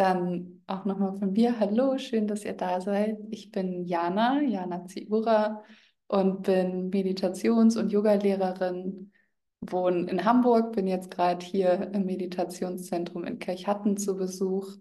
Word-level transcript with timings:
Dann 0.00 0.62
auch 0.66 0.86
nochmal 0.86 1.12
von 1.18 1.32
mir. 1.34 1.60
Hallo, 1.60 1.98
schön, 1.98 2.26
dass 2.26 2.46
ihr 2.46 2.54
da 2.54 2.80
seid. 2.80 3.18
Ich 3.28 3.50
bin 3.50 3.84
Jana, 3.84 4.40
Jana 4.40 4.86
Ziura 4.86 5.62
und 6.06 6.44
bin 6.44 6.88
Meditations- 6.88 7.76
und 7.76 7.92
Yogalehrerin, 7.92 9.12
wohne 9.60 10.10
in 10.10 10.24
Hamburg, 10.24 10.72
bin 10.72 10.86
jetzt 10.86 11.10
gerade 11.10 11.44
hier 11.44 11.90
im 11.92 12.06
Meditationszentrum 12.06 13.24
in 13.24 13.38
Kirchhatten 13.38 13.98
zu 13.98 14.16
Besuch 14.16 14.74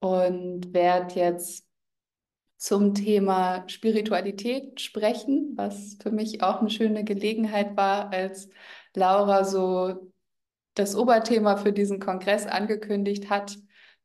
und 0.00 0.72
werde 0.72 1.14
jetzt 1.14 1.66
zum 2.56 2.94
Thema 2.94 3.68
Spiritualität 3.68 4.80
sprechen, 4.80 5.52
was 5.56 5.98
für 6.00 6.10
mich 6.10 6.42
auch 6.42 6.60
eine 6.60 6.70
schöne 6.70 7.04
Gelegenheit 7.04 7.76
war, 7.76 8.10
als 8.14 8.48
Laura 8.94 9.44
so 9.44 10.10
das 10.72 10.96
Oberthema 10.96 11.58
für 11.58 11.74
diesen 11.74 12.00
Kongress 12.00 12.46
angekündigt 12.46 13.28
hat, 13.28 13.58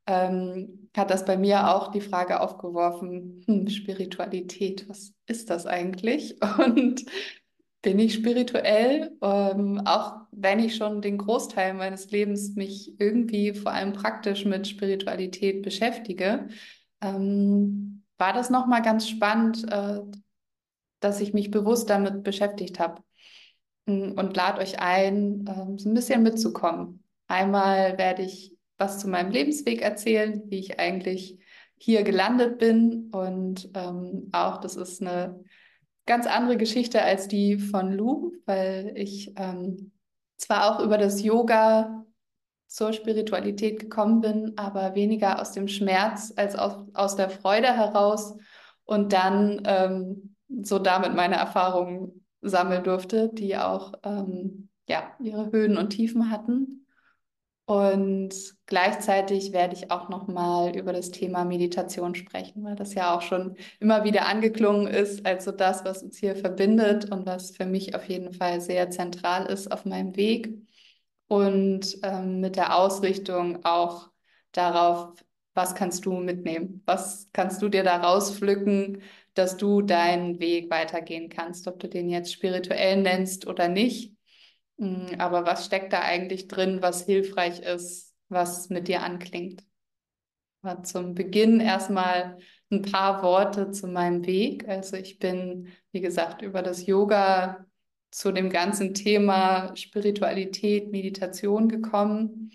ähm, 0.07 0.89
hat 0.95 1.11
das 1.11 1.25
bei 1.25 1.37
mir 1.37 1.75
auch 1.75 1.91
die 1.91 2.01
Frage 2.01 2.39
aufgeworfen, 2.39 3.43
hm, 3.45 3.67
Spiritualität, 3.67 4.89
was 4.89 5.13
ist 5.27 5.49
das 5.49 5.65
eigentlich? 5.65 6.41
Und 6.57 7.05
bin 7.81 7.99
ich 7.99 8.15
spirituell, 8.15 9.15
ähm, 9.21 9.81
auch 9.85 10.15
wenn 10.31 10.59
ich 10.59 10.75
schon 10.75 11.01
den 11.01 11.17
Großteil 11.17 11.73
meines 11.73 12.09
Lebens 12.11 12.55
mich 12.55 12.99
irgendwie 12.99 13.53
vor 13.53 13.71
allem 13.71 13.93
praktisch 13.93 14.45
mit 14.45 14.67
Spiritualität 14.67 15.61
beschäftige, 15.61 16.47
ähm, 17.01 18.03
war 18.17 18.33
das 18.33 18.49
nochmal 18.49 18.81
ganz 18.81 19.07
spannend, 19.07 19.71
äh, 19.71 19.99
dass 20.99 21.21
ich 21.21 21.33
mich 21.33 21.51
bewusst 21.51 21.89
damit 21.89 22.23
beschäftigt 22.23 22.79
habe 22.79 23.03
hm, 23.87 24.13
und 24.13 24.35
lade 24.35 24.61
euch 24.61 24.79
ein, 24.79 25.45
ähm, 25.47 25.77
so 25.77 25.89
ein 25.89 25.93
bisschen 25.93 26.23
mitzukommen. 26.23 27.03
Einmal 27.27 27.97
werde 27.97 28.23
ich 28.23 28.56
was 28.77 28.99
zu 28.99 29.07
meinem 29.07 29.31
Lebensweg 29.31 29.81
erzählen, 29.81 30.43
wie 30.47 30.59
ich 30.59 30.79
eigentlich 30.79 31.39
hier 31.77 32.03
gelandet 32.03 32.57
bin 32.57 33.09
und 33.11 33.69
ähm, 33.75 34.29
auch 34.31 34.57
das 34.57 34.75
ist 34.75 35.01
eine 35.01 35.43
ganz 36.05 36.25
andere 36.25 36.57
Geschichte 36.57 37.01
als 37.01 37.27
die 37.27 37.59
von 37.59 37.91
Lou, 37.91 38.33
weil 38.45 38.93
ich 38.95 39.33
ähm, 39.35 39.91
zwar 40.37 40.75
auch 40.75 40.83
über 40.83 40.97
das 40.97 41.21
Yoga 41.21 42.05
zur 42.67 42.93
Spiritualität 42.93 43.79
gekommen 43.79 44.21
bin, 44.21 44.53
aber 44.57 44.95
weniger 44.95 45.41
aus 45.41 45.51
dem 45.51 45.67
Schmerz 45.67 46.33
als 46.35 46.55
aus, 46.55 46.85
aus 46.93 47.15
der 47.15 47.29
Freude 47.29 47.67
heraus 47.67 48.35
und 48.85 49.13
dann 49.13 49.61
ähm, 49.65 50.35
so 50.63 50.79
damit 50.79 51.13
meine 51.13 51.35
Erfahrungen 51.35 52.25
sammeln 52.41 52.83
durfte, 52.83 53.29
die 53.29 53.57
auch 53.57 53.93
ähm, 54.03 54.69
ja, 54.87 55.11
ihre 55.19 55.51
Höhen 55.51 55.77
und 55.77 55.89
Tiefen 55.89 56.31
hatten. 56.31 56.86
Und 57.67 58.33
gleichzeitig 58.65 59.51
werde 59.51 59.75
ich 59.75 59.91
auch 59.91 60.07
noch 60.07 60.27
mal 60.29 60.73
über 60.77 60.93
das 60.93 61.11
Thema 61.11 61.43
Meditation 61.43 62.15
sprechen, 62.15 62.63
weil 62.63 62.75
das 62.75 62.93
ja 62.93 63.13
auch 63.15 63.21
schon 63.21 63.57
immer 63.81 64.05
wieder 64.05 64.25
angeklungen 64.25 64.87
ist 64.87 65.25
als 65.25 65.43
so 65.43 65.51
das, 65.51 65.83
was 65.83 66.01
uns 66.01 66.17
hier 66.17 66.37
verbindet 66.37 67.11
und 67.11 67.25
was 67.25 67.51
für 67.51 67.65
mich 67.65 67.93
auf 67.93 68.05
jeden 68.07 68.31
Fall 68.33 68.61
sehr 68.61 68.89
zentral 68.89 69.47
ist 69.47 69.69
auf 69.69 69.83
meinem 69.83 70.15
Weg. 70.15 70.49
Und 71.27 71.97
ähm, 72.03 72.41
mit 72.41 72.57
der 72.57 72.77
Ausrichtung 72.77 73.65
auch 73.65 74.11
darauf, 74.53 75.15
was 75.53 75.75
kannst 75.75 76.05
du 76.05 76.13
mitnehmen? 76.13 76.83
Was 76.85 77.29
kannst 77.33 77.61
du 77.61 77.69
dir 77.69 77.83
da 77.83 77.97
rauspflücken, 77.97 79.01
dass 79.35 79.57
du 79.57 79.81
deinen 79.83 80.39
Weg 80.39 80.71
weitergehen 80.71 81.29
kannst, 81.29 81.67
ob 81.67 81.79
du 81.79 81.89
den 81.89 82.09
jetzt 82.09 82.33
spirituell 82.33 83.01
nennst 83.01 83.47
oder 83.47 83.69
nicht? 83.69 84.16
Mm, 84.77 85.19
aber 85.19 85.45
was 85.45 85.65
steckt 85.65 85.93
da 85.93 86.01
eigentlich 86.01 86.47
drin, 86.47 86.81
was 86.81 87.05
hilfreich 87.05 87.59
ist, 87.59 88.15
was 88.29 88.69
mit 88.69 88.87
dir 88.87 89.03
anklingt? 89.03 89.63
Aber 90.61 90.83
zum 90.83 91.13
Beginn 91.13 91.59
erstmal 91.59 92.37
ein 92.71 92.81
paar 92.81 93.23
Worte 93.23 93.71
zu 93.71 93.87
meinem 93.87 94.25
Weg. 94.25 94.67
Also 94.67 94.97
ich 94.97 95.19
bin, 95.19 95.69
wie 95.91 96.01
gesagt, 96.01 96.41
über 96.41 96.61
das 96.61 96.85
Yoga 96.85 97.65
zu 98.11 98.31
dem 98.31 98.49
ganzen 98.49 98.93
Thema 98.93 99.75
Spiritualität, 99.75 100.91
Meditation 100.91 101.69
gekommen, 101.69 102.51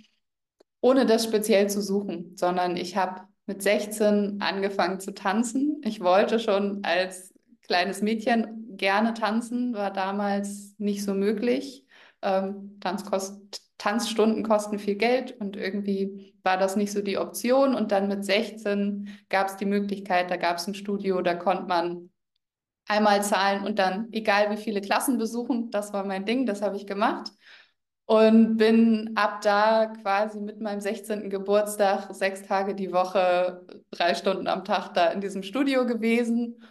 ohne 0.80 1.06
das 1.06 1.24
speziell 1.24 1.70
zu 1.70 1.80
suchen, 1.80 2.36
sondern 2.36 2.76
ich 2.76 2.96
habe 2.96 3.22
mit 3.46 3.62
16 3.62 4.40
angefangen 4.40 5.00
zu 5.00 5.14
tanzen. 5.14 5.80
Ich 5.84 6.00
wollte 6.00 6.38
schon 6.38 6.84
als 6.84 7.32
kleines 7.62 8.02
Mädchen 8.02 8.76
gerne 8.76 9.14
tanzen, 9.14 9.74
war 9.74 9.92
damals 9.92 10.74
nicht 10.78 11.04
so 11.04 11.14
möglich. 11.14 11.81
Ähm, 12.22 12.78
Tanzkost 12.80 13.62
Tanzstunden 13.82 14.44
kosten 14.44 14.78
viel 14.78 14.94
Geld 14.94 15.32
und 15.40 15.56
irgendwie 15.56 16.36
war 16.44 16.56
das 16.56 16.76
nicht 16.76 16.92
so 16.92 17.02
die 17.02 17.18
Option. 17.18 17.74
Und 17.74 17.90
dann 17.90 18.06
mit 18.06 18.24
16 18.24 19.08
gab 19.28 19.48
es 19.48 19.56
die 19.56 19.64
Möglichkeit, 19.64 20.30
da 20.30 20.36
gab 20.36 20.58
es 20.58 20.68
ein 20.68 20.76
Studio, 20.76 21.20
da 21.20 21.34
konnte 21.34 21.64
man 21.64 22.10
einmal 22.86 23.24
zahlen 23.24 23.64
und 23.64 23.80
dann 23.80 24.06
egal 24.12 24.50
wie 24.52 24.56
viele 24.56 24.80
Klassen 24.80 25.18
besuchen. 25.18 25.72
Das 25.72 25.92
war 25.92 26.04
mein 26.04 26.24
Ding, 26.24 26.46
das 26.46 26.62
habe 26.62 26.76
ich 26.76 26.86
gemacht. 26.86 27.32
Und 28.04 28.56
bin 28.56 29.12
ab 29.16 29.40
da 29.42 29.86
quasi 29.86 30.40
mit 30.40 30.60
meinem 30.60 30.80
16. 30.80 31.28
Geburtstag 31.28 32.14
sechs 32.14 32.42
Tage 32.42 32.76
die 32.76 32.92
Woche, 32.92 33.66
drei 33.90 34.14
Stunden 34.14 34.46
am 34.46 34.64
Tag 34.64 34.94
da 34.94 35.06
in 35.08 35.20
diesem 35.20 35.42
Studio 35.42 35.86
gewesen 35.86 36.62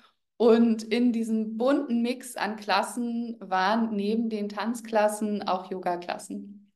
und 0.41 0.81
in 0.81 1.13
diesem 1.13 1.55
bunten 1.55 2.01
Mix 2.01 2.35
an 2.35 2.55
Klassen 2.55 3.37
waren 3.39 3.95
neben 3.95 4.27
den 4.27 4.49
Tanzklassen 4.49 5.43
auch 5.43 5.69
Yoga-Klassen. 5.69 6.71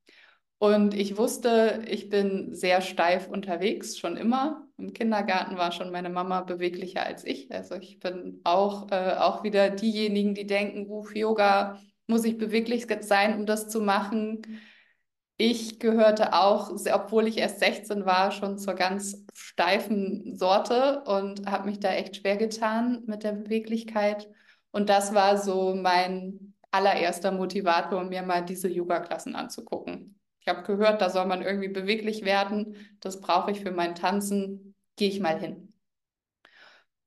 Und 0.59 0.93
ich 0.93 1.17
wusste, 1.17 1.81
ich 1.89 2.09
bin 2.09 2.53
sehr 2.53 2.81
steif 2.81 3.27
unterwegs, 3.27 3.97
schon 3.97 4.17
immer. 4.17 4.67
Im 4.77 4.93
Kindergarten 4.93 5.57
war 5.57 5.71
schon 5.71 5.91
meine 5.91 6.11
Mama 6.11 6.41
beweglicher 6.41 7.03
als 7.07 7.25
ich. 7.25 7.51
Also 7.51 7.73
ich 7.73 7.97
bin 7.97 8.39
auch, 8.43 8.91
äh, 8.91 9.15
auch 9.17 9.41
wieder 9.41 9.71
diejenigen, 9.71 10.35
die 10.35 10.45
denken, 10.45 10.83
Ruf 10.85 11.15
Yoga, 11.15 11.79
muss 12.05 12.23
ich 12.23 12.37
beweglich 12.37 12.85
sein, 12.99 13.33
um 13.33 13.47
das 13.47 13.67
zu 13.67 13.81
machen. 13.81 14.43
Ich 15.37 15.79
gehörte 15.79 16.33
auch, 16.33 16.71
obwohl 16.93 17.27
ich 17.27 17.37
erst 17.37 17.59
16 17.59 18.05
war, 18.05 18.31
schon 18.31 18.57
zur 18.57 18.73
ganz 18.73 19.25
steifen 19.33 20.37
Sorte 20.37 21.03
und 21.03 21.45
habe 21.45 21.69
mich 21.69 21.79
da 21.81 21.91
echt 21.91 22.15
schwer 22.17 22.37
getan 22.37 23.03
mit 23.05 23.23
der 23.23 23.33
Beweglichkeit. 23.33 24.29
Und 24.71 24.87
das 24.87 25.13
war 25.13 25.37
so 25.37 25.75
mein 25.75 26.53
allererster 26.71 27.31
Motivator, 27.31 28.03
mir 28.03 28.21
mal 28.23 28.45
diese 28.45 28.69
Yoga-Klassen 28.69 29.35
anzugucken. 29.35 30.19
Ich 30.39 30.47
habe 30.47 30.63
gehört, 30.63 31.01
da 31.01 31.09
soll 31.09 31.25
man 31.25 31.41
irgendwie 31.41 31.69
beweglich 31.69 32.23
werden. 32.23 32.75
Das 33.01 33.19
brauche 33.19 33.51
ich 33.51 33.61
für 33.61 33.71
mein 33.71 33.95
Tanzen. 33.95 34.75
Gehe 34.95 35.09
ich 35.09 35.19
mal 35.19 35.39
hin. 35.39 35.73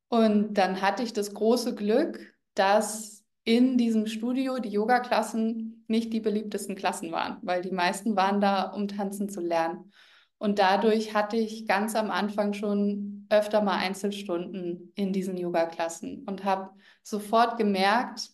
Und 0.08 0.54
dann 0.54 0.82
hatte 0.82 1.02
ich 1.02 1.12
das 1.12 1.32
große 1.32 1.74
Glück, 1.74 2.34
dass 2.54 3.24
in 3.44 3.78
diesem 3.78 4.06
Studio 4.06 4.58
die 4.58 4.70
Yoga-Klassen 4.70 5.77
nicht 5.88 6.12
die 6.12 6.20
beliebtesten 6.20 6.76
Klassen 6.76 7.12
waren, 7.12 7.38
weil 7.42 7.62
die 7.62 7.70
meisten 7.72 8.16
waren 8.16 8.40
da, 8.40 8.64
um 8.70 8.88
tanzen 8.88 9.28
zu 9.28 9.40
lernen. 9.40 9.92
Und 10.38 10.58
dadurch 10.58 11.14
hatte 11.14 11.36
ich 11.36 11.66
ganz 11.66 11.96
am 11.96 12.10
Anfang 12.10 12.52
schon 12.52 13.26
öfter 13.30 13.60
mal 13.60 13.78
Einzelstunden 13.78 14.92
in 14.94 15.12
diesen 15.12 15.36
Yoga-Klassen 15.36 16.24
und 16.24 16.44
habe 16.44 16.70
sofort 17.02 17.58
gemerkt, 17.58 18.30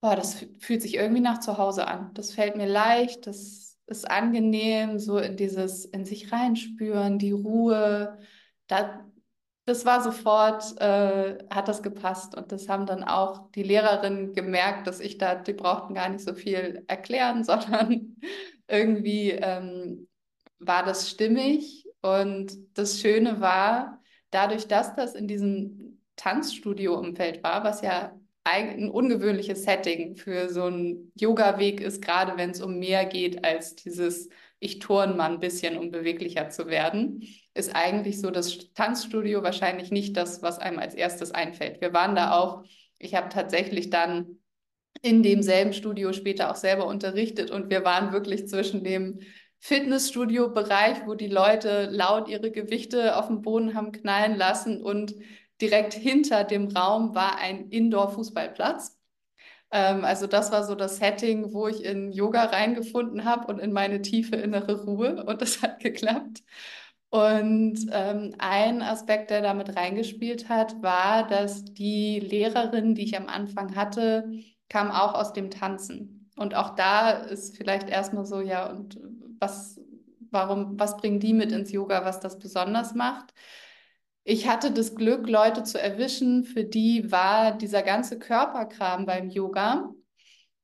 boah, 0.00 0.14
das 0.16 0.46
fühlt 0.60 0.82
sich 0.82 0.94
irgendwie 0.94 1.20
nach 1.20 1.40
zu 1.40 1.58
Hause 1.58 1.86
an. 1.86 2.12
Das 2.14 2.32
fällt 2.32 2.56
mir 2.56 2.68
leicht, 2.68 3.26
das 3.26 3.78
ist 3.86 4.10
angenehm, 4.10 4.98
so 4.98 5.18
in 5.18 5.36
dieses 5.36 5.84
in 5.86 6.04
sich 6.04 6.30
reinspüren, 6.30 7.18
die 7.18 7.32
Ruhe. 7.32 8.18
Da, 8.66 9.07
das 9.68 9.84
war 9.84 10.02
sofort, 10.02 10.80
äh, 10.80 11.38
hat 11.50 11.68
das 11.68 11.82
gepasst. 11.82 12.34
Und 12.34 12.52
das 12.52 12.68
haben 12.68 12.86
dann 12.86 13.04
auch 13.04 13.50
die 13.52 13.62
Lehrerinnen 13.62 14.32
gemerkt, 14.32 14.86
dass 14.86 14.98
ich 15.00 15.18
da, 15.18 15.34
die 15.34 15.52
brauchten 15.52 15.94
gar 15.94 16.08
nicht 16.08 16.24
so 16.24 16.34
viel 16.34 16.84
erklären, 16.88 17.44
sondern 17.44 18.16
irgendwie 18.66 19.32
ähm, 19.32 20.08
war 20.58 20.84
das 20.84 21.10
stimmig. 21.10 21.84
Und 22.00 22.52
das 22.78 23.00
Schöne 23.00 23.40
war, 23.40 24.00
dadurch, 24.30 24.68
dass 24.68 24.94
das 24.94 25.14
in 25.14 25.28
diesem 25.28 26.00
Tanzstudio-Umfeld 26.16 27.42
war, 27.42 27.62
was 27.62 27.82
ja 27.82 28.18
ein 28.44 28.90
ungewöhnliches 28.90 29.64
Setting 29.64 30.16
für 30.16 30.48
so 30.48 30.64
einen 30.64 31.12
Yoga-Weg 31.14 31.82
ist, 31.82 32.00
gerade 32.00 32.38
wenn 32.38 32.50
es 32.50 32.62
um 32.62 32.78
mehr 32.78 33.04
geht 33.04 33.44
als 33.44 33.74
dieses 33.74 34.30
ich 34.60 34.78
turn 34.78 35.16
mal 35.16 35.30
ein 35.30 35.40
bisschen, 35.40 35.76
um 35.76 35.90
beweglicher 35.90 36.50
zu 36.50 36.66
werden, 36.66 37.22
ist 37.54 37.74
eigentlich 37.74 38.20
so 38.20 38.30
das 38.30 38.72
Tanzstudio 38.74 39.42
wahrscheinlich 39.42 39.90
nicht 39.90 40.16
das, 40.16 40.42
was 40.42 40.58
einem 40.58 40.78
als 40.78 40.94
erstes 40.94 41.30
einfällt. 41.32 41.80
Wir 41.80 41.92
waren 41.92 42.14
da 42.16 42.32
auch, 42.32 42.64
ich 42.98 43.14
habe 43.14 43.28
tatsächlich 43.28 43.90
dann 43.90 44.38
in 45.02 45.22
demselben 45.22 45.72
Studio 45.72 46.12
später 46.12 46.50
auch 46.50 46.56
selber 46.56 46.86
unterrichtet 46.86 47.50
und 47.50 47.70
wir 47.70 47.84
waren 47.84 48.12
wirklich 48.12 48.48
zwischen 48.48 48.82
dem 48.82 49.20
Fitnessstudio-Bereich, 49.60 51.06
wo 51.06 51.14
die 51.14 51.28
Leute 51.28 51.88
laut 51.90 52.28
ihre 52.28 52.50
Gewichte 52.50 53.16
auf 53.16 53.26
dem 53.26 53.42
Boden 53.42 53.74
haben 53.74 53.92
knallen 53.92 54.36
lassen 54.36 54.82
und 54.82 55.14
direkt 55.60 55.94
hinter 55.94 56.44
dem 56.44 56.68
Raum 56.68 57.14
war 57.14 57.38
ein 57.38 57.68
Indoor-Fußballplatz. 57.68 58.97
Ähm, 59.70 60.04
also 60.04 60.26
das 60.26 60.50
war 60.52 60.64
so 60.64 60.74
das 60.74 60.96
Setting, 60.98 61.52
wo 61.52 61.68
ich 61.68 61.84
in 61.84 62.12
Yoga 62.12 62.44
reingefunden 62.44 63.24
habe 63.24 63.46
und 63.52 63.58
in 63.58 63.72
meine 63.72 64.02
tiefe 64.02 64.36
innere 64.36 64.84
Ruhe 64.84 65.24
und 65.24 65.42
das 65.42 65.62
hat 65.62 65.80
geklappt. 65.80 66.42
Und 67.10 67.86
ähm, 67.90 68.34
ein 68.38 68.82
Aspekt, 68.82 69.30
der 69.30 69.40
damit 69.40 69.76
reingespielt 69.76 70.48
hat, 70.48 70.82
war, 70.82 71.26
dass 71.26 71.64
die 71.64 72.20
Lehrerin, 72.20 72.94
die 72.94 73.04
ich 73.04 73.16
am 73.16 73.28
Anfang 73.28 73.76
hatte, 73.76 74.30
kam 74.68 74.90
auch 74.90 75.14
aus 75.14 75.32
dem 75.32 75.50
Tanzen. 75.50 76.30
Und 76.36 76.54
auch 76.54 76.74
da 76.74 77.10
ist 77.10 77.56
vielleicht 77.56 77.88
erstmal 77.88 78.26
so, 78.26 78.40
ja, 78.40 78.68
und 78.68 79.00
was, 79.40 79.80
warum, 80.30 80.78
was 80.78 80.98
bringen 80.98 81.18
die 81.18 81.32
mit 81.32 81.50
ins 81.50 81.72
Yoga, 81.72 82.04
was 82.04 82.20
das 82.20 82.38
besonders 82.38 82.94
macht? 82.94 83.32
Ich 84.30 84.46
hatte 84.46 84.70
das 84.70 84.94
Glück, 84.94 85.26
Leute 85.26 85.62
zu 85.62 85.80
erwischen, 85.80 86.44
für 86.44 86.62
die 86.62 87.10
war 87.10 87.56
dieser 87.56 87.82
ganze 87.82 88.18
Körperkram 88.18 89.06
beim 89.06 89.30
Yoga 89.30 89.90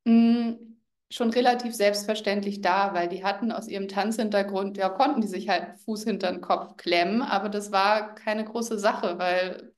mh, 0.04 0.12
mm, 0.12 0.76
schon 1.10 1.30
relativ 1.30 1.74
selbstverständlich 1.74 2.60
da, 2.60 2.92
weil 2.92 3.08
die 3.08 3.24
hatten 3.24 3.52
aus 3.52 3.66
ihrem 3.66 3.88
Tanzhintergrund, 3.88 4.76
ja, 4.76 4.90
konnten 4.90 5.22
die 5.22 5.28
sich 5.28 5.48
halt 5.48 5.78
Fuß 5.80 6.04
hinter 6.04 6.30
den 6.30 6.42
Kopf 6.42 6.76
klemmen, 6.76 7.22
aber 7.22 7.48
das 7.48 7.72
war 7.72 8.14
keine 8.14 8.44
große 8.44 8.78
Sache, 8.78 9.18
weil 9.18 9.72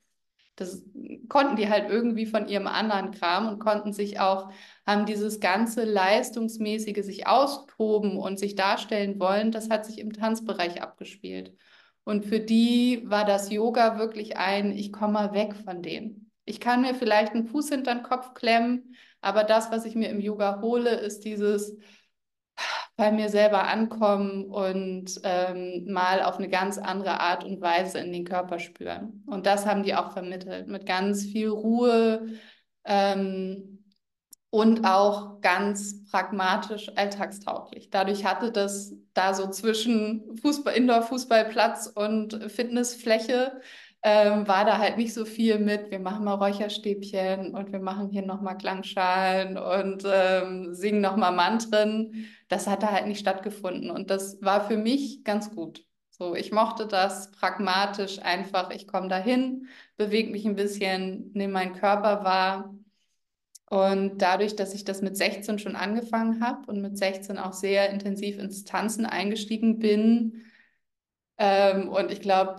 das 0.56 0.82
konnten 1.28 1.54
die 1.54 1.68
halt 1.70 1.88
irgendwie 1.88 2.26
von 2.26 2.48
ihrem 2.48 2.66
anderen 2.66 3.12
Kram 3.12 3.46
und 3.46 3.60
konnten 3.60 3.92
sich 3.92 4.18
auch, 4.18 4.50
haben 4.84 5.06
dieses 5.06 5.38
ganze 5.38 5.84
leistungsmäßige 5.84 7.04
sich 7.04 7.28
austoben 7.28 8.16
und 8.18 8.40
sich 8.40 8.56
darstellen 8.56 9.20
wollen, 9.20 9.52
das 9.52 9.70
hat 9.70 9.86
sich 9.86 10.00
im 10.00 10.12
Tanzbereich 10.12 10.82
abgespielt. 10.82 11.56
Und 12.06 12.24
für 12.24 12.38
die 12.38 13.02
war 13.04 13.24
das 13.24 13.50
Yoga 13.50 13.98
wirklich 13.98 14.36
ein, 14.36 14.70
ich 14.70 14.92
komme 14.92 15.14
mal 15.14 15.32
weg 15.32 15.56
von 15.56 15.82
dem. 15.82 16.30
Ich 16.44 16.60
kann 16.60 16.82
mir 16.82 16.94
vielleicht 16.94 17.32
einen 17.32 17.48
Fuß 17.48 17.70
hinter 17.70 17.96
den 17.96 18.04
Kopf 18.04 18.32
klemmen, 18.32 18.94
aber 19.20 19.42
das, 19.42 19.72
was 19.72 19.84
ich 19.84 19.96
mir 19.96 20.08
im 20.10 20.20
Yoga 20.20 20.60
hole, 20.60 20.90
ist 20.90 21.24
dieses 21.24 21.76
bei 22.96 23.10
mir 23.10 23.28
selber 23.28 23.66
ankommen 23.66 24.44
und 24.44 25.20
ähm, 25.24 25.92
mal 25.92 26.22
auf 26.22 26.38
eine 26.38 26.48
ganz 26.48 26.78
andere 26.78 27.18
Art 27.18 27.42
und 27.42 27.60
Weise 27.60 27.98
in 27.98 28.12
den 28.12 28.24
Körper 28.24 28.60
spüren. 28.60 29.24
Und 29.26 29.46
das 29.46 29.66
haben 29.66 29.82
die 29.82 29.96
auch 29.96 30.12
vermittelt 30.12 30.68
mit 30.68 30.86
ganz 30.86 31.24
viel 31.24 31.48
Ruhe 31.48 32.28
ähm, 32.84 33.75
und 34.56 34.86
auch 34.86 35.42
ganz 35.42 36.02
pragmatisch 36.10 36.90
alltagstauglich. 36.96 37.90
Dadurch 37.90 38.24
hatte 38.24 38.50
das 38.50 38.94
da 39.12 39.34
so 39.34 39.50
zwischen 39.50 40.34
Fußball, 40.40 40.74
Indoor-Fußballplatz 40.74 41.92
und 41.94 42.50
Fitnessfläche 42.50 43.60
ähm, 44.02 44.48
war 44.48 44.64
da 44.64 44.78
halt 44.78 44.96
nicht 44.96 45.12
so 45.12 45.26
viel 45.26 45.58
mit, 45.58 45.90
wir 45.90 45.98
machen 45.98 46.24
mal 46.24 46.34
Räucherstäbchen 46.34 47.54
und 47.54 47.70
wir 47.70 47.80
machen 47.80 48.08
hier 48.08 48.24
nochmal 48.24 48.56
Klangschalen 48.56 49.58
und 49.58 50.04
ähm, 50.06 50.72
singen 50.74 51.02
nochmal 51.02 51.32
Mantren. 51.32 52.26
Das 52.48 52.66
hat 52.66 52.82
da 52.82 52.92
halt 52.92 53.08
nicht 53.08 53.20
stattgefunden 53.20 53.90
und 53.90 54.08
das 54.08 54.40
war 54.40 54.66
für 54.66 54.78
mich 54.78 55.22
ganz 55.22 55.54
gut. 55.54 55.84
So, 56.08 56.34
ich 56.34 56.50
mochte 56.50 56.86
das 56.86 57.30
pragmatisch 57.30 58.20
einfach. 58.20 58.70
Ich 58.70 58.86
komme 58.86 59.08
dahin, 59.08 59.68
bewege 59.98 60.30
mich 60.30 60.46
ein 60.46 60.56
bisschen, 60.56 61.30
nehme 61.34 61.52
meinen 61.52 61.74
Körper 61.74 62.24
wahr. 62.24 62.74
Und 63.68 64.18
dadurch, 64.18 64.54
dass 64.54 64.74
ich 64.74 64.84
das 64.84 65.02
mit 65.02 65.16
16 65.16 65.58
schon 65.58 65.74
angefangen 65.76 66.40
habe 66.44 66.70
und 66.70 66.80
mit 66.80 66.96
16 66.96 67.36
auch 67.38 67.52
sehr 67.52 67.90
intensiv 67.90 68.38
ins 68.38 68.64
Tanzen 68.64 69.06
eingestiegen 69.06 69.78
bin, 69.78 70.44
ähm, 71.38 71.88
und 71.88 72.10
ich 72.10 72.20
glaube, 72.20 72.56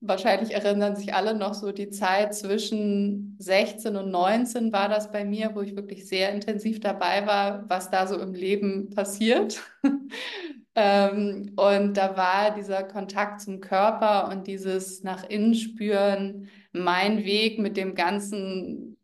wahrscheinlich 0.00 0.54
erinnern 0.54 0.96
sich 0.96 1.14
alle 1.14 1.34
noch 1.34 1.54
so 1.54 1.72
die 1.72 1.90
Zeit 1.90 2.34
zwischen 2.34 3.36
16 3.38 3.96
und 3.96 4.10
19 4.10 4.72
war 4.72 4.88
das 4.88 5.10
bei 5.10 5.24
mir, 5.24 5.54
wo 5.54 5.62
ich 5.62 5.76
wirklich 5.76 6.06
sehr 6.06 6.32
intensiv 6.32 6.80
dabei 6.80 7.26
war, 7.26 7.68
was 7.68 7.90
da 7.90 8.06
so 8.06 8.18
im 8.20 8.34
Leben 8.34 8.90
passiert. 8.90 9.60
ähm, 10.74 11.52
und 11.56 11.96
da 11.96 12.16
war 12.16 12.54
dieser 12.54 12.84
Kontakt 12.84 13.40
zum 13.40 13.60
Körper 13.60 14.28
und 14.30 14.46
dieses 14.46 15.02
nach 15.02 15.28
innen 15.28 15.54
spüren, 15.54 16.48
mein 16.72 17.24
Weg 17.24 17.58
mit 17.58 17.76
dem 17.76 17.94
ganzen 17.94 18.97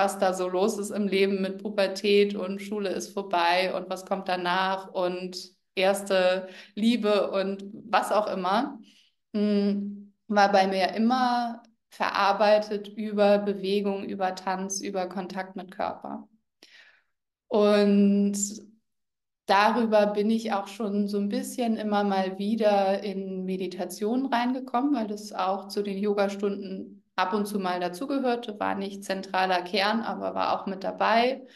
was 0.00 0.18
da 0.18 0.32
so 0.32 0.48
los 0.48 0.78
ist 0.78 0.90
im 0.90 1.06
Leben 1.08 1.42
mit 1.42 1.62
Pubertät 1.62 2.34
und 2.34 2.60
Schule 2.62 2.88
ist 2.90 3.12
vorbei 3.12 3.74
und 3.74 3.90
was 3.90 4.06
kommt 4.06 4.28
danach 4.28 4.88
und 4.92 5.36
erste 5.74 6.48
Liebe 6.74 7.30
und 7.30 7.64
was 7.90 8.10
auch 8.10 8.26
immer. 8.26 8.78
Hm, 9.34 10.14
war 10.28 10.52
bei 10.52 10.66
mir 10.68 10.94
immer 10.94 11.62
verarbeitet 11.90 12.88
über 12.88 13.38
Bewegung, 13.38 14.04
über 14.04 14.34
Tanz, 14.34 14.80
über 14.80 15.06
Kontakt 15.08 15.56
mit 15.56 15.70
Körper. 15.70 16.28
Und 17.48 18.38
darüber 19.46 20.06
bin 20.06 20.30
ich 20.30 20.52
auch 20.52 20.68
schon 20.68 21.08
so 21.08 21.18
ein 21.18 21.28
bisschen 21.28 21.76
immer 21.76 22.04
mal 22.04 22.38
wieder 22.38 23.02
in 23.02 23.44
Meditation 23.44 24.26
reingekommen, 24.26 24.94
weil 24.94 25.08
das 25.08 25.32
auch 25.32 25.68
zu 25.68 25.82
den 25.82 25.98
Yogastunden 25.98 26.99
ab 27.20 27.34
und 27.34 27.46
zu 27.46 27.58
mal 27.58 27.80
dazugehörte, 27.80 28.58
war 28.58 28.74
nicht 28.74 29.04
zentraler 29.04 29.62
Kern, 29.62 30.02
aber 30.02 30.34
war 30.34 30.60
auch 30.60 30.66
mit 30.66 30.84
dabei. 30.84 31.46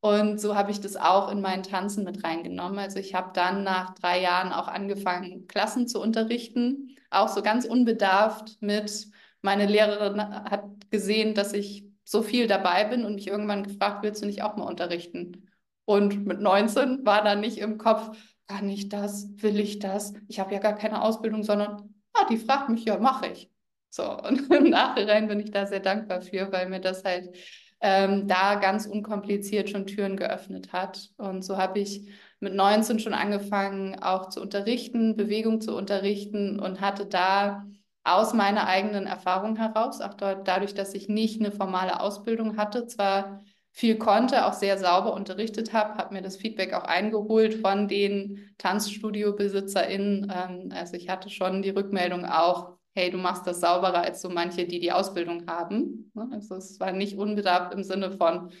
Und 0.00 0.40
so 0.40 0.56
habe 0.56 0.70
ich 0.70 0.80
das 0.80 0.96
auch 0.96 1.30
in 1.30 1.40
meinen 1.42 1.62
Tanzen 1.62 2.04
mit 2.04 2.24
reingenommen. 2.24 2.78
Also 2.78 2.98
ich 2.98 3.14
habe 3.14 3.30
dann 3.34 3.64
nach 3.64 3.94
drei 3.94 4.20
Jahren 4.20 4.52
auch 4.52 4.66
angefangen, 4.68 5.46
Klassen 5.46 5.86
zu 5.88 6.00
unterrichten, 6.00 6.96
auch 7.10 7.28
so 7.28 7.42
ganz 7.42 7.66
unbedarft 7.66 8.56
mit, 8.60 9.08
meine 9.42 9.66
Lehrerin 9.66 10.20
hat 10.22 10.64
gesehen, 10.90 11.34
dass 11.34 11.52
ich 11.52 11.84
so 12.04 12.22
viel 12.22 12.46
dabei 12.46 12.84
bin 12.84 13.04
und 13.04 13.14
mich 13.14 13.28
irgendwann 13.28 13.62
gefragt, 13.62 14.02
willst 14.02 14.22
du 14.22 14.26
nicht 14.26 14.42
auch 14.42 14.56
mal 14.56 14.64
unterrichten? 14.64 15.48
Und 15.84 16.26
mit 16.26 16.40
19 16.40 17.04
war 17.04 17.22
dann 17.22 17.40
nicht 17.40 17.58
im 17.58 17.78
Kopf, 17.78 18.16
kann 18.46 18.68
ich 18.68 18.88
das, 18.88 19.28
will 19.36 19.60
ich 19.60 19.78
das? 19.78 20.14
Ich 20.28 20.40
habe 20.40 20.52
ja 20.52 20.60
gar 20.60 20.74
keine 20.74 21.02
Ausbildung, 21.02 21.42
sondern, 21.42 21.94
ah, 22.14 22.26
die 22.28 22.38
fragt 22.38 22.68
mich, 22.68 22.84
ja, 22.84 22.98
mache 22.98 23.28
ich. 23.28 23.50
So, 23.90 24.18
und 24.18 24.50
im 24.54 24.70
Nachhinein 24.70 25.28
bin 25.28 25.40
ich 25.40 25.50
da 25.50 25.66
sehr 25.66 25.80
dankbar 25.80 26.22
für, 26.22 26.50
weil 26.52 26.68
mir 26.68 26.80
das 26.80 27.04
halt 27.04 27.36
ähm, 27.80 28.28
da 28.28 28.56
ganz 28.56 28.86
unkompliziert 28.86 29.70
schon 29.70 29.86
Türen 29.86 30.16
geöffnet 30.16 30.72
hat. 30.72 31.10
Und 31.16 31.42
so 31.44 31.56
habe 31.56 31.80
ich 31.80 32.08
mit 32.38 32.54
19 32.54 32.98
schon 32.98 33.14
angefangen, 33.14 33.98
auch 34.02 34.28
zu 34.28 34.40
unterrichten, 34.40 35.16
Bewegung 35.16 35.60
zu 35.60 35.76
unterrichten 35.76 36.58
und 36.60 36.80
hatte 36.80 37.06
da 37.06 37.66
aus 38.02 38.32
meiner 38.32 38.66
eigenen 38.66 39.06
Erfahrung 39.06 39.56
heraus, 39.56 40.00
auch 40.00 40.14
dort, 40.14 40.48
dadurch, 40.48 40.74
dass 40.74 40.94
ich 40.94 41.08
nicht 41.08 41.40
eine 41.40 41.52
formale 41.52 42.00
Ausbildung 42.00 42.56
hatte, 42.56 42.86
zwar 42.86 43.40
viel 43.72 43.98
konnte, 43.98 44.46
auch 44.46 44.52
sehr 44.54 44.78
sauber 44.78 45.14
unterrichtet 45.14 45.72
habe, 45.72 45.94
habe 45.96 46.14
mir 46.14 46.22
das 46.22 46.36
Feedback 46.36 46.72
auch 46.74 46.84
eingeholt 46.84 47.54
von 47.54 47.88
den 47.88 48.50
Tanzstudio-BesitzerInnen. 48.58 50.32
Ähm, 50.34 50.72
also 50.74 50.94
ich 50.96 51.08
hatte 51.08 51.30
schon 51.30 51.62
die 51.62 51.70
Rückmeldung 51.70 52.24
auch, 52.24 52.78
hey, 52.94 53.10
du 53.10 53.18
machst 53.18 53.46
das 53.46 53.60
sauberer 53.60 54.02
als 54.02 54.20
so 54.20 54.28
manche, 54.28 54.66
die 54.66 54.80
die 54.80 54.92
Ausbildung 54.92 55.46
haben. 55.46 56.10
Ne? 56.14 56.28
Also 56.32 56.56
es 56.56 56.80
war 56.80 56.92
nicht 56.92 57.16
unbedarft 57.16 57.72
im 57.72 57.84
Sinne 57.84 58.12
von, 58.12 58.52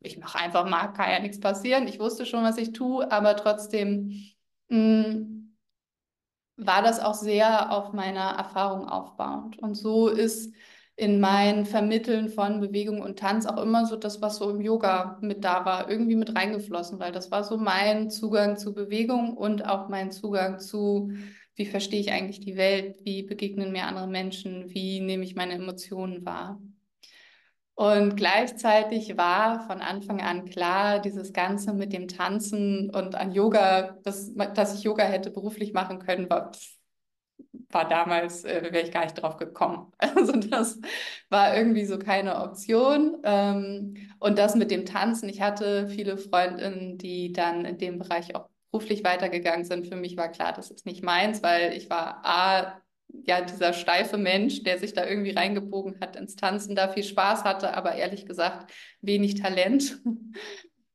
ich 0.00 0.18
mache 0.18 0.38
einfach 0.38 0.68
mal, 0.68 0.88
kann 0.88 1.10
ja 1.10 1.20
nichts 1.20 1.40
passieren. 1.40 1.86
Ich 1.86 1.98
wusste 1.98 2.24
schon, 2.26 2.44
was 2.44 2.58
ich 2.58 2.72
tue, 2.72 3.10
aber 3.10 3.36
trotzdem 3.36 4.24
mh, 4.68 4.78
mm, 4.78 5.38
war 6.56 6.82
das 6.82 6.98
auch 6.98 7.14
sehr 7.14 7.70
auf 7.72 7.92
meiner 7.92 8.30
Erfahrung 8.30 8.88
aufbauend. 8.88 9.58
Und 9.58 9.74
so 9.74 10.08
ist 10.08 10.52
in 10.96 11.20
mein 11.20 11.64
Vermitteln 11.64 12.28
von 12.28 12.60
Bewegung 12.60 13.00
und 13.00 13.20
Tanz 13.20 13.46
auch 13.46 13.62
immer 13.62 13.86
so 13.86 13.94
das, 13.94 14.20
was 14.20 14.38
so 14.38 14.50
im 14.50 14.60
Yoga 14.60 15.18
mit 15.20 15.44
da 15.44 15.64
war, 15.64 15.88
irgendwie 15.88 16.16
mit 16.16 16.34
reingeflossen, 16.34 16.98
weil 16.98 17.12
das 17.12 17.30
war 17.30 17.44
so 17.44 17.56
mein 17.56 18.10
Zugang 18.10 18.56
zu 18.56 18.74
Bewegung 18.74 19.36
und 19.36 19.64
auch 19.64 19.88
mein 19.88 20.10
Zugang 20.10 20.58
zu 20.58 21.12
wie 21.58 21.66
verstehe 21.66 22.00
ich 22.00 22.12
eigentlich 22.12 22.40
die 22.40 22.56
Welt, 22.56 23.04
wie 23.04 23.24
begegnen 23.24 23.72
mir 23.72 23.86
andere 23.86 24.06
Menschen, 24.06 24.70
wie 24.70 25.00
nehme 25.00 25.24
ich 25.24 25.34
meine 25.34 25.54
Emotionen 25.54 26.24
wahr. 26.24 26.60
Und 27.74 28.16
gleichzeitig 28.16 29.16
war 29.16 29.66
von 29.66 29.80
Anfang 29.80 30.20
an 30.20 30.44
klar, 30.46 31.00
dieses 31.00 31.32
Ganze 31.32 31.72
mit 31.74 31.92
dem 31.92 32.06
Tanzen 32.06 32.90
und 32.90 33.16
an 33.16 33.32
Yoga, 33.32 33.98
dass, 34.04 34.32
dass 34.34 34.74
ich 34.76 34.84
Yoga 34.84 35.04
hätte 35.04 35.30
beruflich 35.30 35.72
machen 35.72 35.98
können, 35.98 36.30
war, 36.30 36.52
war 37.70 37.88
damals, 37.88 38.44
äh, 38.44 38.62
wäre 38.72 38.84
ich 38.84 38.92
gar 38.92 39.04
nicht 39.04 39.20
drauf 39.20 39.36
gekommen. 39.36 39.92
Also 39.98 40.32
das 40.32 40.80
war 41.28 41.56
irgendwie 41.56 41.84
so 41.86 41.98
keine 41.98 42.40
Option. 42.40 43.18
Ähm, 43.24 43.94
und 44.20 44.38
das 44.38 44.54
mit 44.54 44.70
dem 44.70 44.86
Tanzen, 44.86 45.28
ich 45.28 45.40
hatte 45.40 45.88
viele 45.88 46.18
Freundinnen, 46.18 46.98
die 46.98 47.32
dann 47.32 47.64
in 47.64 47.78
dem 47.78 47.98
Bereich 47.98 48.34
auch 48.36 48.48
beruflich 48.78 49.02
weitergegangen 49.02 49.64
sind, 49.64 49.88
für 49.88 49.96
mich 49.96 50.16
war 50.16 50.30
klar, 50.30 50.52
das 50.52 50.70
ist 50.70 50.86
nicht 50.86 51.02
meins, 51.02 51.42
weil 51.42 51.72
ich 51.72 51.90
war 51.90 52.20
A, 52.24 52.80
ja, 53.26 53.40
dieser 53.40 53.72
steife 53.72 54.18
Mensch, 54.18 54.62
der 54.62 54.78
sich 54.78 54.92
da 54.92 55.04
irgendwie 55.04 55.32
reingebogen 55.32 55.98
hat 56.00 56.14
ins 56.14 56.36
Tanzen, 56.36 56.76
da 56.76 56.88
viel 56.88 57.02
Spaß 57.02 57.42
hatte, 57.42 57.74
aber 57.74 57.96
ehrlich 57.96 58.24
gesagt 58.24 58.72
wenig 59.00 59.34
Talent. 59.34 60.00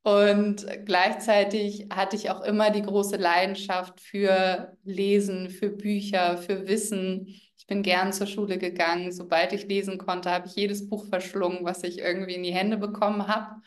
Und 0.03 0.65
gleichzeitig 0.85 1.87
hatte 1.93 2.15
ich 2.15 2.29
auch 2.29 2.41
immer 2.41 2.71
die 2.71 2.81
große 2.81 3.17
Leidenschaft 3.17 3.99
für 3.99 4.77
Lesen, 4.83 5.49
für 5.49 5.69
Bücher, 5.69 6.37
für 6.37 6.67
Wissen. 6.67 7.27
Ich 7.57 7.67
bin 7.67 7.83
gern 7.83 8.13
zur 8.13 8.27
Schule 8.27 8.57
gegangen. 8.57 9.11
Sobald 9.11 9.53
ich 9.53 9.65
lesen 9.65 9.97
konnte, 9.97 10.29
habe 10.29 10.47
ich 10.47 10.55
jedes 10.55 10.89
Buch 10.89 11.05
verschlungen, 11.07 11.63
was 11.63 11.83
ich 11.83 11.99
irgendwie 11.99 12.35
in 12.35 12.43
die 12.43 12.53
Hände 12.53 12.77
bekommen 12.77 13.27
habe. 13.27 13.61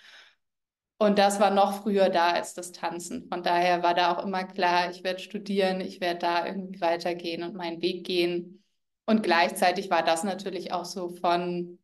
Und 0.98 1.18
das 1.18 1.40
war 1.40 1.50
noch 1.50 1.82
früher 1.82 2.08
da 2.08 2.30
als 2.30 2.54
das 2.54 2.72
Tanzen. 2.72 3.28
Von 3.28 3.42
daher 3.42 3.82
war 3.82 3.94
da 3.94 4.16
auch 4.16 4.24
immer 4.24 4.44
klar, 4.44 4.90
ich 4.90 5.04
werde 5.04 5.20
studieren, 5.20 5.80
ich 5.80 6.00
werde 6.00 6.20
da 6.20 6.46
irgendwie 6.46 6.80
weitergehen 6.80 7.42
und 7.42 7.54
meinen 7.54 7.82
Weg 7.82 8.06
gehen. 8.06 8.64
Und 9.04 9.22
gleichzeitig 9.22 9.90
war 9.90 10.02
das 10.02 10.24
natürlich 10.24 10.72
auch 10.72 10.86
so 10.86 11.10
von 11.10 11.78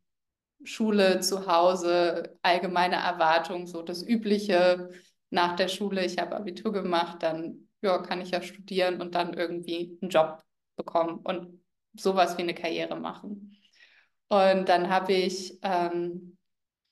Schule 0.64 1.20
zu 1.20 1.46
Hause, 1.46 2.38
allgemeine 2.42 2.96
Erwartung, 2.96 3.66
so 3.66 3.82
das 3.82 4.02
Übliche 4.02 4.90
nach 5.30 5.56
der 5.56 5.68
Schule. 5.68 6.04
Ich 6.04 6.18
habe 6.18 6.36
Abitur 6.36 6.72
gemacht, 6.72 7.22
dann 7.22 7.68
ja, 7.82 7.98
kann 7.98 8.20
ich 8.20 8.30
ja 8.30 8.42
studieren 8.42 9.00
und 9.00 9.14
dann 9.14 9.34
irgendwie 9.34 9.98
einen 10.00 10.10
Job 10.10 10.42
bekommen 10.76 11.18
und 11.18 11.60
sowas 11.94 12.38
wie 12.38 12.42
eine 12.42 12.54
Karriere 12.54 12.96
machen. 12.96 13.56
Und 14.28 14.68
dann 14.68 14.88
habe 14.88 15.12
ich 15.12 15.58
ähm, 15.62 16.38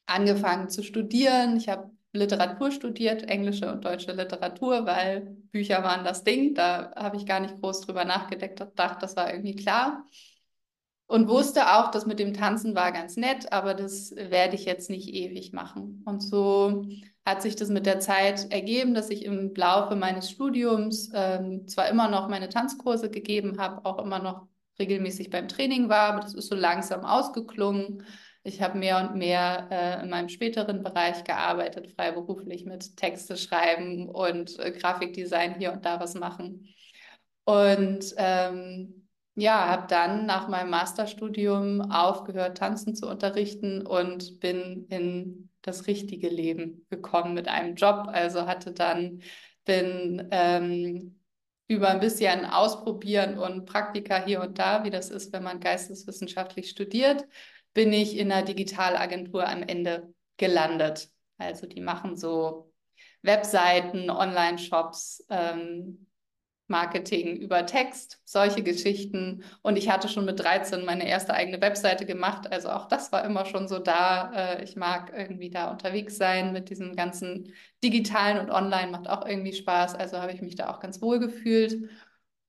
angefangen 0.07 0.69
zu 0.69 0.83
studieren. 0.83 1.57
Ich 1.57 1.69
habe 1.69 1.91
Literatur 2.13 2.71
studiert, 2.73 3.29
englische 3.29 3.71
und 3.73 3.85
deutsche 3.85 4.13
Literatur, 4.13 4.85
weil 4.85 5.37
Bücher 5.53 5.83
waren 5.83 6.05
das 6.05 6.25
Ding. 6.25 6.55
Da 6.55 6.93
habe 6.97 7.17
ich 7.17 7.27
gar 7.27 7.41
nicht 7.41 7.61
groß 7.61 7.83
drüber 7.83 8.05
nachgedacht, 8.05 9.03
das 9.03 9.17
war 9.17 9.33
irgendwie 9.33 9.57
klar. 9.57 10.05
Und 11.07 11.29
wusste 11.29 11.73
auch, 11.75 11.91
dass 11.91 12.07
mit 12.07 12.21
dem 12.21 12.35
Tanzen 12.35 12.77
war 12.77 12.93
ganz 12.93 13.17
nett, 13.17 13.53
aber 13.53 13.75
das 13.75 14.15
werde 14.15 14.55
ich 14.55 14.65
jetzt 14.65 14.91
nicht 14.91 15.09
ewig 15.09 15.53
machen. 15.53 16.03
Und 16.05 16.21
so 16.21 16.85
hat 17.25 17.43
sich 17.43 17.57
das 17.57 17.69
mit 17.69 17.85
der 17.85 17.99
Zeit 17.99 18.53
ergeben, 18.53 18.95
dass 18.95 19.11
ich 19.11 19.25
im 19.25 19.53
Laufe 19.55 19.97
meines 19.97 20.31
Studiums 20.31 21.11
ähm, 21.13 21.67
zwar 21.67 21.89
immer 21.89 22.09
noch 22.09 22.29
meine 22.29 22.49
Tanzkurse 22.49 23.11
gegeben 23.11 23.59
habe, 23.59 23.85
auch 23.85 23.99
immer 23.99 24.21
noch 24.21 24.47
regelmäßig 24.79 25.31
beim 25.31 25.49
Training 25.49 25.89
war, 25.89 26.13
aber 26.13 26.21
das 26.21 26.35
ist 26.35 26.49
so 26.49 26.55
langsam 26.55 27.05
ausgeklungen. 27.05 28.05
Ich 28.43 28.63
habe 28.63 28.79
mehr 28.79 28.99
und 28.99 29.17
mehr 29.17 29.69
äh, 29.71 30.03
in 30.03 30.11
meinem 30.11 30.29
späteren 30.29 30.83
Bereich 30.83 31.25
gearbeitet, 31.25 31.93
freiberuflich 31.93 32.65
mit 32.65 32.97
Texte 32.97 33.37
schreiben 33.37 34.09
und 34.09 34.59
äh, 34.59 34.73
Grafikdesign 34.73 35.57
hier 35.59 35.73
und 35.73 35.85
da 35.85 36.01
was 36.01 36.15
machen. 36.15 36.67
Und 37.45 38.15
ähm, 38.17 39.09
ja, 39.35 39.69
habe 39.69 39.87
dann 39.89 40.27
nach 40.27 40.49
meinem 40.49 40.71
Masterstudium 40.71 41.81
aufgehört, 41.91 42.59
tanzen 42.59 42.95
zu 42.95 43.09
unterrichten 43.09 43.87
und 43.87 44.41
bin 44.41 44.87
in 44.89 45.51
das 45.63 45.87
richtige 45.87 46.29
Leben 46.29 46.87
gekommen 46.91 47.35
mit 47.35 47.49
einem 47.49 47.75
Job. 47.75 48.09
Also 48.09 48.47
hatte 48.47 48.73
dann, 48.73 49.23
bin 49.65 50.29
ähm, 50.31 51.21
über 51.69 51.91
ein 51.91 52.01
bisschen 52.01 52.45
Ausprobieren 52.45 53.39
und 53.39 53.67
Praktika 53.67 54.25
hier 54.25 54.41
und 54.41 54.59
da, 54.59 54.85
wie 54.85 54.91
das 54.91 55.11
ist, 55.11 55.33
wenn 55.33 55.43
man 55.43 55.61
geisteswissenschaftlich 55.61 56.71
studiert, 56.71 57.27
bin 57.75 57.93
ich 57.93 58.17
in 58.17 58.33
einer 58.33 58.45
Digitalagentur 58.45 59.49
am 59.49 59.63
Ende 59.63 60.13
gelandet. 60.37 61.09
Also 61.39 61.67
die 61.67 61.81
machen 61.81 62.17
so 62.17 62.73
Webseiten, 63.23 64.11
Online-Shops, 64.11 65.27
ähm, 65.31 66.07
Marketing 66.71 67.37
über 67.37 67.67
Text, 67.67 68.21
solche 68.25 68.63
Geschichten. 68.63 69.43
Und 69.63 69.77
ich 69.77 69.91
hatte 69.91 70.09
schon 70.09 70.25
mit 70.25 70.39
13 70.39 70.85
meine 70.85 71.07
erste 71.07 71.35
eigene 71.35 71.61
Webseite 71.61 72.07
gemacht. 72.07 72.51
Also 72.51 72.71
auch 72.71 72.87
das 72.87 73.11
war 73.11 73.25
immer 73.25 73.45
schon 73.45 73.67
so 73.67 73.81
da. 73.81 74.33
Äh, 74.33 74.65
ich 74.65 74.77
mag 74.77 75.13
irgendwie 75.15 75.51
da 75.51 75.71
unterwegs 75.71 76.17
sein 76.17 76.53
mit 76.53 76.71
diesem 76.71 76.95
ganzen 76.95 77.53
Digitalen 77.83 78.39
und 78.39 78.51
Online 78.51 78.93
macht 78.93 79.09
auch 79.09 79.27
irgendwie 79.27 79.53
Spaß. 79.53 79.97
Also 79.97 80.19
habe 80.19 80.33
ich 80.33 80.43
mich 80.43 80.55
da 80.55 80.71
auch 80.71 80.81
ganz 80.81 81.03
wohl 81.03 81.19
gefühlt 81.19 81.91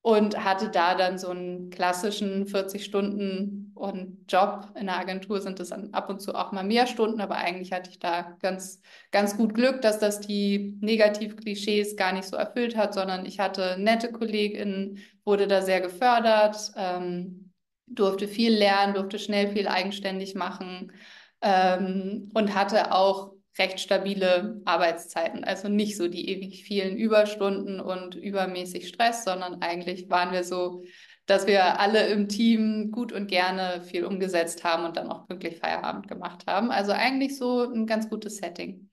und 0.02 0.44
hatte 0.44 0.70
da 0.70 0.96
dann 0.96 1.20
so 1.20 1.30
einen 1.30 1.70
klassischen 1.70 2.48
40 2.48 2.84
Stunden 2.84 3.72
und 3.76 4.26
Job. 4.28 4.72
In 4.80 4.88
der 4.88 4.98
Agentur 4.98 5.42
sind 5.42 5.60
es 5.60 5.70
dann 5.70 5.94
ab 5.94 6.10
und 6.10 6.20
zu 6.22 6.34
auch 6.34 6.52
mal 6.52 6.64
mehr 6.64 6.88
Stunden, 6.88 7.22
aber 7.22 7.36
eigentlich 7.36 7.72
hatte 7.72 7.92
ich 7.92 8.00
da 8.00 8.36
ganz, 8.42 8.82
ganz 9.12 9.38
gut 9.38 9.54
Glück, 9.54 9.82
dass 9.82 10.00
das 10.00 10.20
die 10.20 10.78
Negativ-Klischees 10.82 11.96
gar 11.98 12.14
nicht 12.14 12.28
so 12.28 12.36
erfüllt 12.36 12.76
hat, 12.76 12.94
sondern 12.96 13.26
ich 13.26 13.40
hatte 13.40 13.78
nette 13.80 14.12
KollegInnen, 14.12 14.98
wurde 15.24 15.48
da 15.48 15.62
sehr 15.62 15.82
gefördert, 15.82 16.72
ähm, 16.76 17.54
durfte 17.86 18.28
viel 18.28 18.54
lernen, 18.54 18.96
durfte 18.96 19.20
schnell 19.20 19.50
viel 19.50 19.68
eigenständig 19.68 20.34
machen 20.34 20.94
ähm, 21.42 22.32
und 22.34 22.56
hatte 22.56 22.92
auch 22.92 23.34
recht 23.58 23.80
stabile 23.80 24.62
Arbeitszeiten. 24.66 25.44
Also 25.44 25.68
nicht 25.68 25.98
so 25.98 26.08
die 26.08 26.30
ewig 26.30 26.64
vielen 26.64 26.98
Überstunden 26.98 27.80
und 27.80 28.16
übermäßig 28.16 28.88
Stress, 28.88 29.24
sondern 29.24 29.62
eigentlich 29.62 30.10
waren 30.10 30.32
wir 30.32 30.44
so, 30.44 30.84
dass 31.26 31.48
wir 31.48 31.80
alle 31.80 32.08
im 32.08 32.28
Team 32.28 32.92
gut 32.92 33.12
und 33.12 33.28
gerne 33.28 33.82
viel 33.82 34.06
umgesetzt 34.06 34.64
haben 34.64 34.86
und 34.86 34.98
dann 34.98 35.12
auch 35.12 35.28
pünktlich 35.28 35.60
Feierabend 35.60 36.08
gemacht 36.08 36.46
haben. 36.48 36.72
Also 36.72 36.92
eigentlich 36.92 37.38
so 37.38 37.64
ein 37.64 37.86
ganz 37.86 38.10
gutes 38.10 38.38
Setting. 38.38 38.90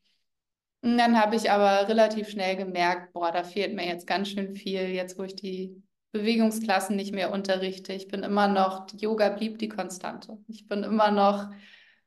Und 0.81 0.99
dann 0.99 1.21
habe 1.21 1.35
ich 1.35 1.51
aber 1.51 1.89
relativ 1.89 2.29
schnell 2.29 2.57
gemerkt, 2.57 3.13
boah, 3.13 3.33
da 3.33 3.43
fehlt 3.43 3.75
mir 3.75 3.87
jetzt 3.87 4.07
ganz 4.07 4.29
schön 4.29 4.55
viel, 4.55 4.83
jetzt 4.83 5.19
wo 5.19 5.25
ich 5.25 5.35
die 5.35 5.83
Bewegungsklassen 6.13 6.97
nicht 6.97 7.13
mehr 7.13 7.33
unterrichte. 7.33 7.93
Ich 7.93 8.09
bin 8.09 8.23
immer 8.23 8.49
noch, 8.49 8.87
Yoga 8.97 9.31
blieb 9.31 9.59
die 9.59 9.69
Konstante. 9.69 10.39
Ich 10.47 10.69
bin 10.69 10.85
immer 10.85 11.11
noch 11.11 11.51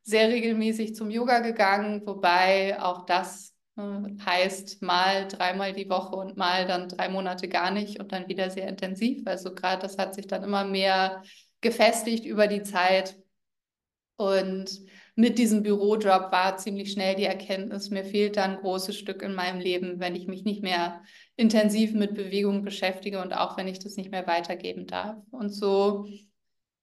sehr 0.03 0.29
regelmäßig 0.29 0.95
zum 0.95 1.09
Yoga 1.09 1.39
gegangen, 1.39 2.01
wobei 2.05 2.81
auch 2.81 3.05
das 3.05 3.55
äh, 3.77 3.81
heißt 4.25 4.81
mal 4.81 5.27
dreimal 5.27 5.73
die 5.73 5.89
Woche 5.89 6.15
und 6.15 6.37
mal 6.37 6.65
dann 6.65 6.89
drei 6.89 7.09
Monate 7.09 7.47
gar 7.47 7.71
nicht 7.71 7.99
und 7.99 8.11
dann 8.11 8.27
wieder 8.27 8.49
sehr 8.49 8.67
intensiv. 8.67 9.23
Also 9.25 9.53
gerade 9.53 9.81
das 9.81 9.97
hat 9.97 10.15
sich 10.15 10.27
dann 10.27 10.43
immer 10.43 10.65
mehr 10.65 11.23
gefestigt 11.61 12.25
über 12.25 12.47
die 12.47 12.63
Zeit. 12.63 13.17
Und 14.17 14.81
mit 15.15 15.39
diesem 15.39 15.63
Bürojob 15.63 16.31
war 16.31 16.57
ziemlich 16.57 16.91
schnell 16.91 17.15
die 17.15 17.25
Erkenntnis, 17.25 17.89
mir 17.89 18.03
fehlt 18.03 18.37
da 18.37 18.43
ein 18.43 18.57
großes 18.57 18.97
Stück 18.97 19.23
in 19.23 19.33
meinem 19.33 19.59
Leben, 19.59 19.99
wenn 19.99 20.15
ich 20.15 20.27
mich 20.27 20.43
nicht 20.43 20.61
mehr 20.61 21.03
intensiv 21.35 21.93
mit 21.93 22.13
Bewegung 22.13 22.63
beschäftige 22.63 23.21
und 23.21 23.33
auch 23.33 23.57
wenn 23.57 23.67
ich 23.67 23.79
das 23.79 23.97
nicht 23.97 24.11
mehr 24.11 24.27
weitergeben 24.27 24.85
darf. 24.85 25.17
Und 25.31 25.49
so 25.49 26.07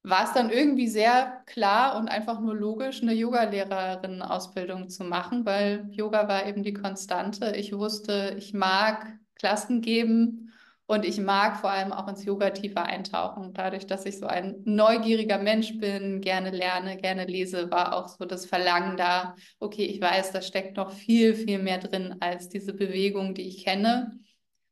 war 0.09 0.25
es 0.25 0.33
dann 0.33 0.51
irgendwie 0.51 0.89
sehr 0.89 1.43
klar 1.47 1.97
und 1.99 2.09
einfach 2.09 2.41
nur 2.41 2.55
logisch, 2.55 3.03
eine 3.03 3.15
Yogalehrerin-Ausbildung 3.15 4.89
zu 4.89 5.05
machen, 5.05 5.45
weil 5.45 5.89
Yoga 5.91 6.29
war 6.29 6.47
eben 6.47 6.63
die 6.63 6.73
Konstante. 6.73 7.55
Ich 7.57 7.77
wusste, 7.77 8.35
ich 8.39 8.55
mag 8.55 9.19
Klassen 9.35 9.81
geben 9.81 10.53
und 10.87 11.05
ich 11.05 11.21
mag 11.21 11.57
vor 11.59 11.71
allem 11.71 11.93
auch 11.93 12.09
ins 12.09 12.25
Yoga 12.25 12.51
tiefer 12.51 12.85
eintauchen. 12.85 13.53
Dadurch, 13.53 13.87
dass 13.87 14.07
ich 14.07 14.19
so 14.19 14.27
ein 14.27 14.63
neugieriger 14.65 15.39
Mensch 15.39 15.79
bin, 15.79 16.21
gerne 16.21 16.51
lerne, 16.51 16.97
gerne 16.97 17.27
lese, 17.27 17.71
war 17.71 17.95
auch 17.95 18.09
so 18.09 18.25
das 18.25 18.47
Verlangen 18.47 18.97
da, 18.97 19.35
okay, 19.59 19.85
ich 19.85 20.01
weiß, 20.01 20.33
da 20.33 20.41
steckt 20.41 20.77
noch 20.77 20.93
viel, 20.93 21.35
viel 21.35 21.59
mehr 21.59 21.79
drin 21.79 22.17
als 22.21 22.49
diese 22.49 22.73
Bewegung, 22.73 23.35
die 23.35 23.49
ich 23.49 23.65
kenne. 23.65 24.19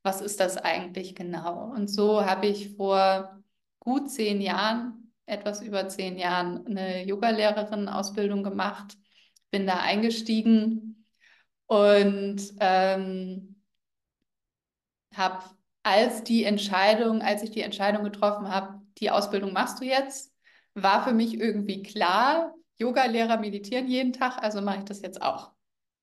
Was 0.02 0.21
ist 0.21 0.40
das 0.40 0.57
eigentlich 0.57 1.14
genau? 1.14 1.73
Und 1.75 1.88
so 1.88 2.25
habe 2.25 2.47
ich 2.47 2.76
vor 2.76 3.43
gut 3.81 4.11
zehn 4.11 4.40
Jahren 4.40 5.05
etwas 5.26 5.61
über 5.61 5.88
zehn 5.88 6.18
Jahren 6.18 6.66
eine 6.66 7.04
Yogalehrerin-Ausbildung 7.04 8.42
gemacht, 8.42 8.97
bin 9.50 9.66
da 9.66 9.80
eingestiegen 9.80 11.06
und 11.66 12.40
ähm, 12.61 13.56
habe 15.14 15.45
als 15.83 16.25
die 16.25 16.45
Entscheidung, 16.45 17.23
als 17.23 17.42
ich 17.42 17.50
die 17.50 17.61
Entscheidung 17.61 18.04
getroffen 18.04 18.49
habe, 18.49 18.80
die 18.99 19.11
Ausbildung 19.11 19.52
machst 19.52 19.80
du 19.80 19.85
jetzt, 19.85 20.33
war 20.75 21.04
für 21.04 21.12
mich 21.12 21.35
irgendwie 21.38 21.83
klar, 21.83 22.54
Yogalehrer 22.78 23.38
meditieren 23.38 23.88
jeden 23.88 24.12
Tag, 24.12 24.42
also 24.42 24.61
mache 24.61 24.78
ich 24.78 24.85
das 24.85 25.00
jetzt 25.00 25.23
auch. 25.23 25.52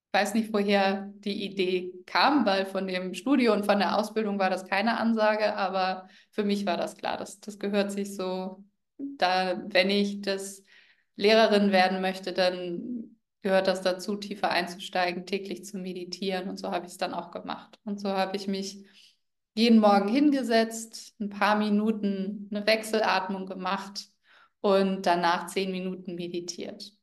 Ich 0.07 0.19
weiß 0.19 0.33
nicht, 0.35 0.53
woher 0.53 1.11
die 1.15 1.43
Idee 1.43 1.91
kam, 2.05 2.45
weil 2.45 2.65
von 2.65 2.87
dem 2.87 3.13
Studio 3.13 3.53
und 3.53 3.65
von 3.65 3.79
der 3.79 3.97
Ausbildung 3.97 4.39
war 4.39 4.49
das 4.49 4.65
keine 4.67 4.97
Ansage, 4.97 5.55
aber 5.55 6.07
für 6.31 6.43
mich 6.43 6.65
war 6.65 6.77
das 6.77 6.95
klar, 6.95 7.17
das, 7.17 7.39
das 7.39 7.59
gehört 7.59 7.91
sich 7.91 8.15
so 8.15 8.63
da, 8.97 9.61
wenn 9.67 9.89
ich 9.89 10.21
das 10.21 10.63
Lehrerin 11.15 11.71
werden 11.71 12.01
möchte, 12.01 12.33
dann 12.33 13.17
gehört 13.41 13.67
das 13.67 13.81
dazu, 13.81 14.15
tiefer 14.15 14.49
einzusteigen, 14.49 15.25
täglich 15.25 15.65
zu 15.65 15.77
meditieren. 15.77 16.49
Und 16.49 16.57
so 16.57 16.71
habe 16.71 16.85
ich 16.85 16.93
es 16.93 16.97
dann 16.97 17.13
auch 17.13 17.31
gemacht. 17.31 17.79
Und 17.83 17.99
so 17.99 18.09
habe 18.09 18.35
ich 18.37 18.47
mich 18.47 18.85
jeden 19.53 19.79
Morgen 19.79 20.07
hingesetzt, 20.07 21.13
ein 21.19 21.29
paar 21.29 21.57
Minuten 21.57 22.49
eine 22.51 22.65
Wechselatmung 22.65 23.45
gemacht 23.45 24.07
und 24.61 25.05
danach 25.05 25.47
zehn 25.47 25.71
Minuten 25.71 26.15
meditiert. 26.15 26.93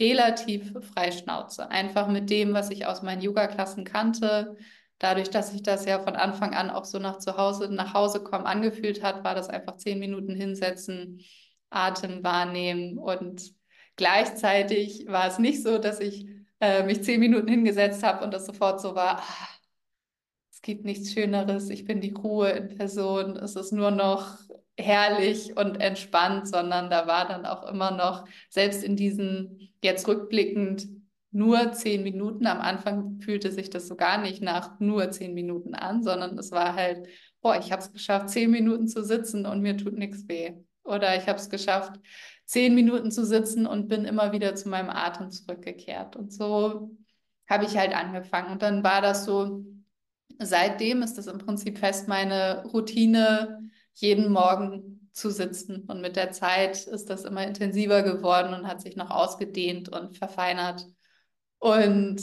Relativ 0.00 0.72
freischnauze, 0.92 1.70
einfach 1.70 2.08
mit 2.08 2.30
dem, 2.30 2.54
was 2.54 2.70
ich 2.70 2.86
aus 2.86 3.02
meinen 3.02 3.20
Yoga-Klassen 3.20 3.84
kannte, 3.84 4.56
dadurch, 5.02 5.30
dass 5.30 5.50
sich 5.50 5.62
das 5.62 5.84
ja 5.84 5.98
von 5.98 6.14
Anfang 6.14 6.54
an 6.54 6.70
auch 6.70 6.84
so 6.84 6.98
nach 7.00 7.18
zu 7.18 7.36
Hause, 7.36 7.68
nach 7.72 7.92
Hause 7.92 8.22
kommen 8.22 8.46
angefühlt 8.46 9.02
hat, 9.02 9.24
war 9.24 9.34
das 9.34 9.48
einfach 9.48 9.76
zehn 9.76 9.98
Minuten 9.98 10.34
hinsetzen, 10.34 11.20
Atem 11.70 12.22
wahrnehmen 12.22 12.98
und 12.98 13.52
gleichzeitig 13.96 15.06
war 15.08 15.26
es 15.26 15.38
nicht 15.38 15.62
so, 15.62 15.78
dass 15.78 15.98
ich 15.98 16.26
äh, 16.60 16.84
mich 16.84 17.02
zehn 17.02 17.18
Minuten 17.18 17.48
hingesetzt 17.48 18.04
habe 18.04 18.24
und 18.24 18.32
das 18.32 18.46
sofort 18.46 18.80
so 18.80 18.94
war, 18.94 19.18
ah, 19.18 19.48
es 20.52 20.62
gibt 20.62 20.84
nichts 20.84 21.12
Schöneres, 21.12 21.68
ich 21.70 21.84
bin 21.84 22.00
die 22.00 22.12
Ruhe 22.12 22.50
in 22.50 22.76
Person, 22.76 23.36
es 23.36 23.56
ist 23.56 23.72
nur 23.72 23.90
noch 23.90 24.38
herrlich 24.78 25.56
und 25.56 25.80
entspannt, 25.80 26.46
sondern 26.46 26.90
da 26.90 27.08
war 27.08 27.26
dann 27.26 27.44
auch 27.44 27.64
immer 27.68 27.90
noch, 27.90 28.24
selbst 28.50 28.84
in 28.84 28.94
diesen 28.94 29.72
jetzt 29.82 30.06
rückblickend 30.06 31.01
nur 31.32 31.72
zehn 31.72 32.02
Minuten. 32.02 32.46
Am 32.46 32.60
Anfang 32.60 33.20
fühlte 33.20 33.50
sich 33.50 33.70
das 33.70 33.88
so 33.88 33.96
gar 33.96 34.18
nicht 34.20 34.42
nach 34.42 34.78
nur 34.78 35.10
zehn 35.10 35.34
Minuten 35.34 35.74
an, 35.74 36.02
sondern 36.02 36.38
es 36.38 36.52
war 36.52 36.74
halt, 36.74 37.08
boah, 37.40 37.58
ich 37.58 37.72
habe 37.72 37.82
es 37.82 37.92
geschafft, 37.92 38.28
zehn 38.30 38.50
Minuten 38.50 38.86
zu 38.86 39.02
sitzen 39.02 39.46
und 39.46 39.60
mir 39.60 39.76
tut 39.76 39.94
nichts 39.94 40.28
weh. 40.28 40.52
Oder 40.84 41.16
ich 41.16 41.26
habe 41.28 41.38
es 41.38 41.48
geschafft, 41.48 41.98
zehn 42.44 42.74
Minuten 42.74 43.10
zu 43.10 43.24
sitzen 43.24 43.66
und 43.66 43.88
bin 43.88 44.04
immer 44.04 44.32
wieder 44.32 44.54
zu 44.54 44.68
meinem 44.68 44.90
Atem 44.90 45.30
zurückgekehrt. 45.30 46.16
Und 46.16 46.32
so 46.32 46.96
habe 47.48 47.64
ich 47.64 47.76
halt 47.76 47.94
angefangen. 47.94 48.52
Und 48.52 48.62
dann 48.62 48.84
war 48.84 49.00
das 49.00 49.24
so, 49.24 49.64
seitdem 50.38 51.02
ist 51.02 51.18
das 51.18 51.28
im 51.28 51.38
Prinzip 51.38 51.78
fest 51.78 52.08
meine 52.08 52.64
Routine, 52.66 53.70
jeden 53.94 54.32
Morgen 54.32 55.08
zu 55.12 55.30
sitzen. 55.30 55.84
Und 55.88 56.00
mit 56.00 56.16
der 56.16 56.32
Zeit 56.32 56.86
ist 56.86 57.10
das 57.10 57.24
immer 57.24 57.46
intensiver 57.46 58.02
geworden 58.02 58.54
und 58.54 58.66
hat 58.66 58.80
sich 58.80 58.96
noch 58.96 59.10
ausgedehnt 59.10 59.88
und 59.88 60.16
verfeinert. 60.16 60.86
Und 61.62 62.20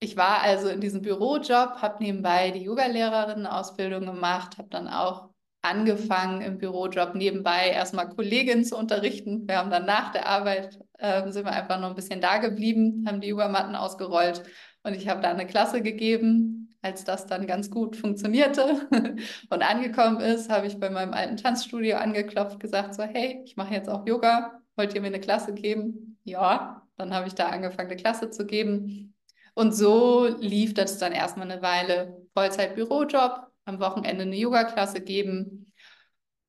ich 0.00 0.16
war 0.18 0.42
also 0.42 0.68
in 0.68 0.82
diesem 0.82 1.00
Bürojob, 1.00 1.80
habe 1.80 2.04
nebenbei 2.04 2.50
die 2.50 2.64
Yogalehrerin-Ausbildung 2.64 4.04
gemacht, 4.04 4.58
habe 4.58 4.68
dann 4.68 4.86
auch 4.86 5.30
angefangen 5.62 6.42
im 6.42 6.58
Bürojob 6.58 7.14
nebenbei 7.14 7.70
erstmal 7.70 8.10
Kolleginnen 8.10 8.66
zu 8.66 8.76
unterrichten. 8.76 9.48
Wir 9.48 9.56
haben 9.56 9.70
dann 9.70 9.86
nach 9.86 10.12
der 10.12 10.26
Arbeit, 10.26 10.78
äh, 10.98 11.30
sind 11.30 11.46
wir 11.46 11.52
einfach 11.52 11.80
noch 11.80 11.88
ein 11.88 11.94
bisschen 11.94 12.20
da 12.20 12.36
geblieben, 12.36 13.04
haben 13.06 13.22
die 13.22 13.28
Yogamatten 13.28 13.74
ausgerollt 13.74 14.42
und 14.82 14.94
ich 14.94 15.08
habe 15.08 15.22
da 15.22 15.30
eine 15.30 15.46
Klasse 15.46 15.80
gegeben. 15.80 16.76
Als 16.82 17.04
das 17.04 17.26
dann 17.26 17.46
ganz 17.46 17.70
gut 17.70 17.96
funktionierte 17.96 18.88
und 19.50 19.62
angekommen 19.62 20.20
ist, 20.20 20.50
habe 20.50 20.66
ich 20.66 20.78
bei 20.78 20.90
meinem 20.90 21.14
alten 21.14 21.38
Tanzstudio 21.38 21.96
angeklopft, 21.96 22.60
gesagt 22.60 22.94
so, 22.94 23.02
hey, 23.04 23.42
ich 23.44 23.56
mache 23.56 23.72
jetzt 23.74 23.88
auch 23.88 24.06
Yoga, 24.06 24.60
wollt 24.76 24.94
ihr 24.94 25.00
mir 25.00 25.08
eine 25.08 25.20
Klasse 25.20 25.54
geben? 25.54 26.18
Ja, 26.24 26.86
dann 27.00 27.14
habe 27.14 27.26
ich 27.26 27.34
da 27.34 27.48
angefangen, 27.48 27.90
eine 27.90 28.00
Klasse 28.00 28.30
zu 28.30 28.46
geben. 28.46 29.14
Und 29.54 29.72
so 29.72 30.28
lief 30.38 30.74
das 30.74 30.98
dann 30.98 31.12
erstmal 31.12 31.50
eine 31.50 31.62
Weile. 31.62 32.26
Vollzeit-Bürojob, 32.34 33.48
am 33.64 33.80
Wochenende 33.80 34.22
eine 34.22 34.36
Yoga-Klasse 34.36 35.00
geben. 35.00 35.72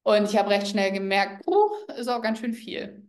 Und 0.04 0.26
ich 0.26 0.38
habe 0.38 0.50
recht 0.50 0.68
schnell 0.68 0.92
gemerkt, 0.92 1.44
oh, 1.48 1.72
ist 1.98 2.10
auch 2.10 2.22
ganz 2.22 2.40
schön 2.40 2.54
viel. 2.54 3.08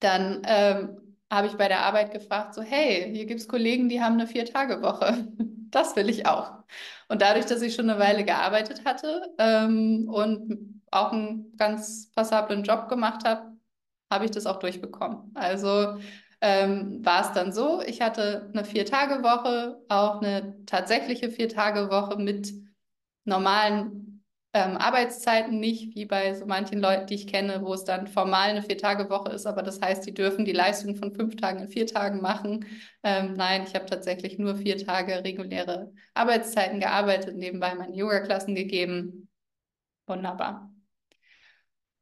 Dann 0.00 0.42
ähm, 0.46 1.16
habe 1.30 1.46
ich 1.48 1.54
bei 1.54 1.68
der 1.68 1.80
Arbeit 1.80 2.12
gefragt, 2.12 2.54
so, 2.54 2.62
hey, 2.62 3.10
hier 3.12 3.26
gibt 3.26 3.40
es 3.40 3.48
Kollegen, 3.48 3.88
die 3.88 4.00
haben 4.00 4.14
eine 4.14 4.26
Vier-Tage-Woche. 4.26 5.28
Das 5.74 5.96
will 5.96 6.08
ich 6.08 6.24
auch. 6.24 6.52
Und 7.08 7.20
dadurch, 7.20 7.46
dass 7.46 7.60
ich 7.60 7.74
schon 7.74 7.90
eine 7.90 7.98
Weile 7.98 8.24
gearbeitet 8.24 8.84
hatte 8.84 9.22
ähm, 9.38 10.08
und 10.08 10.82
auch 10.92 11.10
einen 11.10 11.56
ganz 11.56 12.12
passablen 12.12 12.62
Job 12.62 12.88
gemacht 12.88 13.24
habe, 13.26 13.54
habe 14.08 14.24
ich 14.24 14.30
das 14.30 14.46
auch 14.46 14.60
durchbekommen. 14.60 15.32
Also 15.34 15.98
ähm, 16.44 17.02
war 17.02 17.22
es 17.22 17.32
dann 17.32 17.52
so, 17.52 17.80
ich 17.80 18.02
hatte 18.02 18.50
eine 18.52 18.66
Vier-Tage-Woche, 18.66 19.80
auch 19.88 20.20
eine 20.20 20.62
tatsächliche 20.66 21.30
Vier-Tage-Woche 21.30 22.18
mit 22.18 22.52
normalen 23.24 24.22
ähm, 24.52 24.76
Arbeitszeiten 24.76 25.58
nicht, 25.58 25.94
wie 25.94 26.04
bei 26.04 26.34
so 26.34 26.44
manchen 26.44 26.80
Leuten, 26.80 27.06
die 27.06 27.14
ich 27.14 27.28
kenne, 27.28 27.62
wo 27.62 27.72
es 27.72 27.84
dann 27.84 28.06
formal 28.08 28.50
eine 28.50 28.62
Vier-Tage-Woche 28.62 29.32
ist, 29.32 29.46
aber 29.46 29.62
das 29.62 29.80
heißt, 29.80 30.06
die 30.06 30.12
dürfen 30.12 30.44
die 30.44 30.52
Leistung 30.52 30.96
von 30.96 31.14
fünf 31.14 31.36
Tagen 31.36 31.60
in 31.60 31.68
vier 31.68 31.86
Tagen 31.86 32.20
machen. 32.20 32.66
Ähm, 33.02 33.32
nein, 33.32 33.64
ich 33.66 33.74
habe 33.74 33.86
tatsächlich 33.86 34.38
nur 34.38 34.56
vier 34.56 34.76
Tage 34.76 35.24
reguläre 35.24 35.94
Arbeitszeiten 36.12 36.78
gearbeitet, 36.78 37.36
nebenbei 37.36 37.74
meine 37.74 37.96
Yoga-Klassen 37.96 38.54
gegeben. 38.54 39.30
Wunderbar. 40.06 40.70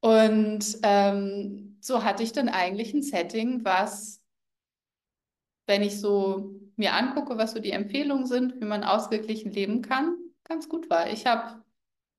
Und 0.00 0.78
ähm, 0.82 1.78
so 1.80 2.02
hatte 2.02 2.24
ich 2.24 2.32
dann 2.32 2.48
eigentlich 2.48 2.92
ein 2.92 3.02
Setting, 3.02 3.64
was, 3.64 4.21
wenn 5.72 5.82
ich 5.82 5.98
so 5.98 6.54
mir 6.76 6.92
angucke, 6.92 7.38
was 7.38 7.52
so 7.52 7.58
die 7.58 7.70
Empfehlungen 7.70 8.26
sind, 8.26 8.60
wie 8.60 8.66
man 8.66 8.84
ausgeglichen 8.84 9.52
leben 9.52 9.80
kann, 9.80 10.18
ganz 10.44 10.68
gut 10.68 10.90
war. 10.90 11.10
Ich 11.10 11.24
habe 11.24 11.62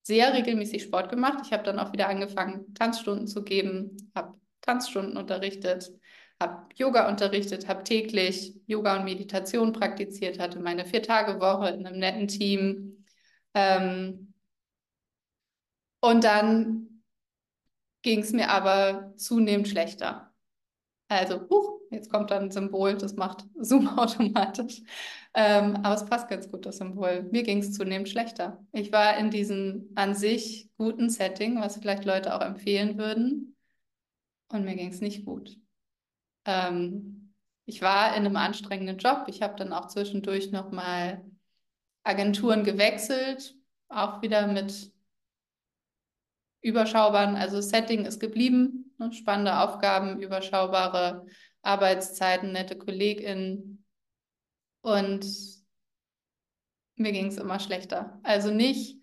sehr 0.02 0.34
regelmäßig 0.34 0.82
Sport 0.82 1.10
gemacht. 1.12 1.38
Ich 1.46 1.54
habe 1.54 1.62
dann 1.62 1.78
auch 1.78 1.94
wieder 1.94 2.10
angefangen, 2.10 2.74
Tanzstunden 2.74 3.28
zu 3.28 3.44
geben, 3.44 4.12
habe 4.16 4.40
Tanzstunden 4.62 5.18
unterrichtet, 5.18 5.92
habe 6.42 6.66
Yoga 6.74 7.08
unterrichtet, 7.08 7.68
habe 7.68 7.84
täglich 7.84 8.56
Yoga 8.66 8.98
und 8.98 9.06
Meditation 9.06 9.72
praktiziert, 9.72 10.40
hatte 10.40 10.60
meine 10.60 10.88
Vier-Tage-Woche 10.88 11.70
in 11.70 11.86
einem 11.86 12.00
netten 12.00 12.28
Team. 12.28 13.06
Ähm, 13.54 14.34
und 16.00 16.24
dann 16.24 17.04
ging 18.02 18.22
es 18.22 18.32
mir 18.34 18.50
aber 18.50 19.14
zunehmend 19.16 19.68
schlechter. 19.68 20.34
Also, 21.08 21.48
huch, 21.52 21.73
jetzt 21.94 22.12
kommt 22.12 22.32
dann 22.32 22.44
ein 22.44 22.52
Symbol, 22.52 22.96
das 22.96 23.16
macht 23.16 23.46
Zoom 23.60 23.88
automatisch. 23.88 24.82
Ähm, 25.34 25.78
aber 25.78 25.96
es 25.96 26.06
passt 26.06 26.28
ganz 26.30 26.50
gut, 26.50 26.66
das 26.66 26.78
Symbol. 26.78 27.24
Mir 27.32 27.44
ging 27.44 27.60
es 27.60 27.74
zunehmend 27.74 28.10
schlechter. 28.10 28.64
Ich 28.72 28.92
war 28.92 29.18
in 29.18 29.32
diesem 29.32 29.92
an 29.96 30.16
sich 30.16 30.70
guten 30.78 31.10
Setting, 31.10 31.60
was 31.60 31.78
vielleicht 31.78 32.06
Leute 32.06 32.36
auch 32.36 32.42
empfehlen 32.42 32.98
würden. 32.98 33.56
Und 34.50 34.66
mir 34.66 34.76
ging 34.76 34.90
es 34.90 35.02
nicht 35.02 35.26
gut. 35.26 35.58
Ähm, 36.46 37.34
ich 37.66 37.82
war 37.82 38.16
in 38.16 38.26
einem 38.26 38.36
anstrengenden 38.36 38.98
Job. 38.98 39.26
Ich 39.28 39.42
habe 39.42 39.56
dann 39.56 39.74
auch 39.74 39.88
zwischendurch 39.88 40.52
nochmal 40.52 41.24
Agenturen 42.04 42.64
gewechselt, 42.64 43.56
auch 43.88 44.22
wieder 44.22 44.48
mit 44.48 44.92
überschaubaren, 46.62 47.36
also 47.36 47.62
Setting 47.62 48.06
ist 48.06 48.20
geblieben, 48.20 48.94
ne? 48.98 49.12
spannende 49.14 49.60
Aufgaben, 49.60 50.22
überschaubare 50.22 51.26
Arbeitszeiten, 51.64 52.52
nette 52.52 52.78
KollegInnen. 52.78 53.84
Und 54.82 55.26
mir 56.96 57.12
ging 57.12 57.28
es 57.28 57.38
immer 57.38 57.60
schlechter. 57.60 58.20
Also 58.24 58.52
nicht 58.52 58.98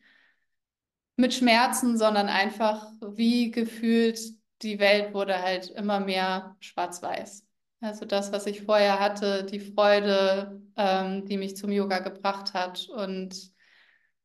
mit 1.17 1.35
Schmerzen, 1.35 1.99
sondern 1.99 2.29
einfach 2.29 2.87
wie 3.01 3.51
gefühlt, 3.51 4.21
die 4.63 4.79
Welt 4.79 5.15
wurde 5.15 5.41
halt 5.43 5.71
immer 5.71 6.01
mehr 6.01 6.57
schwarz-weiß. 6.61 7.47
Also 7.81 8.05
das, 8.05 8.31
was 8.33 8.47
ich 8.47 8.63
vorher 8.63 9.01
hatte, 9.01 9.45
die 9.45 9.61
Freude, 9.61 10.63
ähm, 10.77 11.25
die 11.27 11.39
mich 11.39 11.57
zum 11.57 11.73
Yoga 11.73 12.01
gebracht 12.01 12.53
hat 12.53 12.89
und 12.89 13.53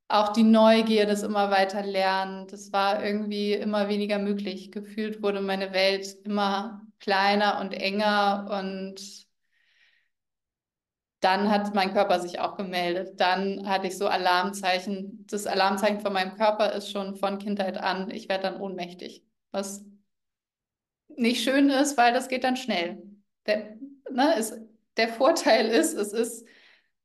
auch 0.07 0.33
die 0.33 0.43
Neugier, 0.43 1.05
das 1.05 1.23
immer 1.23 1.49
weiter 1.51 1.83
lernen, 1.83 2.47
das 2.47 2.71
war 2.71 3.03
irgendwie 3.03 3.53
immer 3.53 3.87
weniger 3.89 4.19
möglich. 4.19 4.71
Gefühlt 4.71 5.23
wurde 5.23 5.41
meine 5.41 5.73
Welt 5.73 6.15
immer 6.23 6.84
kleiner 6.99 7.59
und 7.59 7.73
enger 7.73 8.59
und 8.59 9.25
dann 11.25 11.49
hat 11.49 11.73
mein 11.73 11.91
Körper 11.91 12.19
sich 12.19 12.39
auch 12.39 12.55
gemeldet. 12.55 13.19
Dann 13.19 13.67
hatte 13.67 13.87
ich 13.87 13.97
so 13.97 14.07
Alarmzeichen. 14.07 15.25
Das 15.27 15.47
Alarmzeichen 15.47 15.99
von 15.99 16.13
meinem 16.13 16.35
Körper 16.35 16.73
ist 16.73 16.91
schon 16.91 17.15
von 17.15 17.39
Kindheit 17.39 17.77
an, 17.77 18.11
ich 18.11 18.29
werde 18.29 18.43
dann 18.43 18.61
ohnmächtig. 18.61 19.23
Was 19.51 19.83
nicht 21.17 21.43
schön 21.43 21.69
ist, 21.69 21.97
weil 21.97 22.13
das 22.13 22.27
geht 22.27 22.43
dann 22.43 22.57
schnell. 22.57 23.01
Der, 23.47 23.75
ne, 24.11 24.35
ist, 24.37 24.53
der 24.97 25.09
Vorteil 25.09 25.67
ist, 25.67 25.93
es 25.93 26.13
ist, 26.13 26.45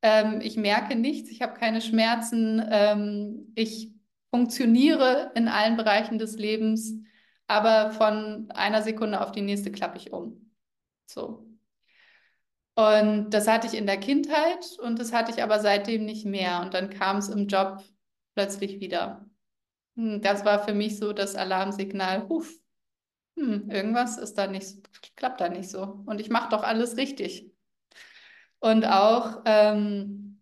ähm, 0.02 0.40
ich 0.42 0.56
merke 0.56 0.96
nichts, 0.96 1.30
ich 1.30 1.42
habe 1.42 1.58
keine 1.58 1.80
Schmerzen, 1.80 2.62
ähm, 2.70 3.52
ich 3.54 3.92
funktioniere 4.30 5.32
in 5.34 5.48
allen 5.48 5.76
Bereichen 5.76 6.18
des 6.18 6.36
Lebens, 6.36 6.94
aber 7.50 7.90
von 7.90 8.48
einer 8.52 8.80
Sekunde 8.80 9.20
auf 9.20 9.32
die 9.32 9.42
nächste 9.42 9.72
klappe 9.72 9.98
ich 9.98 10.12
um. 10.12 10.52
So. 11.04 11.44
Und 12.76 13.30
das 13.30 13.48
hatte 13.48 13.66
ich 13.66 13.74
in 13.74 13.86
der 13.86 13.98
Kindheit 13.98 14.78
und 14.78 15.00
das 15.00 15.12
hatte 15.12 15.32
ich 15.32 15.42
aber 15.42 15.58
seitdem 15.58 16.04
nicht 16.04 16.24
mehr. 16.24 16.60
Und 16.60 16.74
dann 16.74 16.90
kam 16.90 17.16
es 17.16 17.28
im 17.28 17.48
Job 17.48 17.82
plötzlich 18.36 18.78
wieder. 18.78 19.28
Hm, 19.96 20.22
das 20.22 20.44
war 20.44 20.64
für 20.64 20.74
mich 20.74 20.96
so 20.96 21.12
das 21.12 21.34
Alarmsignal, 21.34 22.28
huf, 22.28 22.48
hm, 23.36 23.68
irgendwas 23.68 24.16
ist 24.16 24.38
da 24.38 24.46
nicht, 24.46 24.78
klappt 25.16 25.40
da 25.40 25.48
nicht 25.48 25.70
so. 25.70 26.04
Und 26.06 26.20
ich 26.20 26.30
mache 26.30 26.50
doch 26.50 26.62
alles 26.62 26.96
richtig. 26.96 27.50
Und 28.60 28.84
auch 28.86 29.42
ähm, 29.44 30.40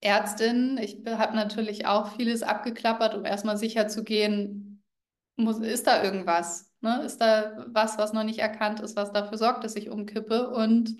Ärztin, 0.00 0.78
ich 0.78 1.02
habe 1.04 1.34
natürlich 1.34 1.86
auch 1.86 2.14
vieles 2.14 2.44
abgeklappert, 2.44 3.14
um 3.16 3.24
erstmal 3.24 3.56
sicher 3.56 3.88
zu 3.88 4.04
gehen, 4.04 4.63
muss, 5.36 5.58
ist 5.58 5.86
da 5.86 6.02
irgendwas? 6.02 6.70
Ne? 6.80 7.02
Ist 7.04 7.20
da 7.20 7.64
was, 7.68 7.98
was 7.98 8.12
noch 8.12 8.24
nicht 8.24 8.38
erkannt 8.38 8.80
ist, 8.80 8.96
was 8.96 9.12
dafür 9.12 9.38
sorgt, 9.38 9.64
dass 9.64 9.76
ich 9.76 9.90
umkippe? 9.90 10.50
Und 10.50 10.96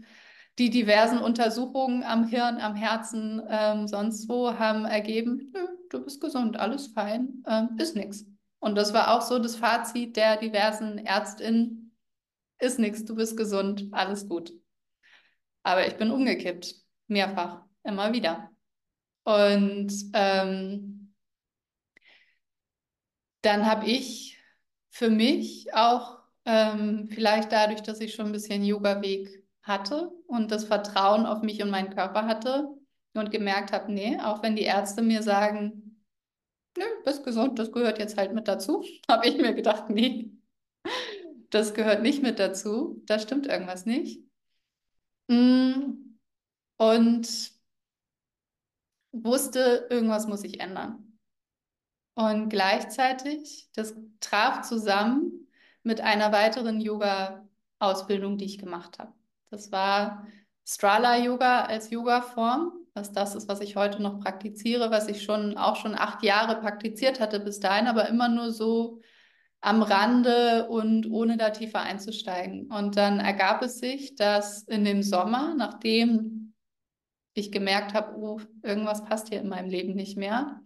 die 0.59 0.71
diversen 0.71 1.19
Untersuchungen 1.19 2.05
am 2.05 2.27
Hirn, 2.27 2.59
am 2.61 2.75
Herzen, 2.75 3.43
ähm, 3.49 3.89
sonst 3.89 4.29
wo 4.29 4.59
haben 4.59 4.85
ergeben, 4.85 5.51
nö, 5.53 5.67
du 5.91 6.05
bist 6.05 6.21
gesund, 6.21 6.57
alles 6.59 6.89
fein, 6.89 7.43
ähm, 7.47 7.71
ist 7.79 7.97
nichts. 7.97 8.25
Und 8.61 8.77
das 8.77 8.95
war 8.95 9.15
auch 9.15 9.23
so 9.23 9.39
das 9.39 9.57
Fazit 9.57 10.17
der 10.17 10.37
diversen 10.37 10.99
Ärztinnen, 10.99 11.95
ist 12.61 12.79
nichts, 12.79 13.05
du 13.05 13.15
bist 13.17 13.37
gesund, 13.37 13.89
alles 13.93 14.29
gut. 14.29 14.53
Aber 15.65 15.87
ich 15.87 15.97
bin 15.97 16.11
umgekippt, 16.11 16.75
mehrfach, 17.09 17.63
immer 17.83 18.13
wieder. 18.13 18.51
Und 19.25 19.93
ähm, 20.13 20.94
dann 23.45 23.67
habe 23.67 23.87
ich 23.87 24.39
für 24.91 25.11
mich 25.11 25.75
auch 25.75 26.19
ähm, 26.45 27.09
vielleicht 27.11 27.53
dadurch, 27.53 27.83
dass 27.83 28.01
ich 28.01 28.15
schon 28.15 28.27
ein 28.27 28.33
bisschen 28.33 28.65
Yoga-Weg 28.65 29.45
hatte 29.63 30.13
und 30.27 30.51
das 30.51 30.65
Vertrauen 30.65 31.27
auf 31.27 31.43
mich 31.43 31.63
und 31.63 31.71
meinen 31.71 31.95
Körper 31.95 32.27
hatte 32.27 32.69
und 33.15 33.31
gemerkt 33.31 33.73
habe, 33.73 33.93
nee, 33.93 34.19
auch 34.21 34.43
wenn 34.43 34.57
die 34.57 34.63
Ärzte 34.63 35.03
mir 35.03 35.23
sagen, 35.23 36.01
nö, 36.77 36.85
bist 37.05 37.25
gesund, 37.25 37.59
das 37.59 37.73
gehört 37.73 37.99
jetzt 37.99 38.17
halt 38.17 38.35
mit 38.35 38.49
dazu, 38.49 38.85
habe 39.09 39.27
ich 39.27 39.37
mir 39.37 39.55
gedacht, 39.55 39.91
nee, 39.91 40.31
das 41.51 41.75
gehört 41.75 42.03
nicht 42.03 42.23
mit 42.23 42.39
dazu, 42.39 43.03
da 43.07 43.19
stimmt 43.19 43.47
irgendwas 43.47 43.87
nicht. 43.87 44.21
Mm, 45.29 46.17
und 46.77 47.53
wusste, 49.13 49.87
irgendwas 49.91 50.27
muss 50.27 50.45
ich 50.45 50.61
ändern. 50.61 51.14
Und 52.15 52.49
gleichzeitig, 52.49 53.69
das 53.75 53.95
traf 54.21 54.63
zusammen 54.63 55.49
mit 55.83 56.01
einer 56.01 56.33
weiteren 56.33 56.81
Yoga-Ausbildung, 56.81 58.39
die 58.39 58.45
ich 58.45 58.59
gemacht 58.59 58.99
habe. 58.99 59.13
Das 59.51 59.73
war 59.73 60.27
Strala 60.67 61.19
Yoga 61.19 61.65
als 61.65 61.91
Yoga-Form, 61.91 62.73
was 62.95 63.13
das 63.13 63.35
ist, 63.35 63.49
was 63.49 63.61
ich 63.61 63.77
heute 63.77 64.01
noch 64.01 64.21
praktiziere, 64.21 64.91
was 64.91 65.09
ich 65.09 65.23
schon 65.23 65.57
auch 65.57 65.77
schon 65.77 65.95
acht 65.95 66.23
Jahre 66.23 66.61
praktiziert 66.61 67.21
hatte 67.21 67.41
bis 67.41 67.61
dahin, 67.61 67.87
aber 67.87 68.09
immer 68.09 68.29
nur 68.29 68.53
so 68.53 69.01
am 69.61 69.83
Rande 69.83 70.69
und 70.69 71.11
ohne 71.11 71.37
da 71.37 71.51
tiefer 71.51 71.81
einzusteigen. 71.81 72.71
Und 72.71 72.97
dann 72.97 73.19
ergab 73.19 73.63
es 73.63 73.79
sich, 73.79 74.15
dass 74.15 74.63
in 74.63 74.85
dem 74.85 75.03
Sommer, 75.03 75.55
nachdem 75.57 76.55
ich 77.33 77.51
gemerkt 77.51 77.95
habe, 77.95 78.17
oh, 78.17 78.41
irgendwas 78.63 79.05
passt 79.05 79.31
hier 79.31 79.41
in 79.41 79.49
meinem 79.49 79.69
Leben 79.69 79.95
nicht 79.95 80.17
mehr, 80.17 80.61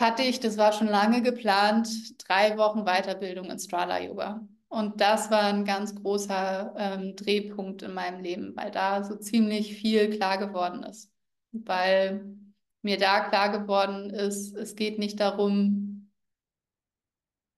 hatte 0.00 0.22
ich, 0.22 0.40
das 0.40 0.56
war 0.56 0.72
schon 0.72 0.88
lange 0.88 1.22
geplant, 1.22 1.88
drei 2.26 2.56
Wochen 2.56 2.84
Weiterbildung 2.84 3.50
in 3.50 3.58
Strala 3.58 4.00
Yoga. 4.02 4.46
Und 4.68 5.00
das 5.00 5.30
war 5.30 5.44
ein 5.44 5.64
ganz 5.64 5.94
großer 5.94 6.74
ähm, 6.76 7.16
Drehpunkt 7.16 7.82
in 7.82 7.92
meinem 7.92 8.20
Leben, 8.22 8.54
weil 8.56 8.70
da 8.70 9.02
so 9.02 9.16
ziemlich 9.16 9.74
viel 9.74 10.10
klar 10.10 10.38
geworden 10.38 10.84
ist. 10.84 11.10
Weil 11.52 12.36
mir 12.82 12.98
da 12.98 13.20
klar 13.28 13.50
geworden 13.50 14.10
ist, 14.10 14.54
es 14.56 14.76
geht 14.76 14.98
nicht 14.98 15.20
darum, 15.20 16.10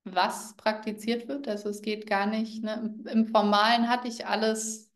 was 0.04 0.56
praktiziert 0.56 1.28
wird. 1.28 1.48
Also 1.48 1.68
es 1.68 1.82
geht 1.82 2.06
gar 2.06 2.26
nicht. 2.26 2.62
Ne? 2.62 2.94
Im 3.10 3.26
Formalen 3.26 3.88
hatte 3.88 4.08
ich 4.08 4.26
alles, 4.26 4.91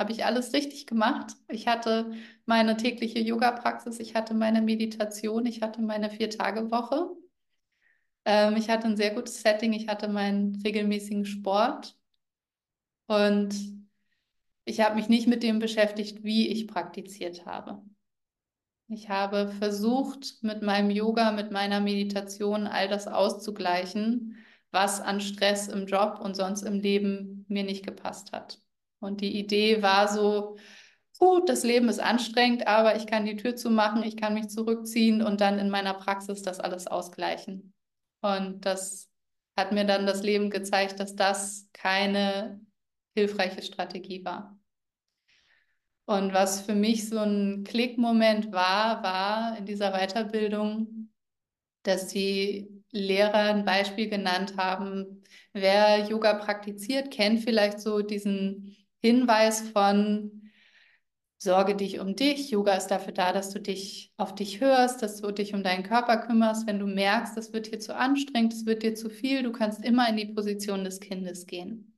habe 0.00 0.12
ich 0.12 0.24
alles 0.24 0.52
richtig 0.54 0.86
gemacht. 0.86 1.36
Ich 1.48 1.68
hatte 1.68 2.10
meine 2.46 2.76
tägliche 2.76 3.20
Yoga-Praxis, 3.20 4.00
ich 4.00 4.14
hatte 4.14 4.34
meine 4.34 4.62
Meditation, 4.62 5.46
ich 5.46 5.62
hatte 5.62 5.82
meine 5.82 6.10
Vier-Tage-Woche. 6.10 7.10
Ähm, 8.24 8.56
ich 8.56 8.70
hatte 8.70 8.88
ein 8.88 8.96
sehr 8.96 9.14
gutes 9.14 9.42
Setting, 9.42 9.74
ich 9.74 9.88
hatte 9.88 10.08
meinen 10.08 10.60
regelmäßigen 10.64 11.26
Sport 11.26 11.96
und 13.06 13.54
ich 14.64 14.80
habe 14.80 14.96
mich 14.96 15.08
nicht 15.08 15.26
mit 15.26 15.42
dem 15.42 15.58
beschäftigt, 15.58 16.24
wie 16.24 16.48
ich 16.48 16.66
praktiziert 16.66 17.44
habe. 17.44 17.82
Ich 18.88 19.08
habe 19.08 19.48
versucht, 19.48 20.42
mit 20.42 20.62
meinem 20.62 20.90
Yoga, 20.90 21.30
mit 21.30 21.50
meiner 21.50 21.80
Meditation 21.80 22.66
all 22.66 22.88
das 22.88 23.06
auszugleichen, 23.06 24.36
was 24.70 25.00
an 25.00 25.20
Stress 25.20 25.68
im 25.68 25.86
Job 25.86 26.20
und 26.22 26.34
sonst 26.36 26.62
im 26.62 26.80
Leben 26.80 27.44
mir 27.48 27.64
nicht 27.64 27.84
gepasst 27.84 28.32
hat. 28.32 28.60
Und 29.00 29.20
die 29.20 29.38
Idee 29.38 29.82
war 29.82 30.08
so, 30.08 30.56
gut, 31.18 31.48
das 31.48 31.64
Leben 31.64 31.88
ist 31.88 32.00
anstrengend, 32.00 32.66
aber 32.66 32.96
ich 32.96 33.06
kann 33.06 33.26
die 33.26 33.36
Tür 33.36 33.56
zumachen, 33.56 34.02
ich 34.02 34.16
kann 34.16 34.34
mich 34.34 34.48
zurückziehen 34.48 35.22
und 35.22 35.40
dann 35.40 35.58
in 35.58 35.70
meiner 35.70 35.94
Praxis 35.94 36.42
das 36.42 36.60
alles 36.60 36.86
ausgleichen. 36.86 37.72
Und 38.20 38.64
das 38.64 39.10
hat 39.56 39.72
mir 39.72 39.84
dann 39.84 40.06
das 40.06 40.22
Leben 40.22 40.50
gezeigt, 40.50 41.00
dass 41.00 41.16
das 41.16 41.68
keine 41.72 42.60
hilfreiche 43.14 43.62
Strategie 43.62 44.24
war. 44.24 44.58
Und 46.06 46.32
was 46.32 46.62
für 46.62 46.74
mich 46.74 47.08
so 47.08 47.18
ein 47.18 47.64
Klickmoment 47.64 48.52
war, 48.52 49.02
war 49.02 49.56
in 49.58 49.66
dieser 49.66 49.92
Weiterbildung, 49.92 51.10
dass 51.82 52.08
die 52.08 52.82
Lehrer 52.90 53.54
ein 53.54 53.64
Beispiel 53.64 54.08
genannt 54.08 54.54
haben. 54.56 55.22
Wer 55.52 56.08
Yoga 56.08 56.34
praktiziert, 56.34 57.10
kennt 57.10 57.44
vielleicht 57.44 57.80
so 57.80 58.00
diesen 58.00 58.76
Hinweis 59.00 59.68
von, 59.70 60.40
Sorge 61.42 61.74
dich 61.74 62.00
um 62.00 62.16
dich. 62.16 62.50
Yoga 62.50 62.74
ist 62.74 62.88
dafür 62.88 63.14
da, 63.14 63.32
dass 63.32 63.48
du 63.48 63.60
dich 63.60 64.12
auf 64.18 64.34
dich 64.34 64.60
hörst, 64.60 65.00
dass 65.00 65.22
du 65.22 65.32
dich 65.32 65.54
um 65.54 65.62
deinen 65.62 65.84
Körper 65.84 66.18
kümmerst. 66.18 66.66
Wenn 66.66 66.78
du 66.78 66.86
merkst, 66.86 67.34
es 67.38 67.54
wird 67.54 67.72
dir 67.72 67.78
zu 67.80 67.96
anstrengend, 67.96 68.52
es 68.52 68.66
wird 68.66 68.82
dir 68.82 68.94
zu 68.94 69.08
viel, 69.08 69.42
du 69.42 69.50
kannst 69.50 69.82
immer 69.82 70.06
in 70.10 70.18
die 70.18 70.26
Position 70.26 70.84
des 70.84 71.00
Kindes 71.00 71.46
gehen. 71.46 71.96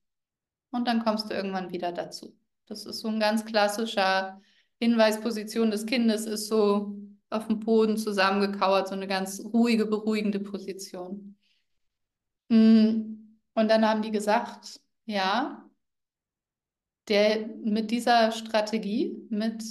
Und 0.70 0.86
dann 0.86 1.02
kommst 1.02 1.28
du 1.28 1.34
irgendwann 1.34 1.72
wieder 1.72 1.90
dazu. 1.90 2.36
Das 2.66 2.86
ist 2.86 3.00
so 3.00 3.08
ein 3.08 3.18
ganz 3.18 3.44
klassischer 3.44 4.40
Hinweis. 4.78 5.20
Position 5.20 5.72
des 5.72 5.86
Kindes 5.86 6.26
ist 6.26 6.46
so 6.46 6.96
auf 7.28 7.48
dem 7.48 7.58
Boden 7.58 7.96
zusammengekauert, 7.96 8.86
so 8.86 8.94
eine 8.94 9.08
ganz 9.08 9.42
ruhige, 9.44 9.86
beruhigende 9.86 10.38
Position. 10.38 11.36
Mm. 12.48 13.16
Und 13.54 13.68
dann 13.68 13.86
haben 13.86 14.02
die 14.02 14.12
gesagt, 14.12 14.80
ja, 15.04 15.68
der 17.08 17.48
mit 17.64 17.90
dieser 17.90 18.32
Strategie, 18.32 19.16
mit 19.28 19.62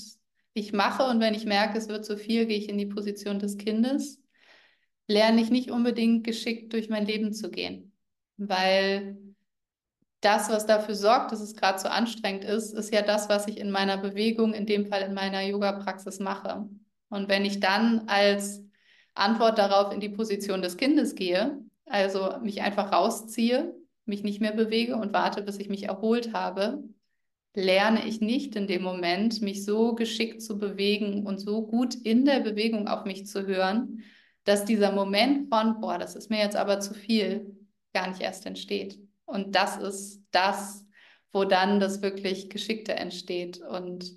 ich 0.54 0.74
mache 0.74 1.04
und 1.04 1.20
wenn 1.20 1.34
ich 1.34 1.46
merke, 1.46 1.78
es 1.78 1.88
wird 1.88 2.06
zu 2.06 2.18
viel, 2.18 2.46
gehe 2.46 2.58
ich 2.58 2.70
in 2.70 2.78
die 2.78 2.86
Position 2.86 3.40
des 3.40 3.58
Kindes, 3.58 4.22
lerne 5.08 5.42
ich 5.42 5.50
nicht 5.50 5.72
unbedingt 5.72 6.26
geschickt 6.26 6.74
durch 6.74 6.90
mein 6.90 7.06
Leben 7.06 7.34
zu 7.34 7.50
gehen. 7.50 7.94
Weil 8.38 9.18
das, 10.22 10.50
was 10.50 10.66
dafür 10.66 10.96
sorgt, 10.96 11.32
dass 11.32 11.42
es 11.42 11.56
gerade 11.56 11.80
so 11.80 11.88
anstrengend 11.88 12.44
ist, 12.44 12.74
ist 12.74 12.94
ja 12.94 13.02
das, 13.02 13.30
was 13.30 13.48
ich 13.48 13.58
in 13.58 13.72
meiner 13.72 13.98
Bewegung, 13.98 14.54
in 14.54 14.66
dem 14.66 14.86
Fall 14.86 15.02
in 15.02 15.14
meiner 15.14 15.42
Yoga-Praxis 15.42 16.20
mache. 16.20 16.68
Und 17.10 17.30
wenn 17.30 17.44
ich 17.44 17.60
dann 17.60 18.08
als 18.08 18.64
Antwort 19.14 19.58
darauf 19.58 19.94
in 19.94 20.00
die 20.00 20.10
Position 20.10 20.62
des 20.62 20.78
Kindes 20.78 21.16
gehe, 21.16 21.60
also 21.86 22.38
mich 22.42 22.62
einfach 22.62 22.92
rausziehe, 22.92 23.76
mich 24.06 24.24
nicht 24.24 24.42
mehr 24.42 24.54
bewege 24.54 24.96
und 24.96 25.14
warte, 25.14 25.42
bis 25.42 25.58
ich 25.58 25.70
mich 25.70 25.84
erholt 25.84 26.34
habe, 26.34 26.84
lerne 27.54 28.08
ich 28.08 28.22
nicht 28.22 28.56
in 28.56 28.68
dem 28.68 28.82
Moment, 28.84 29.42
mich 29.42 29.66
so 29.66 29.94
geschickt 29.96 30.42
zu 30.42 30.58
bewegen 30.58 31.26
und 31.26 31.40
so 31.40 31.66
gut 31.66 31.96
in 31.96 32.26
der 32.26 32.40
Bewegung 32.40 32.88
auf 32.88 33.06
mich 33.06 33.28
zu 33.28 33.46
hören, 33.46 34.04
dass 34.44 34.66
dieser 34.66 34.92
Moment 34.92 35.50
von, 35.50 35.80
boah, 35.82 35.98
das 35.98 36.16
ist 36.16 36.30
mir 36.30 36.40
jetzt 36.40 36.56
aber 36.56 36.80
zu 36.80 36.94
viel, 36.94 37.58
gar 37.94 38.08
nicht 38.08 38.22
erst 38.22 38.46
entsteht. 38.46 38.98
Und 39.26 39.56
das 39.56 39.78
ist 39.78 40.24
das, 40.32 40.86
wo 41.32 41.44
dann 41.44 41.80
das 41.80 42.02
wirklich 42.02 42.50
Geschickte 42.50 42.94
entsteht. 42.94 43.62
Und 43.62 44.12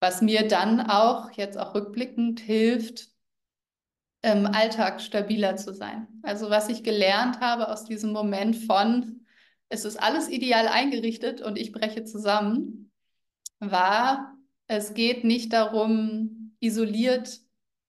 was 0.00 0.22
mir 0.22 0.46
dann 0.46 0.80
auch, 0.80 1.32
jetzt 1.32 1.58
auch 1.58 1.74
rückblickend, 1.74 2.40
hilft, 2.40 3.08
im 4.22 4.46
Alltag 4.46 5.00
stabiler 5.00 5.56
zu 5.56 5.72
sein. 5.72 6.08
Also 6.22 6.50
was 6.50 6.68
ich 6.68 6.82
gelernt 6.82 7.40
habe 7.40 7.68
aus 7.68 7.84
diesem 7.84 8.12
Moment 8.12 8.56
von, 8.56 9.25
es 9.68 9.84
ist 9.84 9.96
alles 9.96 10.28
ideal 10.28 10.68
eingerichtet 10.68 11.40
und 11.40 11.58
ich 11.58 11.72
breche 11.72 12.04
zusammen, 12.04 12.90
war, 13.58 14.36
es 14.66 14.94
geht 14.94 15.24
nicht 15.24 15.52
darum, 15.52 16.54
isoliert 16.60 17.40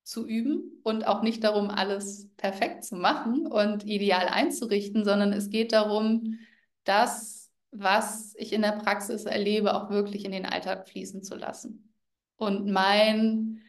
zu 0.04 0.26
üben 0.26 0.80
und 0.84 1.06
auch 1.06 1.22
nicht 1.22 1.44
darum, 1.44 1.70
alles 1.70 2.30
perfekt 2.38 2.86
zu 2.86 2.96
machen 2.96 3.46
und 3.46 3.86
ideal 3.86 4.28
einzurichten, 4.28 5.04
sondern 5.04 5.34
es 5.34 5.50
geht 5.50 5.74
darum, 5.74 6.40
das, 6.86 7.52
was 7.72 8.34
ich 8.38 8.54
in 8.54 8.62
der 8.62 8.72
Praxis 8.72 9.26
erlebe, 9.26 9.76
auch 9.76 9.90
wirklich 9.90 10.24
in 10.24 10.32
den 10.32 10.46
Alltag 10.46 10.88
fließen 10.88 11.24
zu 11.24 11.36
lassen. 11.36 11.94
Und 12.38 12.68
mein 12.68 13.62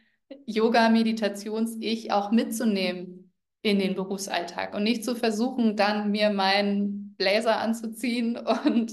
Yoga-Meditations-Ich 0.45 2.11
auch 2.11 2.31
mitzunehmen 2.31 3.33
in 3.61 3.79
den 3.79 3.95
Berufsalltag 3.95 4.73
und 4.73 4.83
nicht 4.83 5.03
zu 5.03 5.15
versuchen, 5.15 5.75
dann 5.75 6.11
mir 6.11 6.29
mein 6.29 6.98
Blazer 7.19 7.59
anzuziehen 7.59 8.35
und 8.65 8.91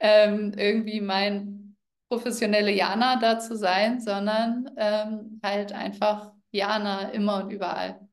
ähm, 0.00 0.52
irgendwie 0.54 1.00
mein 1.00 1.76
professionelle 2.10 2.72
Jana 2.72 3.16
da 3.16 3.38
zu 3.38 3.56
sein, 3.56 4.00
sondern 4.00 4.70
ähm, 4.76 5.40
halt 5.42 5.72
einfach 5.72 6.32
Jana 6.50 7.10
immer 7.10 7.44
und 7.44 7.50
überall. 7.50 8.06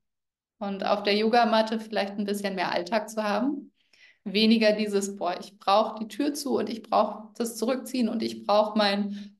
Und 0.59 0.85
auf 0.85 1.03
der 1.03 1.15
Yogamatte 1.15 1.79
vielleicht 1.79 2.17
ein 2.17 2.25
bisschen 2.25 2.55
mehr 2.55 2.71
Alltag 2.71 3.09
zu 3.09 3.23
haben. 3.23 3.73
Weniger 4.23 4.71
dieses, 4.71 5.17
boah, 5.17 5.37
ich 5.39 5.59
brauche 5.59 5.99
die 5.99 6.07
Tür 6.07 6.33
zu 6.33 6.57
und 6.57 6.69
ich 6.69 6.81
brauche 6.81 7.29
das 7.37 7.57
Zurückziehen 7.57 8.09
und 8.09 8.23
ich 8.23 8.45
brauche 8.45 8.77
mein 8.77 9.37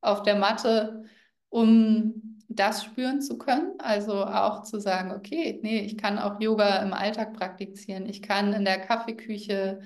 auf 0.00 0.22
der 0.22 0.36
Matte, 0.36 1.04
um 1.48 2.31
das 2.56 2.84
spüren 2.84 3.20
zu 3.20 3.38
können. 3.38 3.72
Also 3.78 4.24
auch 4.24 4.62
zu 4.62 4.80
sagen, 4.80 5.12
okay, 5.12 5.60
nee, 5.62 5.80
ich 5.80 5.96
kann 5.96 6.18
auch 6.18 6.40
Yoga 6.40 6.76
im 6.82 6.92
Alltag 6.92 7.34
praktizieren. 7.34 8.06
Ich 8.06 8.22
kann 8.22 8.52
in 8.52 8.64
der 8.64 8.80
Kaffeeküche, 8.80 9.80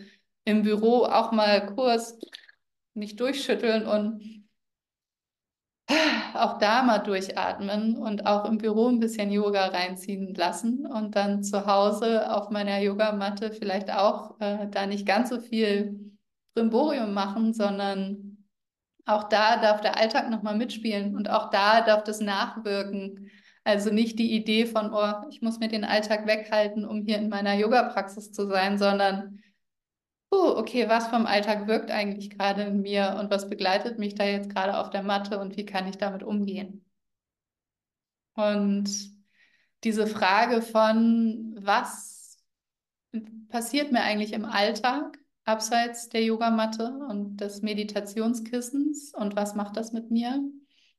im 0.45 0.63
Büro 0.63 1.05
auch 1.05 1.33
mal 1.33 1.67
kurz 1.75 2.19
nicht 2.95 3.21
durchschütteln 3.21 3.87
und 3.87 4.47
auch 6.35 6.59
da 6.59 6.83
mal 6.83 6.99
durchatmen 6.99 7.97
und 7.97 8.27
auch 8.27 8.45
im 8.45 8.59
Büro 8.59 8.89
ein 8.89 9.01
bisschen 9.01 9.31
Yoga 9.31 9.67
reinziehen 9.67 10.35
lassen 10.35 10.87
und 10.87 11.17
dann 11.17 11.43
zu 11.43 11.67
Hause 11.67 12.33
auf 12.35 12.51
meiner 12.51 12.79
Yogamatte 12.79 13.53
vielleicht 13.53 13.91
auch 13.91 14.39
äh, 14.41 14.69
da 14.69 14.87
nicht 14.87 15.07
ganz 15.07 15.31
so 15.31 15.41
viel 15.41 16.13
Brimborium 16.55 17.13
machen, 17.15 17.53
sondern 17.53 18.36
auch 19.07 19.25
da 19.29 19.57
darf 19.59 19.81
der 19.81 19.97
Alltag 19.97 20.29
nochmal 20.31 20.57
mitspielen 20.57 21.17
und 21.17 21.31
auch 21.31 21.51
da 21.51 21.81
darf 21.81 22.05
das 22.05 22.21
nachwirken. 22.21 23.31
Also 23.65 23.91
nicht 23.91 24.19
die 24.19 24.33
Idee 24.35 24.67
von, 24.67 24.93
oh, 24.93 25.29
ich 25.31 25.43
muss 25.43 25.59
mir 25.59 25.69
den 25.69 25.85
Alltag 25.85 26.27
weghalten, 26.27 26.85
um 26.85 27.03
hier 27.03 27.19
in 27.19 27.29
meiner 27.29 27.55
Yoga-Praxis 27.55 28.33
zu 28.33 28.47
sein, 28.49 28.79
sondern, 28.79 29.43
oh, 30.31 30.55
okay, 30.57 30.89
was 30.89 31.09
vom 31.09 31.27
Alltag 31.27 31.67
wirkt 31.67 31.91
eigentlich 31.91 32.31
gerade 32.31 32.63
in 32.65 32.83
mir 32.83 33.17
und 33.19 33.31
was 33.31 33.49
begleitet 33.49 33.99
mich 33.99 34.15
da 34.15 34.25
jetzt 34.25 34.51
gerade 34.51 34.79
auf 34.79 34.91
der 34.91 35.03
Matte 35.03 35.39
und 35.39 35.57
wie 35.57 35.67
kann 35.67 35.89
ich 35.89 35.99
damit 35.99 36.23
umgehen? 36.23 36.85
Und 38.35 38.89
diese 39.85 40.07
Frage 40.07 40.63
von, 40.63 41.57
was 41.61 42.39
passiert 43.49 43.93
mir 43.93 44.03
eigentlich 44.03 44.33
im 44.33 44.45
Alltag? 44.45 45.19
Abseits 45.47 46.09
der 46.09 46.23
Yogamatte 46.25 46.93
und 47.09 47.39
des 47.39 47.63
Meditationskissens 47.63 49.15
und 49.15 49.37
was 49.37 49.55
macht 49.55 49.77
das 49.77 49.93
mit 49.93 50.11
mir? 50.11 50.43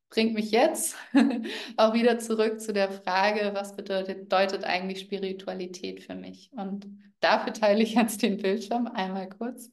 Bringt 0.10 0.34
mich 0.34 0.52
jetzt 0.52 0.96
auch 1.78 1.94
wieder 1.94 2.18
zurück 2.18 2.62
zu 2.62 2.72
der 2.72 2.90
Frage, 2.90 3.52
was 3.54 3.76
bedeutet, 3.76 4.22
bedeutet 4.22 4.64
eigentlich 4.64 5.02
Spiritualität 5.02 6.02
für 6.02 6.16
mich? 6.16 6.50
Und 6.54 6.88
dafür 7.20 7.52
teile 7.52 7.84
ich 7.84 7.96
jetzt 7.96 8.22
den 8.22 8.38
Bildschirm 8.38 8.88
einmal 8.88 9.28
kurz, 9.28 9.70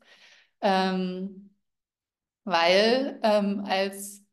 ähm, 0.61 1.55
weil 2.43 3.21
ähm, 3.23 3.65
als 3.65 4.25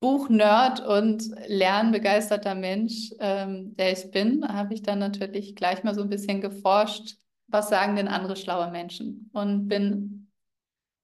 Buchnerd 0.00 0.80
und 0.80 1.22
lernbegeisterter 1.46 2.54
Mensch, 2.54 3.10
ähm, 3.20 3.74
der 3.76 3.92
ich 3.92 4.10
bin, 4.10 4.46
habe 4.46 4.72
ich 4.72 4.82
dann 4.82 4.98
natürlich 4.98 5.54
gleich 5.54 5.82
mal 5.84 5.94
so 5.94 6.02
ein 6.02 6.08
bisschen 6.08 6.40
geforscht, 6.40 7.16
was 7.54 7.68
sagen 7.68 7.94
denn 7.96 8.08
andere 8.08 8.36
schlaue 8.36 8.70
Menschen? 8.70 9.30
Und 9.32 9.68
bin 9.68 10.30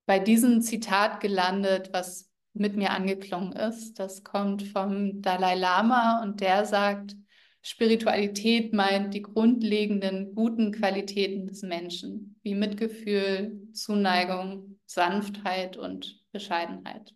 bei 0.05 0.19
diesem 0.19 0.61
Zitat 0.61 1.21
gelandet, 1.21 1.91
was 1.93 2.29
mit 2.53 2.77
mir 2.77 2.91
angeklungen 2.91 3.53
ist. 3.53 4.01
Das 4.01 4.25
kommt 4.25 4.65
vom 4.65 5.23
Dalai 5.23 5.55
Lama 5.55 6.21
und 6.23 6.41
der 6.41 6.67
sagt, 6.67 7.15
Spiritualität 7.63 8.73
meint 8.73 9.15
die 9.15 9.23
grundlegenden 9.23 10.35
guten 10.35 10.73
Qualitäten 10.73 11.47
des 11.47 11.63
Menschen, 11.63 12.41
wie 12.43 12.57
Mitgefühl, 12.57 13.69
Zuneigung, 13.73 14.81
Sanftheit 14.87 15.77
und 15.77 16.21
Bescheidenheit. 16.33 17.15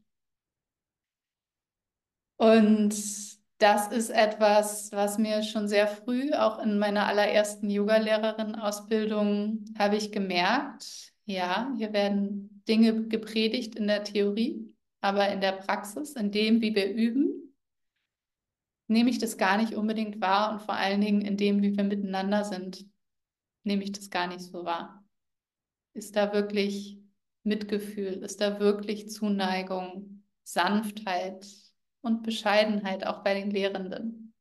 Und 2.37 2.94
das 3.64 3.88
ist 3.88 4.11
etwas, 4.11 4.92
was 4.92 5.16
mir 5.16 5.42
schon 5.42 5.68
sehr 5.68 5.88
früh, 5.88 6.35
auch 6.35 6.59
in 6.59 6.79
meiner 6.79 7.07
allerersten 7.07 7.70
Yogalehrerin-Ausbildung, 7.70 9.64
habe 9.79 9.96
ich 9.96 10.12
gemerkt, 10.12 11.14
ja, 11.24 11.72
hier 11.79 11.94
werden 11.94 12.62
Dinge 12.68 13.09
gepredigt 13.09 13.74
in 13.74 13.87
der 13.87 14.05
Theorie, 14.05 14.70
aber 15.00 15.31
in 15.31 15.40
der 15.40 15.53
Praxis, 15.53 16.12
in 16.12 16.31
dem, 16.31 16.61
wie 16.61 16.74
wir 16.74 16.92
üben, 16.92 17.57
nehme 18.87 19.09
ich 19.09 19.16
das 19.16 19.38
gar 19.38 19.57
nicht 19.57 19.72
unbedingt 19.72 20.20
wahr 20.20 20.53
und 20.53 20.61
vor 20.61 20.74
allen 20.74 21.00
Dingen 21.00 21.22
in 21.22 21.38
dem, 21.38 21.62
wie 21.62 21.74
wir 21.74 21.85
miteinander 21.85 22.44
sind, 22.44 22.85
nehme 23.62 23.83
ich 23.83 23.92
das 23.92 24.11
gar 24.11 24.27
nicht 24.27 24.42
so 24.42 24.66
wahr. 24.66 25.03
Ist 25.94 26.16
da 26.16 26.35
wirklich 26.35 26.98
Mitgefühl? 27.44 28.24
Ist 28.24 28.42
da 28.42 28.61
wirklich 28.61 29.09
Zuneigung, 29.09 30.22
Sanftheit, 30.42 31.46
und 32.05 32.23
Bescheidenheit 32.23 33.07
auch 33.07 33.25
bei 33.25 33.35
den 33.35 33.51
Lehrenden. 33.51 34.35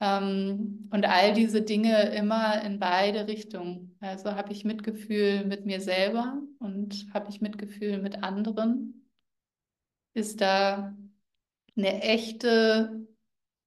Ähm, 0.00 0.88
und 0.90 1.06
all 1.06 1.32
diese 1.32 1.62
Dinge 1.62 2.14
immer 2.14 2.62
in 2.62 2.78
beide 2.78 3.28
Richtungen. 3.28 3.96
Also 4.00 4.34
habe 4.34 4.52
ich 4.52 4.64
Mitgefühl 4.64 5.44
mit 5.44 5.64
mir 5.64 5.80
selber 5.80 6.40
und 6.58 7.06
habe 7.14 7.30
ich 7.30 7.40
Mitgefühl 7.40 7.98
mit 8.00 8.22
anderen. 8.22 9.08
Ist 10.14 10.40
da 10.40 10.96
eine 11.76 12.02
echte 12.02 13.06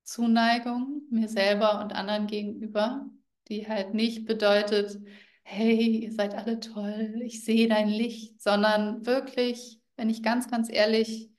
Zuneigung 0.03 1.01
mir 1.09 1.29
selber 1.29 1.81
und 1.81 1.93
anderen 1.93 2.27
gegenüber, 2.27 3.09
die 3.47 3.67
halt 3.67 3.93
nicht 3.93 4.25
bedeutet, 4.25 4.99
hey, 5.43 6.03
ihr 6.05 6.11
seid 6.11 6.35
alle 6.35 6.59
toll, 6.59 7.21
ich 7.23 7.43
sehe 7.45 7.67
dein 7.67 7.87
Licht, 7.87 8.41
sondern 8.41 9.05
wirklich, 9.05 9.79
wenn 9.95 10.09
ich 10.09 10.23
ganz, 10.23 10.49
ganz 10.49 10.69
ehrlich 10.71 11.31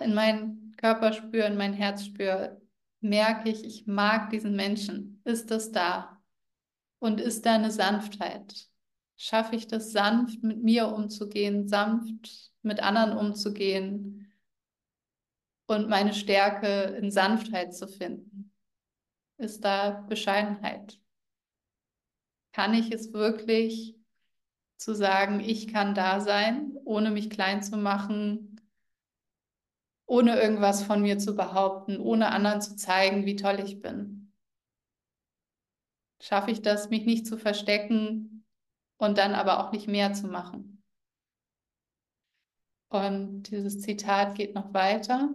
in 0.00 0.14
meinen 0.14 0.74
Körper 0.76 1.12
spüre, 1.12 1.46
in 1.46 1.56
mein 1.56 1.72
Herz 1.72 2.04
spüre, 2.04 2.60
merke 3.00 3.50
ich, 3.50 3.64
ich 3.64 3.86
mag 3.86 4.30
diesen 4.30 4.56
Menschen. 4.56 5.20
Ist 5.24 5.50
das 5.50 5.72
da? 5.72 6.22
Und 6.98 7.20
ist 7.20 7.44
da 7.46 7.54
eine 7.54 7.70
Sanftheit? 7.70 8.68
Schaffe 9.16 9.56
ich 9.56 9.66
das 9.66 9.92
sanft 9.92 10.42
mit 10.42 10.62
mir 10.62 10.88
umzugehen, 10.88 11.68
sanft 11.68 12.52
mit 12.62 12.80
anderen 12.80 13.16
umzugehen 13.16 14.32
und 15.66 15.88
meine 15.88 16.14
Stärke 16.14 16.96
in 16.96 17.10
Sanftheit 17.10 17.74
zu 17.74 17.86
finden? 17.86 18.52
Ist 19.36 19.64
da 19.64 19.90
Bescheidenheit? 20.08 20.98
Kann 22.52 22.74
ich 22.74 22.92
es 22.92 23.12
wirklich 23.12 23.96
zu 24.76 24.94
sagen, 24.94 25.40
ich 25.40 25.68
kann 25.72 25.94
da 25.94 26.20
sein, 26.20 26.72
ohne 26.84 27.10
mich 27.10 27.30
klein 27.30 27.62
zu 27.62 27.76
machen, 27.76 28.53
ohne 30.06 30.40
irgendwas 30.40 30.82
von 30.82 31.02
mir 31.02 31.18
zu 31.18 31.34
behaupten, 31.34 31.98
ohne 31.98 32.30
anderen 32.30 32.60
zu 32.60 32.76
zeigen, 32.76 33.26
wie 33.26 33.36
toll 33.36 33.60
ich 33.64 33.80
bin? 33.80 34.32
Schaffe 36.20 36.50
ich 36.50 36.62
das, 36.62 36.90
mich 36.90 37.04
nicht 37.04 37.26
zu 37.26 37.36
verstecken 37.36 38.44
und 38.96 39.18
dann 39.18 39.34
aber 39.34 39.60
auch 39.60 39.72
nicht 39.72 39.88
mehr 39.88 40.12
zu 40.12 40.26
machen? 40.26 40.82
Und 42.88 43.50
dieses 43.50 43.80
Zitat 43.80 44.36
geht 44.36 44.54
noch 44.54 44.72
weiter. 44.72 45.34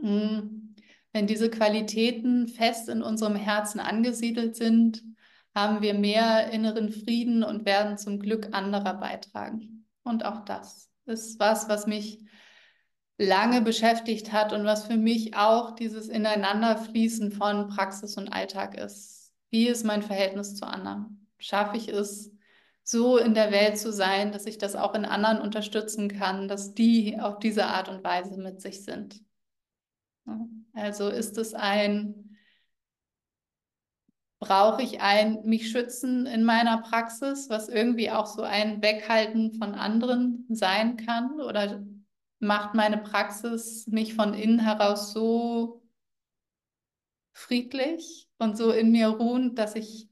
Hm. 0.00 0.74
Wenn 1.12 1.26
diese 1.26 1.50
Qualitäten 1.50 2.48
fest 2.48 2.88
in 2.88 3.02
unserem 3.02 3.36
Herzen 3.36 3.80
angesiedelt 3.80 4.56
sind, 4.56 5.02
haben 5.54 5.82
wir 5.82 5.94
mehr 5.94 6.50
inneren 6.50 6.90
Frieden 6.90 7.42
und 7.42 7.64
werden 7.64 7.98
zum 7.98 8.20
Glück 8.20 8.48
anderer 8.52 8.94
beitragen. 8.94 9.86
Und 10.02 10.24
auch 10.24 10.44
das 10.44 10.90
ist 11.06 11.38
was, 11.40 11.68
was 11.68 11.86
mich 11.86 12.24
lange 13.20 13.60
beschäftigt 13.60 14.32
hat 14.32 14.52
und 14.54 14.64
was 14.64 14.86
für 14.86 14.96
mich 14.96 15.36
auch 15.36 15.72
dieses 15.72 16.08
Ineinanderfließen 16.08 17.32
von 17.32 17.68
Praxis 17.68 18.16
und 18.16 18.32
Alltag 18.32 18.74
ist. 18.78 19.32
Wie 19.50 19.66
ist 19.66 19.84
mein 19.84 20.02
Verhältnis 20.02 20.56
zu 20.56 20.66
anderen? 20.66 21.28
Schaffe 21.38 21.76
ich 21.76 21.88
es, 21.88 22.32
so 22.82 23.18
in 23.18 23.34
der 23.34 23.52
Welt 23.52 23.78
zu 23.78 23.92
sein, 23.92 24.32
dass 24.32 24.46
ich 24.46 24.56
das 24.56 24.74
auch 24.74 24.94
in 24.94 25.04
anderen 25.04 25.38
unterstützen 25.38 26.08
kann, 26.08 26.48
dass 26.48 26.74
die 26.74 27.20
auf 27.20 27.38
diese 27.38 27.66
Art 27.66 27.90
und 27.90 28.02
Weise 28.02 28.38
mit 28.38 28.62
sich 28.62 28.84
sind? 28.84 29.22
Also 30.72 31.08
ist 31.08 31.36
es 31.36 31.52
ein, 31.52 32.38
brauche 34.38 34.82
ich 34.82 35.02
ein 35.02 35.42
mich 35.44 35.70
schützen 35.70 36.24
in 36.24 36.42
meiner 36.42 36.78
Praxis, 36.78 37.50
was 37.50 37.68
irgendwie 37.68 38.10
auch 38.10 38.26
so 38.26 38.42
ein 38.42 38.82
Weghalten 38.82 39.52
von 39.52 39.74
anderen 39.74 40.46
sein 40.48 40.96
kann? 40.96 41.40
Oder 41.40 41.82
macht 42.40 42.74
meine 42.74 42.98
Praxis 42.98 43.86
mich 43.86 44.14
von 44.14 44.34
innen 44.34 44.58
heraus 44.58 45.12
so 45.12 45.82
friedlich 47.32 48.28
und 48.38 48.56
so 48.56 48.72
in 48.72 48.90
mir 48.90 49.08
ruhend, 49.08 49.58
dass 49.58 49.76
ich 49.76 50.08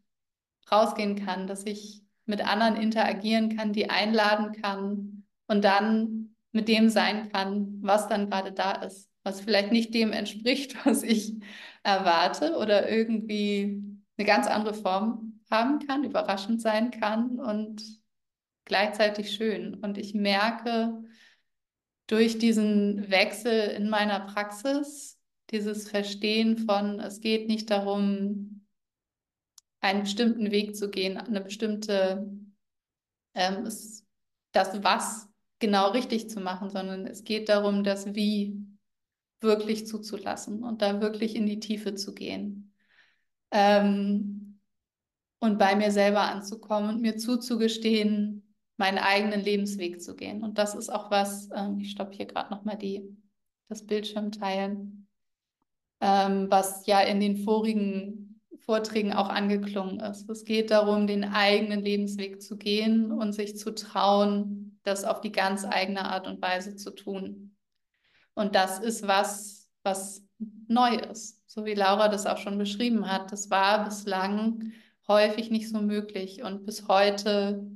rausgehen 0.70 1.24
kann, 1.24 1.46
dass 1.46 1.64
ich 1.64 2.02
mit 2.26 2.46
anderen 2.46 2.76
interagieren 2.76 3.56
kann, 3.56 3.72
die 3.72 3.90
einladen 3.90 4.52
kann 4.60 5.24
und 5.46 5.64
dann 5.64 6.36
mit 6.52 6.68
dem 6.68 6.90
sein 6.90 7.30
kann, 7.30 7.78
was 7.80 8.08
dann 8.08 8.28
gerade 8.28 8.52
da 8.52 8.72
ist, 8.72 9.10
was 9.22 9.40
vielleicht 9.40 9.72
nicht 9.72 9.94
dem 9.94 10.12
entspricht, 10.12 10.76
was 10.86 11.02
ich 11.02 11.34
erwarte 11.82 12.56
oder 12.56 12.88
irgendwie 12.90 13.82
eine 14.18 14.26
ganz 14.26 14.46
andere 14.46 14.74
Form 14.74 15.40
haben 15.50 15.78
kann, 15.86 16.04
überraschend 16.04 16.60
sein 16.60 16.90
kann 16.90 17.40
und 17.40 17.82
gleichzeitig 18.66 19.32
schön. 19.32 19.74
Und 19.76 19.96
ich 19.96 20.14
merke, 20.14 21.02
durch 22.08 22.38
diesen 22.38 23.08
Wechsel 23.10 23.70
in 23.70 23.88
meiner 23.88 24.20
Praxis, 24.20 25.18
dieses 25.50 25.88
Verstehen 25.88 26.58
von, 26.58 26.98
es 27.00 27.20
geht 27.20 27.48
nicht 27.48 27.70
darum, 27.70 28.66
einen 29.80 30.02
bestimmten 30.02 30.50
Weg 30.50 30.74
zu 30.74 30.90
gehen, 30.90 31.16
eine 31.16 31.40
bestimmte, 31.40 32.28
ähm, 33.34 33.64
das 34.52 34.82
Was 34.82 35.28
genau 35.60 35.90
richtig 35.90 36.28
zu 36.28 36.40
machen, 36.40 36.70
sondern 36.70 37.06
es 37.06 37.24
geht 37.24 37.48
darum, 37.48 37.84
das 37.84 38.14
Wie 38.14 38.56
wirklich 39.40 39.86
zuzulassen 39.86 40.64
und 40.64 40.82
da 40.82 41.00
wirklich 41.00 41.36
in 41.36 41.46
die 41.46 41.60
Tiefe 41.60 41.94
zu 41.94 42.14
gehen. 42.14 42.74
Ähm, 43.50 44.60
und 45.40 45.58
bei 45.58 45.76
mir 45.76 45.92
selber 45.92 46.22
anzukommen 46.22 46.88
und 46.90 47.00
mir 47.00 47.16
zuzugestehen, 47.16 48.47
meinen 48.78 48.98
eigenen 48.98 49.42
Lebensweg 49.42 50.00
zu 50.00 50.16
gehen. 50.16 50.42
Und 50.42 50.56
das 50.56 50.74
ist 50.74 50.88
auch 50.88 51.10
was, 51.10 51.50
ähm, 51.54 51.80
ich 51.80 51.90
stoppe 51.90 52.16
hier 52.16 52.26
gerade 52.26 52.50
nochmal 52.50 52.78
die, 52.78 53.02
das 53.68 53.84
Bildschirm 53.84 54.32
teilen, 54.32 55.08
ähm, 56.00 56.46
was 56.48 56.86
ja 56.86 57.00
in 57.00 57.20
den 57.20 57.36
vorigen 57.36 58.40
Vorträgen 58.60 59.12
auch 59.12 59.28
angeklungen 59.28 60.00
ist. 60.00 60.30
Es 60.30 60.44
geht 60.44 60.70
darum, 60.70 61.06
den 61.06 61.24
eigenen 61.24 61.82
Lebensweg 61.82 62.40
zu 62.40 62.56
gehen 62.56 63.12
und 63.12 63.32
sich 63.32 63.56
zu 63.58 63.74
trauen, 63.74 64.78
das 64.84 65.04
auf 65.04 65.20
die 65.20 65.32
ganz 65.32 65.64
eigene 65.64 66.04
Art 66.04 66.26
und 66.26 66.40
Weise 66.40 66.76
zu 66.76 66.90
tun. 66.90 67.56
Und 68.34 68.54
das 68.54 68.78
ist 68.78 69.06
was, 69.06 69.68
was 69.82 70.22
neu 70.68 70.94
ist, 70.94 71.42
so 71.50 71.64
wie 71.64 71.74
Laura 71.74 72.08
das 72.08 72.26
auch 72.26 72.38
schon 72.38 72.58
beschrieben 72.58 73.10
hat. 73.10 73.32
Das 73.32 73.50
war 73.50 73.84
bislang 73.84 74.72
häufig 75.08 75.50
nicht 75.50 75.68
so 75.68 75.80
möglich 75.80 76.42
und 76.42 76.64
bis 76.64 76.86
heute 76.86 77.66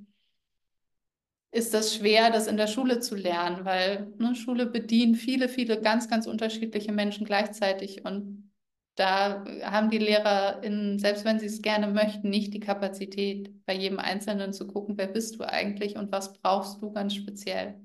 ist 1.53 1.75
das 1.75 1.95
schwer, 1.95 2.31
das 2.31 2.47
in 2.47 2.57
der 2.57 2.67
Schule 2.67 3.01
zu 3.01 3.15
lernen, 3.15 3.65
weil 3.65 4.13
ne, 4.19 4.35
Schule 4.35 4.67
bedient 4.67 5.19
viele, 5.19 5.49
viele 5.49 5.81
ganz, 5.81 6.09
ganz 6.09 6.27
unterschiedliche 6.27 6.93
Menschen 6.93 7.27
gleichzeitig 7.27 8.05
und 8.05 8.51
da 8.95 9.45
haben 9.63 9.91
die 9.91 9.99
LehrerInnen, 9.99 10.99
selbst 10.99 11.25
wenn 11.25 11.39
sie 11.39 11.47
es 11.47 11.63
gerne 11.63 11.89
möchten, 11.89 12.29
nicht 12.29 12.53
die 12.53 12.61
Kapazität, 12.61 13.51
bei 13.65 13.75
jedem 13.75 13.99
Einzelnen 13.99 14.53
zu 14.53 14.67
gucken, 14.67 14.99
wer 14.99 15.07
bist 15.07 15.39
du 15.39 15.45
eigentlich 15.45 15.97
und 15.97 16.13
was 16.13 16.35
brauchst 16.35 16.83
du 16.83 16.93
ganz 16.93 17.15
speziell. 17.15 17.81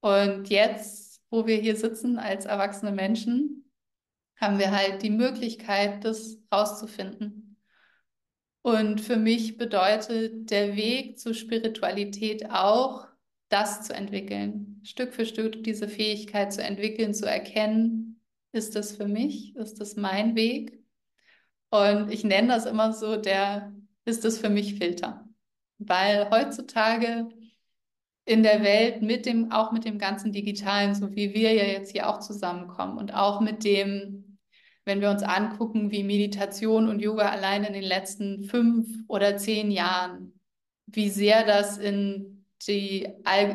Und 0.00 0.48
jetzt, 0.48 1.20
wo 1.30 1.46
wir 1.46 1.56
hier 1.56 1.76
sitzen 1.76 2.18
als 2.18 2.44
erwachsene 2.46 2.92
Menschen, 2.92 3.70
haben 4.40 4.58
wir 4.58 4.70
halt 4.70 5.02
die 5.02 5.10
Möglichkeit, 5.10 6.04
das 6.04 6.38
rauszufinden. 6.52 7.45
Und 8.66 9.00
für 9.00 9.16
mich 9.16 9.58
bedeutet 9.58 10.50
der 10.50 10.74
Weg 10.74 11.20
zur 11.20 11.34
Spiritualität 11.34 12.50
auch, 12.50 13.06
das 13.48 13.82
zu 13.82 13.94
entwickeln, 13.94 14.80
Stück 14.82 15.14
für 15.14 15.24
Stück 15.24 15.62
diese 15.62 15.86
Fähigkeit 15.86 16.52
zu 16.52 16.64
entwickeln, 16.64 17.14
zu 17.14 17.26
erkennen, 17.26 18.20
ist 18.50 18.74
das 18.74 18.96
für 18.96 19.06
mich? 19.06 19.54
Ist 19.54 19.80
das 19.80 19.94
mein 19.94 20.34
Weg? 20.34 20.82
Und 21.70 22.10
ich 22.10 22.24
nenne 22.24 22.48
das 22.48 22.66
immer 22.66 22.92
so, 22.92 23.14
der 23.14 23.72
ist 24.04 24.24
das 24.24 24.38
für 24.38 24.50
mich 24.50 24.74
Filter. 24.74 25.28
Weil 25.78 26.28
heutzutage 26.30 27.28
in 28.24 28.42
der 28.42 28.64
Welt 28.64 29.00
mit 29.00 29.26
dem, 29.26 29.52
auch 29.52 29.70
mit 29.70 29.84
dem 29.84 30.00
ganzen 30.00 30.32
Digitalen, 30.32 30.96
so 30.96 31.14
wie 31.14 31.34
wir 31.34 31.52
ja 31.52 31.66
jetzt 31.66 31.92
hier 31.92 32.08
auch 32.08 32.18
zusammenkommen 32.18 32.98
und 32.98 33.14
auch 33.14 33.40
mit 33.40 33.62
dem, 33.62 34.25
wenn 34.86 35.00
wir 35.00 35.10
uns 35.10 35.24
angucken, 35.24 35.90
wie 35.90 36.04
Meditation 36.04 36.88
und 36.88 37.00
Yoga 37.00 37.28
allein 37.28 37.64
in 37.64 37.74
den 37.74 37.82
letzten 37.82 38.44
fünf 38.44 38.86
oder 39.08 39.36
zehn 39.36 39.70
Jahren, 39.70 40.40
wie 40.86 41.10
sehr 41.10 41.44
das 41.44 41.76
in 41.76 42.46
die, 42.66 43.06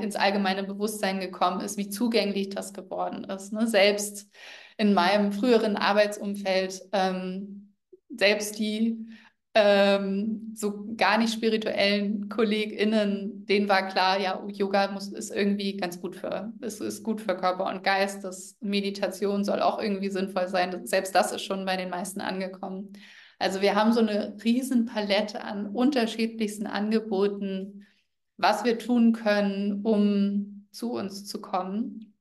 ins 0.02 0.18
allgemeine 0.18 0.64
Bewusstsein 0.64 1.22
gekommen 1.22 1.62
ist, 1.62 1.78
wie 1.78 1.90
zugänglich 1.90 2.50
das 2.50 2.74
geworden 2.74 3.24
ist. 3.24 3.54
Ne? 3.54 3.66
Selbst 3.66 4.30
in 4.78 4.94
meinem 4.94 5.32
früheren 5.32 5.78
Arbeitsumfeld 5.78 6.82
ähm, 6.92 7.74
selbst 8.10 8.60
die 8.60 9.08
ähm, 9.54 10.54
so 10.56 10.96
gar 10.96 11.18
nicht 11.18 11.34
spirituellen 11.34 12.30
KollegInnen, 12.30 13.46
denen 13.46 13.68
war 13.68 13.88
klar, 13.88 14.20
ja, 14.20 14.42
Yoga 14.48 14.92
muss, 14.92 15.10
ist 15.12 15.30
irgendwie 15.30 15.76
ganz 15.76 16.00
gut 16.00 16.16
für, 16.16 16.54
ist, 16.62 16.80
ist 16.80 17.04
gut 17.04 17.20
für 17.20 17.36
Körper 17.36 17.70
und 17.70 17.84
Geist. 17.84 18.24
Das 18.24 18.56
Meditation 18.62 19.44
soll 19.44 19.62
auch 19.62 19.82
irgendwie 19.82 20.10
sinnvoll 20.10 20.48
sein. 20.48 20.86
Selbst 20.86 21.14
das 21.16 21.34
ist 21.34 21.44
schon 21.44 21.66
bei 21.66 21.76
den 21.76 21.90
meisten 21.90 22.22
angekommen. 22.22 22.94
Also 23.40 23.62
wir 23.62 23.76
haben 23.76 23.92
so 23.92 24.00
eine 24.00 24.38
riesen 24.44 24.86
Palette 24.86 25.44
an 25.44 25.68
unterschiedlichsten 25.68 26.68
Angeboten, 26.68 27.88
was 28.38 28.64
wir 28.64 28.80
tun 28.80 29.14
können, 29.14 29.82
um 29.84 30.68
zu 30.72 30.94
uns 30.94 31.26
zu 31.26 31.42
kommen. 31.42 32.14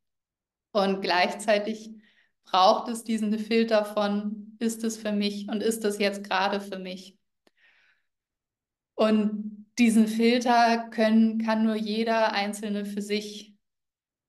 Und 0.72 1.00
gleichzeitig 1.00 1.90
braucht 2.44 2.88
es 2.88 3.04
diesen 3.04 3.38
Filter 3.38 3.84
von, 3.84 4.56
ist 4.58 4.82
es 4.82 4.96
für 4.96 5.12
mich 5.12 5.48
und 5.48 5.62
ist 5.62 5.84
es 5.84 5.98
jetzt 5.98 6.24
gerade 6.24 6.60
für 6.60 6.78
mich? 6.78 7.19
Und 9.00 9.66
diesen 9.78 10.06
Filter 10.06 10.90
können, 10.90 11.38
kann 11.38 11.64
nur 11.64 11.74
jeder 11.74 12.34
Einzelne 12.34 12.84
für 12.84 13.00
sich 13.00 13.54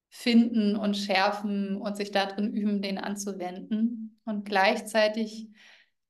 finden 0.10 0.78
und 0.78 0.96
schärfen 0.96 1.76
und 1.76 1.98
sich 1.98 2.12
darin 2.12 2.54
üben, 2.54 2.82
den 2.82 2.98
anzuwenden. 2.98 4.18
Und 4.24 4.46
gleichzeitig 4.46 5.50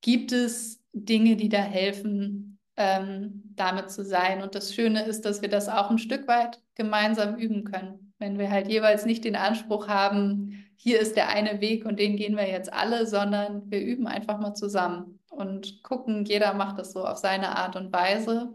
gibt 0.00 0.30
es 0.30 0.80
Dinge, 0.92 1.34
die 1.34 1.48
da 1.48 1.58
helfen, 1.58 2.60
ähm, 2.76 3.42
damit 3.56 3.90
zu 3.90 4.04
sein. 4.04 4.42
Und 4.42 4.54
das 4.54 4.72
Schöne 4.72 5.06
ist, 5.06 5.22
dass 5.22 5.42
wir 5.42 5.48
das 5.48 5.68
auch 5.68 5.90
ein 5.90 5.98
Stück 5.98 6.28
weit 6.28 6.62
gemeinsam 6.76 7.34
üben 7.34 7.64
können. 7.64 8.14
Wenn 8.20 8.38
wir 8.38 8.48
halt 8.48 8.68
jeweils 8.68 9.06
nicht 9.06 9.24
den 9.24 9.34
Anspruch 9.34 9.88
haben, 9.88 10.66
hier 10.76 11.00
ist 11.00 11.16
der 11.16 11.30
eine 11.30 11.60
Weg 11.60 11.84
und 11.84 11.98
den 11.98 12.16
gehen 12.16 12.36
wir 12.36 12.48
jetzt 12.48 12.72
alle, 12.72 13.08
sondern 13.08 13.68
wir 13.72 13.80
üben 13.80 14.06
einfach 14.06 14.38
mal 14.38 14.54
zusammen 14.54 15.18
und 15.42 15.82
gucken, 15.82 16.24
jeder 16.24 16.54
macht 16.54 16.78
das 16.78 16.92
so 16.92 17.04
auf 17.04 17.18
seine 17.18 17.56
Art 17.56 17.76
und 17.76 17.92
Weise. 17.92 18.54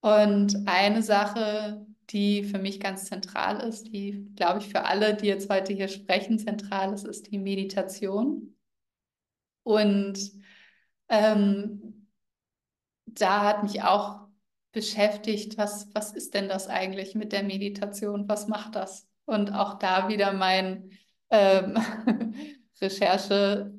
Und 0.00 0.66
eine 0.66 1.02
Sache, 1.02 1.86
die 2.10 2.44
für 2.44 2.58
mich 2.58 2.80
ganz 2.80 3.06
zentral 3.06 3.60
ist, 3.60 3.84
die, 3.84 4.30
glaube 4.36 4.60
ich, 4.60 4.68
für 4.68 4.84
alle, 4.84 5.14
die 5.14 5.26
jetzt 5.26 5.50
heute 5.50 5.72
hier 5.72 5.88
sprechen, 5.88 6.38
zentral 6.38 6.92
ist, 6.92 7.06
ist 7.06 7.30
die 7.30 7.38
Meditation. 7.38 8.56
Und 9.62 10.18
ähm, 11.08 12.08
da 13.06 13.44
hat 13.44 13.62
mich 13.62 13.82
auch 13.82 14.28
beschäftigt, 14.72 15.56
was, 15.56 15.88
was 15.94 16.12
ist 16.12 16.34
denn 16.34 16.48
das 16.48 16.68
eigentlich 16.68 17.14
mit 17.14 17.32
der 17.32 17.42
Meditation? 17.42 18.28
Was 18.28 18.48
macht 18.48 18.74
das? 18.74 19.08
Und 19.24 19.54
auch 19.54 19.78
da 19.78 20.08
wieder 20.08 20.32
mein 20.32 20.90
ähm, 21.30 21.78
Recherche, 22.80 23.73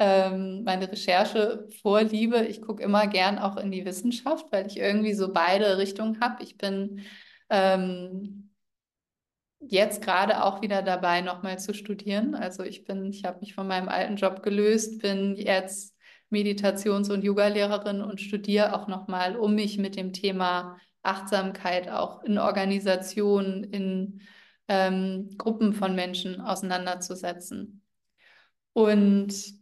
ähm, 0.00 0.64
meine 0.64 0.90
Recherche-Vorliebe. 0.90 2.46
Ich 2.46 2.62
gucke 2.62 2.82
immer 2.82 3.06
gern 3.06 3.38
auch 3.38 3.58
in 3.58 3.70
die 3.70 3.84
Wissenschaft, 3.84 4.50
weil 4.50 4.66
ich 4.66 4.78
irgendwie 4.78 5.12
so 5.12 5.32
beide 5.32 5.76
Richtungen 5.76 6.20
habe. 6.22 6.42
Ich 6.42 6.56
bin 6.56 7.02
ähm, 7.50 8.50
jetzt 9.60 10.02
gerade 10.02 10.42
auch 10.42 10.62
wieder 10.62 10.80
dabei, 10.80 11.20
nochmal 11.20 11.58
zu 11.58 11.74
studieren. 11.74 12.34
Also 12.34 12.62
ich 12.62 12.84
bin, 12.84 13.10
ich 13.10 13.26
habe 13.26 13.40
mich 13.40 13.54
von 13.54 13.68
meinem 13.68 13.90
alten 13.90 14.16
Job 14.16 14.42
gelöst, 14.42 15.02
bin 15.02 15.36
jetzt 15.36 15.94
Meditations- 16.30 17.10
und 17.10 17.22
Yoga-Lehrerin 17.22 18.00
und 18.00 18.22
studiere 18.22 18.74
auch 18.74 18.88
nochmal, 18.88 19.36
um 19.36 19.54
mich 19.54 19.76
mit 19.76 19.96
dem 19.96 20.14
Thema 20.14 20.78
Achtsamkeit 21.02 21.90
auch 21.90 22.22
in 22.22 22.38
Organisationen, 22.38 23.64
in 23.64 24.22
ähm, 24.66 25.28
Gruppen 25.36 25.74
von 25.74 25.94
Menschen 25.94 26.40
auseinanderzusetzen. 26.40 27.82
Und 28.72 29.59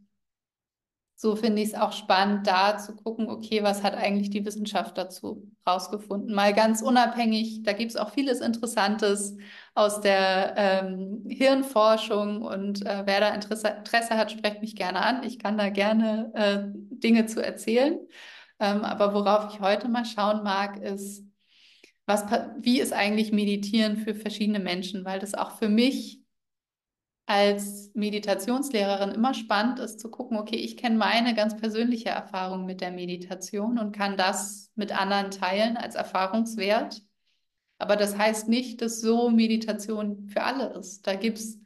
so 1.21 1.35
finde 1.35 1.61
ich 1.63 1.71
es 1.71 1.75
auch 1.75 1.91
spannend, 1.91 2.47
da 2.47 2.79
zu 2.79 2.95
gucken, 2.95 3.29
okay, 3.29 3.65
was 3.65 3.83
hat 3.83 3.95
eigentlich 3.95 4.31
die 4.31 4.47
Wissenschaft 4.47 4.97
dazu 4.97 5.51
rausgefunden? 5.67 6.33
Mal 6.33 6.55
ganz 6.55 6.81
unabhängig, 6.81 7.65
da 7.65 7.73
gibt 7.73 7.91
es 7.91 7.97
auch 7.97 8.11
vieles 8.11 8.41
Interessantes 8.41 9.37
aus 9.75 10.01
der 10.01 10.55
ähm, 10.57 11.25
Hirnforschung 11.29 12.43
und 12.43 12.87
äh, 12.87 13.03
wer 13.05 13.19
da 13.19 13.35
Interesse, 13.35 13.67
Interesse, 13.67 14.17
hat, 14.17 14.31
sprecht 14.31 14.61
mich 14.61 14.77
gerne 14.77 15.01
an. 15.01 15.25
Ich 15.25 15.41
kann 15.41 15.59
da 15.59 15.71
gerne 15.71 16.31
äh, 16.35 16.59
Dinge 16.73 17.27
zu 17.27 17.45
erzählen. 17.45 17.99
Ähm, 18.61 18.83
aber 18.83 19.13
worauf 19.13 19.53
ich 19.53 19.61
heute 19.61 19.89
mal 19.89 20.05
schauen 20.05 20.45
mag, 20.45 20.81
ist, 20.81 21.25
was, 22.07 22.27
wie 22.61 22.79
ist 22.79 22.93
eigentlich 22.93 23.33
Meditieren 23.33 23.97
für 23.97 24.15
verschiedene 24.15 24.61
Menschen, 24.61 25.05
weil 25.05 25.19
das 25.19 25.35
auch 25.35 25.59
für 25.59 25.69
mich 25.69 26.21
als 27.29 27.91
Meditationslehrerin 27.93 29.11
immer 29.11 29.35
spannend 29.35 29.81
ist 29.81 30.01
zu 30.01 30.11
gucken, 30.11 30.39
okay, 30.39 30.57
ich 30.57 30.79
kenne 30.79 30.97
meine 30.97 31.35
ganz 31.35 31.55
persönliche 31.59 32.09
Erfahrung 32.09 32.65
mit 32.65 32.81
der 32.81 32.91
Meditation 32.91 33.79
und 33.79 33.93
kann 33.95 34.17
das 34.17 34.73
mit 34.77 34.99
anderen 34.99 35.31
teilen 35.31 35.77
als 35.77 35.95
Erfahrungswert. 35.95 37.03
Aber 37.77 37.97
das 37.97 38.17
heißt 38.17 38.49
nicht, 38.49 38.81
dass 38.81 39.03
so 39.03 39.29
Meditation 39.29 40.27
für 40.29 40.43
alle 40.43 40.73
ist. 40.79 41.07
Da 41.07 41.17
gibt 41.17 41.37
es 41.37 41.59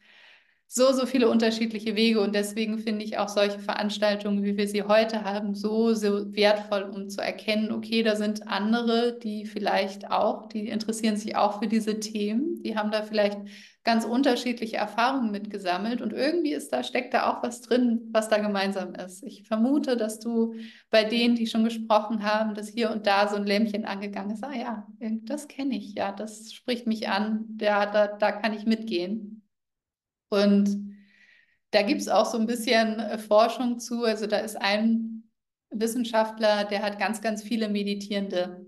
so, 0.67 0.93
so 0.93 1.07
viele 1.07 1.29
unterschiedliche 1.31 1.95
Wege 1.95 2.21
und 2.21 2.35
deswegen 2.35 2.79
finde 2.79 3.05
ich 3.05 3.19
auch 3.19 3.29
solche 3.29 3.61
Veranstaltungen, 3.61 4.43
wie 4.43 4.57
wir 4.57 4.67
sie 4.67 4.83
heute 4.83 5.23
haben, 5.23 5.55
so, 5.55 5.95
so 5.95 6.35
wertvoll, 6.35 6.83
um 6.83 7.09
zu 7.09 7.21
erkennen, 7.21 7.71
okay, 7.71 8.03
da 8.03 8.17
sind 8.17 8.49
andere, 8.49 9.17
die 9.17 9.47
vielleicht 9.47 10.11
auch, 10.11 10.47
die 10.49 10.67
interessieren 10.67 11.17
sich 11.17 11.37
auch 11.37 11.61
für 11.61 11.69
diese 11.69 12.01
Themen, 12.01 12.63
die 12.65 12.77
haben 12.77 12.91
da 12.91 13.03
vielleicht 13.03 13.39
ganz 13.85 14.05
unterschiedliche 14.05 14.77
Erfahrungen 14.77 15.33
mitgesammelt 15.33 16.03
und 16.03 16.13
irgendwie 16.13 16.53
ist 16.53 16.73
da, 16.73 16.85
steckt 16.85 17.15
da 17.15 17.31
auch 17.31 17.43
was 17.43 17.63
drin, 17.63 18.09
was 18.13 18.29
da 18.29 18.39
gemeinsam 18.39 18.95
ist. 18.95 19.25
Ich 19.25 19.43
vermute, 19.43 19.97
dass 19.97 20.21
du 20.21 20.55
bei 20.91 21.03
denen, 21.03 21.35
die 21.35 21.49
schon 21.49 21.65
gesprochen 21.65 22.23
haben, 22.23 22.55
dass 22.55 22.69
hier 22.69 22.93
und 22.93 23.07
da 23.07 23.27
so 23.29 23.37
ein 23.37 23.47
Lämpchen 23.47 23.85
angegangen 23.85 24.31
ist. 24.31 24.45
Ah 24.45 24.55
ja, 24.55 24.87
das 25.25 25.49
kenne 25.49 25.77
ich, 25.77 25.95
ja, 25.95 26.13
das 26.13 26.53
spricht 26.53 26.87
mich 26.87 27.09
an, 27.09 27.59
ja, 27.61 27.87
da, 27.87 28.07
da 28.07 28.31
kann 28.31 28.55
ich 28.55 28.67
mitgehen. 28.67 29.43
Und 30.29 30.97
da 31.73 31.83
gibt 31.83 32.01
es 32.01 32.09
auch 32.09 32.27
so 32.27 32.39
ein 32.39 32.47
bisschen 32.47 33.01
äh, 33.01 33.19
Forschung 33.19 33.79
zu. 33.81 34.05
Also 34.05 34.27
da 34.27 34.39
ist 34.39 34.61
ein 34.61 35.25
Wissenschaftler, 35.71 36.65
der 36.65 36.83
hat 36.83 36.99
ganz, 36.99 37.21
ganz 37.21 37.43
viele 37.43 37.69
Meditierende 37.69 38.67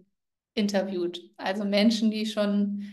interviewt. 0.54 1.20
Also 1.36 1.64
Menschen, 1.64 2.10
die 2.10 2.26
schon 2.26 2.84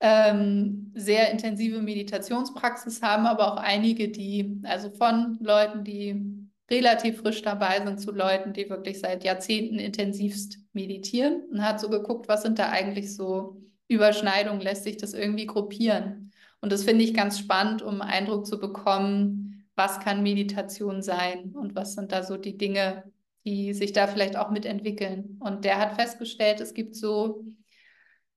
ähm, 0.00 0.92
sehr 0.94 1.30
intensive 1.30 1.80
Meditationspraxis 1.82 3.02
haben, 3.02 3.26
aber 3.26 3.52
auch 3.52 3.56
einige, 3.56 4.08
die, 4.08 4.60
also 4.64 4.90
von 4.90 5.38
Leuten, 5.40 5.84
die 5.84 6.48
relativ 6.70 7.18
frisch 7.18 7.42
dabei 7.42 7.82
sind 7.84 8.00
zu 8.00 8.12
Leuten, 8.12 8.52
die 8.52 8.68
wirklich 8.68 9.00
seit 9.00 9.24
Jahrzehnten 9.24 9.78
intensivst 9.78 10.58
meditieren 10.72 11.42
und 11.50 11.64
hat 11.64 11.80
so 11.80 11.88
geguckt, 11.88 12.28
was 12.28 12.42
sind 12.42 12.58
da 12.58 12.68
eigentlich 12.68 13.14
so 13.14 13.62
Überschneidungen, 13.88 14.60
lässt 14.60 14.84
sich 14.84 14.98
das 14.98 15.14
irgendwie 15.14 15.46
gruppieren. 15.46 16.30
Und 16.60 16.72
das 16.72 16.84
finde 16.84 17.04
ich 17.04 17.14
ganz 17.14 17.38
spannend, 17.38 17.82
um 17.82 18.02
Eindruck 18.02 18.46
zu 18.46 18.60
bekommen, 18.60 19.66
was 19.76 20.00
kann 20.00 20.22
Meditation 20.22 21.02
sein 21.02 21.52
und 21.54 21.74
was 21.74 21.94
sind 21.94 22.12
da 22.12 22.22
so 22.22 22.36
die 22.36 22.58
Dinge, 22.58 23.04
die 23.46 23.72
sich 23.72 23.92
da 23.92 24.06
vielleicht 24.06 24.36
auch 24.36 24.50
mitentwickeln. 24.50 25.38
Und 25.40 25.64
der 25.64 25.78
hat 25.78 25.94
festgestellt, 25.94 26.60
es 26.60 26.74
gibt 26.74 26.96
so 26.96 27.44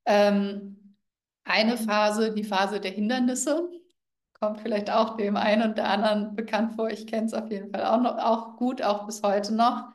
ähm, 0.06 0.91
eine 1.44 1.78
Phase, 1.78 2.34
die 2.34 2.44
Phase 2.44 2.80
der 2.80 2.92
Hindernisse, 2.92 3.70
kommt 4.40 4.62
vielleicht 4.62 4.90
auch 4.90 5.18
dem 5.18 5.38
einen 5.38 5.62
und 5.70 5.78
der 5.78 5.90
anderen 5.90 6.36
bekannt 6.36 6.76
vor. 6.76 6.90
Ich 6.90 7.06
kenne 7.06 7.28
es 7.28 7.34
auf 7.34 7.52
jeden 7.52 7.72
Fall 7.72 7.86
auch 7.86 8.02
noch 8.02 8.18
auch 8.18 8.58
gut, 8.58 8.82
auch 8.82 9.06
bis 9.06 9.22
heute 9.22 9.54
noch. 9.54 9.90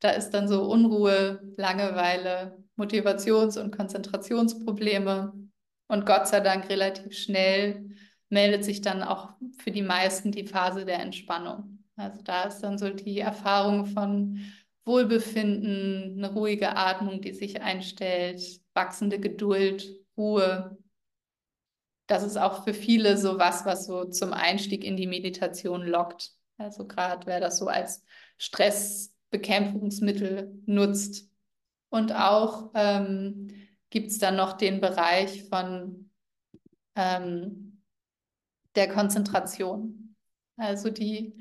Da 0.00 0.10
ist 0.10 0.30
dann 0.30 0.48
so 0.48 0.64
Unruhe, 0.64 1.40
Langeweile, 1.56 2.58
Motivations- 2.76 3.58
und 3.58 3.76
Konzentrationsprobleme. 3.76 5.32
Und 5.86 6.06
Gott 6.06 6.26
sei 6.26 6.40
Dank 6.40 6.68
relativ 6.68 7.16
schnell 7.16 7.90
meldet 8.28 8.64
sich 8.64 8.80
dann 8.80 9.02
auch 9.02 9.34
für 9.58 9.70
die 9.70 9.82
meisten 9.82 10.32
die 10.32 10.46
Phase 10.46 10.84
der 10.84 11.00
Entspannung. 11.00 11.84
Also 11.96 12.22
da 12.22 12.44
ist 12.44 12.60
dann 12.60 12.78
so 12.78 12.90
die 12.90 13.20
Erfahrung 13.20 13.86
von 13.86 14.40
Wohlbefinden, 14.84 16.14
eine 16.16 16.32
ruhige 16.32 16.76
Atmung, 16.76 17.20
die 17.20 17.32
sich 17.32 17.62
einstellt, 17.62 18.42
wachsende 18.74 19.20
Geduld, 19.20 19.86
Ruhe. 20.16 20.76
Das 22.06 22.22
ist 22.22 22.36
auch 22.36 22.64
für 22.64 22.74
viele 22.74 23.16
so 23.16 23.38
was, 23.38 23.64
was 23.64 23.86
so 23.86 24.04
zum 24.04 24.32
Einstieg 24.32 24.84
in 24.84 24.96
die 24.96 25.06
Meditation 25.06 25.82
lockt. 25.82 26.32
Also 26.58 26.86
gerade 26.86 27.26
wer 27.26 27.40
das 27.40 27.58
so 27.58 27.68
als 27.68 28.04
Stressbekämpfungsmittel 28.38 30.60
nutzt. 30.66 31.30
Und 31.88 32.12
auch 32.12 32.70
ähm, 32.74 33.48
gibt 33.90 34.10
es 34.10 34.18
dann 34.18 34.36
noch 34.36 34.54
den 34.54 34.80
Bereich 34.80 35.44
von 35.44 36.10
ähm, 36.96 37.82
der 38.74 38.88
Konzentration. 38.88 40.16
Also 40.56 40.90
die 40.90 41.34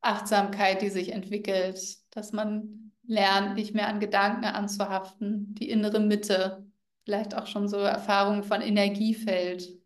Achtsamkeit, 0.00 0.82
die 0.82 0.90
sich 0.90 1.12
entwickelt, 1.12 1.80
dass 2.10 2.32
man 2.32 2.92
lernt, 3.06 3.54
nicht 3.54 3.74
mehr 3.74 3.88
an 3.88 4.00
Gedanken 4.00 4.44
anzuhaften, 4.44 5.54
die 5.54 5.70
innere 5.70 6.00
Mitte, 6.00 6.66
vielleicht 7.04 7.34
auch 7.34 7.46
schon 7.46 7.68
so 7.68 7.78
Erfahrungen 7.78 8.42
von 8.42 8.60
Energiefeld, 8.60 9.77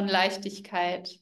von 0.00 0.08
Leichtigkeit, 0.08 1.18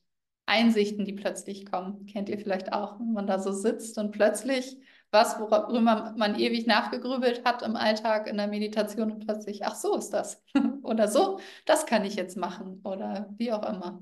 Einsichten, 0.47 1.05
die 1.05 1.13
plötzlich 1.13 1.67
kommen. 1.67 2.07
Kennt 2.07 2.29
ihr 2.29 2.39
vielleicht 2.39 2.73
auch, 2.73 3.01
wenn 3.01 3.13
man 3.13 3.27
da 3.27 3.41
so 3.41 3.51
sitzt 3.51 3.99
und 3.99 4.13
plötzlich 4.13 4.77
was, 5.11 5.41
worüber 5.41 6.15
man 6.17 6.39
ewig 6.39 6.67
nachgegrübelt 6.67 7.45
hat 7.45 7.63
im 7.63 7.75
Alltag, 7.75 8.29
in 8.29 8.37
der 8.37 8.47
Meditation 8.47 9.11
und 9.11 9.27
plötzlich, 9.27 9.65
ach 9.65 9.75
so 9.75 9.97
ist 9.97 10.11
das. 10.11 10.45
oder 10.85 11.09
so, 11.09 11.41
das 11.65 11.87
kann 11.87 12.05
ich 12.05 12.15
jetzt 12.15 12.37
machen 12.37 12.81
oder 12.85 13.35
wie 13.37 13.53
auch 13.53 13.69
immer. 13.69 14.01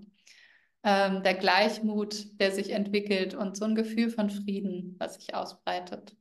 Ähm, 0.82 1.22
der 1.22 1.34
Gleichmut, 1.34 2.38
der 2.38 2.52
sich 2.52 2.70
entwickelt 2.72 3.34
und 3.34 3.56
so 3.56 3.64
ein 3.64 3.76
Gefühl 3.76 4.10
von 4.10 4.28
Frieden, 4.28 4.96
was 4.98 5.14
sich 5.14 5.34
ausbreitet. 5.34 6.14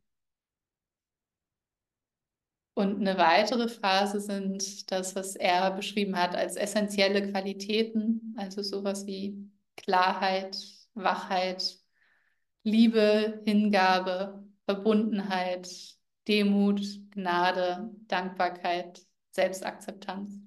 Und 2.76 3.00
eine 3.00 3.18
weitere 3.18 3.70
Phase 3.70 4.20
sind 4.20 4.92
das, 4.92 5.16
was 5.16 5.38
er 5.38 5.72
beschrieben 5.72 6.18
hat 6.18 6.36
als 6.36 6.58
essentielle 6.58 7.32
Qualitäten, 7.32 8.36
also 8.38 8.62
sowas 8.62 9.08
wie 9.08 9.50
Klarheit, 9.78 10.58
Wachheit, 10.94 11.78
Liebe, 12.64 13.42
Hingabe, 13.46 14.44
Verbundenheit, 14.66 15.70
Demut, 16.28 16.82
Gnade, 17.12 17.92
Dankbarkeit, 18.08 19.02
Selbstakzeptanz. 19.32 20.42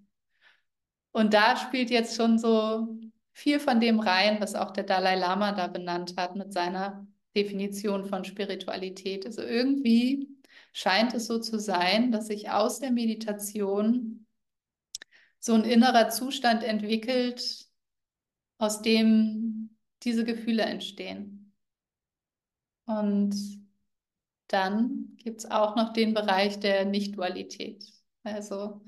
Und 1.12 1.33
da 1.33 1.57
spielt 1.57 1.89
jetzt 1.89 2.14
schon 2.14 2.39
so 2.39 2.99
viel 3.33 3.59
von 3.59 3.81
dem 3.81 4.01
rein, 4.01 4.39
was 4.39 4.55
auch 4.55 4.72
der 4.72 4.85
Dalai 4.85 5.16
Lama 5.16 5.53
da 5.53 5.66
benannt 5.66 6.14
hat 6.18 6.37
mit 6.37 6.53
seiner 6.53 7.07
Definition 7.35 8.05
von 8.05 8.24
Spiritualität. 8.24 9.24
Also 9.24 9.41
irgendwie 9.41 10.29
scheint 10.79 11.12
es 11.12 11.26
so 11.26 11.41
zu 11.41 11.59
sein, 11.59 12.12
dass 12.12 12.29
sich 12.29 12.51
aus 12.51 12.79
der 12.79 12.93
Meditation 12.93 14.24
so 15.41 15.55
ein 15.55 15.64
innerer 15.64 16.09
Zustand 16.09 16.62
entwickelt, 16.62 17.66
aus 18.59 18.81
dem 18.81 19.76
diese 20.05 20.24
Gefühle 20.24 20.62
entstehen. 20.62 21.53
Und 22.87 23.35
dann 24.47 25.16
gibt 25.16 25.41
es 25.41 25.51
auch 25.51 25.74
noch 25.74 25.93
den 25.93 26.14
Bereich 26.14 26.61
der 26.61 26.85
Nicht-Dualität, 26.85 27.85
also 28.22 28.81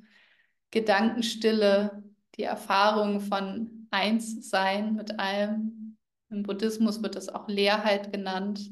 Gedankenstille, 0.71 2.05
die 2.37 2.45
Erfahrung 2.45 3.21
von 3.21 3.89
Einssein 3.91 4.95
mit 4.95 5.19
allem. 5.19 5.99
Im 6.29 6.45
Buddhismus 6.45 7.03
wird 7.03 7.17
das 7.17 7.29
auch 7.29 7.49
Leerheit 7.49 8.13
genannt, 8.13 8.71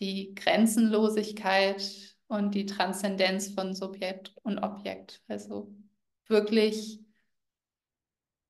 die 0.00 0.34
Grenzenlosigkeit 0.34 2.09
und 2.30 2.54
die 2.54 2.64
Transzendenz 2.64 3.48
von 3.48 3.74
Subjekt 3.74 4.32
und 4.44 4.60
Objekt. 4.60 5.20
Also 5.26 5.74
wirklich 6.28 7.00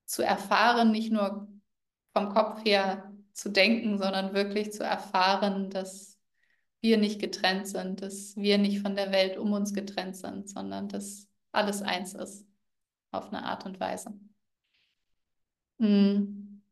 zu 0.05 0.23
erfahren, 0.23 0.93
nicht 0.93 1.11
nur 1.11 1.49
vom 2.13 2.29
Kopf 2.29 2.63
her 2.67 3.11
zu 3.33 3.49
denken, 3.49 3.97
sondern 3.97 4.35
wirklich 4.35 4.71
zu 4.73 4.85
erfahren, 4.85 5.71
dass 5.71 6.19
wir 6.83 6.99
nicht 6.99 7.21
getrennt 7.21 7.69
sind, 7.69 8.03
dass 8.03 8.37
wir 8.37 8.59
nicht 8.59 8.81
von 8.83 8.97
der 8.97 9.13
Welt 9.13 9.39
um 9.39 9.53
uns 9.55 9.73
getrennt 9.73 10.17
sind, 10.17 10.51
sondern 10.51 10.89
dass 10.89 11.27
alles 11.51 11.81
eins 11.81 12.13
ist 12.13 12.47
auf 13.13 13.29
eine 13.29 13.45
Art 13.45 13.65
und 13.65 13.81
Weise. 13.81 14.13
Hm. 15.79 16.63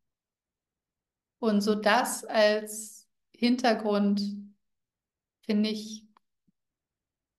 Und 1.39 1.63
so 1.63 1.75
das 1.75 2.25
als 2.27 3.09
Hintergrund 3.35 4.21
finde 5.41 5.71
ich 5.71 6.08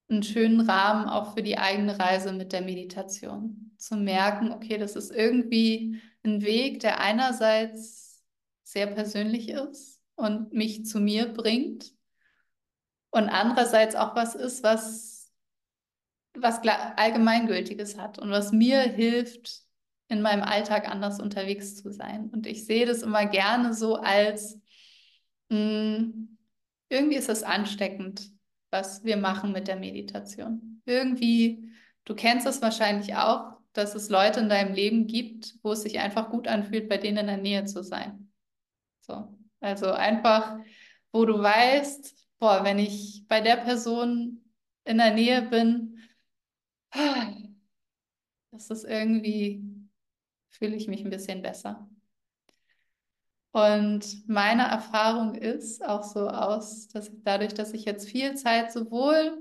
einen 0.10 0.24
schönen 0.24 0.62
Rahmen 0.62 1.08
auch 1.08 1.36
für 1.36 1.44
die 1.44 1.58
eigene 1.58 2.00
Reise 2.00 2.34
mit 2.34 2.52
der 2.52 2.62
Meditation. 2.62 3.72
Zu 3.78 3.96
merken, 3.96 4.52
okay, 4.52 4.78
das 4.78 4.96
ist 4.96 5.12
irgendwie 5.12 6.02
ein 6.24 6.42
Weg, 6.42 6.80
der 6.80 7.00
einerseits 7.00 8.24
sehr 8.64 8.88
persönlich 8.88 9.50
ist 9.50 10.02
und 10.16 10.54
mich 10.54 10.86
zu 10.86 11.00
mir 11.00 11.28
bringt 11.28 11.94
und 13.12 13.30
andererseits 13.30 13.96
auch 13.96 14.16
was 14.16 14.36
ist, 14.36 14.64
was, 14.64 15.32
was 16.36 16.60
allgemeingültiges 16.62 17.98
hat 17.98 18.20
und 18.20 18.30
was 18.30 18.52
mir 18.52 18.82
hilft, 18.82 19.64
in 20.08 20.22
meinem 20.22 20.44
Alltag 20.44 20.90
anders 20.90 21.20
unterwegs 21.20 21.76
zu 21.76 21.92
sein. 21.92 22.30
Und 22.30 22.48
ich 22.48 22.66
sehe 22.66 22.86
das 22.86 23.04
immer 23.04 23.26
gerne 23.26 23.74
so 23.74 23.96
als, 23.96 24.60
mh, 25.50 25.58
hm, 25.58 26.38
irgendwie 26.90 27.18
ist 27.18 27.30
es 27.30 27.44
ansteckend, 27.44 28.32
was 28.72 29.04
wir 29.04 29.18
machen 29.18 29.52
mit 29.52 29.68
der 29.68 29.76
Meditation. 29.78 30.82
Irgendwie, 30.86 31.72
du 32.06 32.16
kennst 32.16 32.48
es 32.48 32.62
wahrscheinlich 32.62 33.16
auch, 33.16 33.54
dass 33.74 33.96
es 33.96 34.10
Leute 34.10 34.40
in 34.40 34.50
deinem 34.50 34.74
Leben 34.74 35.08
gibt, 35.08 35.56
wo 35.64 35.72
es 35.72 35.84
sich 35.84 36.00
einfach 36.00 36.30
gut 36.30 36.48
anfühlt, 36.48 36.90
bei 36.90 36.98
denen 36.98 37.18
in 37.18 37.28
der 37.28 37.38
Nähe 37.38 37.66
zu 37.66 37.84
sein. 37.84 38.32
So. 39.02 39.38
Also 39.60 39.92
einfach, 39.92 40.58
wo 41.12 41.26
du 41.26 41.40
weißt, 41.40 42.16
boah, 42.40 42.64
wenn 42.64 42.80
ich 42.80 43.26
bei 43.28 43.42
der 43.42 43.58
Person 43.58 44.44
in 44.86 44.98
der 44.98 45.14
Nähe 45.14 45.42
bin, 45.44 46.00
das 48.52 48.70
ist 48.70 48.84
irgendwie, 48.86 49.64
fühle 50.50 50.76
ich 50.76 50.88
mich 50.88 51.04
ein 51.04 51.10
bisschen 51.12 51.42
besser. 51.42 51.90
Und 53.52 54.28
meine 54.28 54.64
Erfahrung 54.64 55.34
ist 55.36 55.84
auch 55.84 56.04
so 56.04 56.28
aus, 56.28 56.88
dass 56.88 57.12
dadurch, 57.24 57.54
dass 57.54 57.74
ich 57.74 57.86
jetzt 57.86 58.10
viel 58.10 58.36
Zeit 58.36 58.72
sowohl 58.72 59.38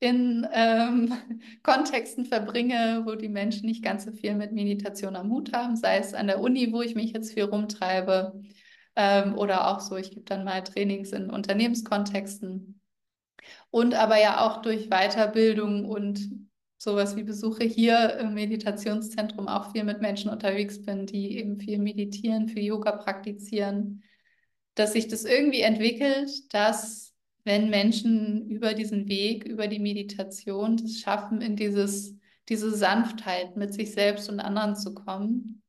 in 0.00 0.48
ähm, 0.52 1.12
Kontexten 1.62 2.24
verbringe, 2.24 3.02
wo 3.04 3.14
die 3.14 3.28
Menschen 3.28 3.66
nicht 3.66 3.84
ganz 3.84 4.04
so 4.06 4.12
viel 4.12 4.34
mit 4.34 4.52
Meditation 4.52 5.16
am 5.16 5.30
Hut 5.30 5.52
haben, 5.52 5.76
sei 5.76 5.98
es 5.98 6.14
an 6.14 6.26
der 6.26 6.40
Uni, 6.40 6.72
wo 6.72 6.80
ich 6.80 6.94
mich 6.94 7.12
jetzt 7.12 7.34
viel 7.34 7.44
rumtreibe, 7.44 8.40
ähm, 8.96 9.36
oder 9.38 9.68
auch 9.68 9.80
so, 9.80 9.96
ich 9.96 10.10
gebe 10.10 10.24
dann 10.24 10.44
mal 10.44 10.62
Trainings 10.62 11.12
in 11.12 11.30
Unternehmenskontexten. 11.30 12.80
Und 13.70 13.94
aber 13.94 14.20
ja 14.20 14.46
auch 14.46 14.62
durch 14.62 14.88
Weiterbildung 14.90 15.84
und 15.84 16.49
sowas 16.80 17.14
wie 17.14 17.24
Besuche 17.24 17.64
hier 17.64 18.16
im 18.20 18.32
Meditationszentrum 18.32 19.48
auch 19.48 19.72
viel 19.72 19.84
mit 19.84 20.00
Menschen 20.00 20.30
unterwegs 20.30 20.82
bin, 20.82 21.04
die 21.04 21.36
eben 21.36 21.58
viel 21.60 21.78
meditieren, 21.78 22.48
viel 22.48 22.64
Yoga 22.64 22.92
praktizieren, 22.92 24.02
dass 24.76 24.94
sich 24.94 25.06
das 25.06 25.26
irgendwie 25.26 25.60
entwickelt, 25.60 26.30
dass 26.54 27.12
wenn 27.44 27.68
Menschen 27.68 28.48
über 28.48 28.72
diesen 28.72 29.08
Weg, 29.08 29.44
über 29.44 29.68
die 29.68 29.78
Meditation 29.78 30.78
das 30.78 31.00
schaffen, 31.00 31.42
in 31.42 31.54
dieses, 31.54 32.16
diese 32.48 32.74
Sanftheit 32.74 33.58
mit 33.58 33.74
sich 33.74 33.92
selbst 33.92 34.30
und 34.30 34.40
anderen 34.40 34.74
zu 34.74 34.94
kommen, 34.94 35.62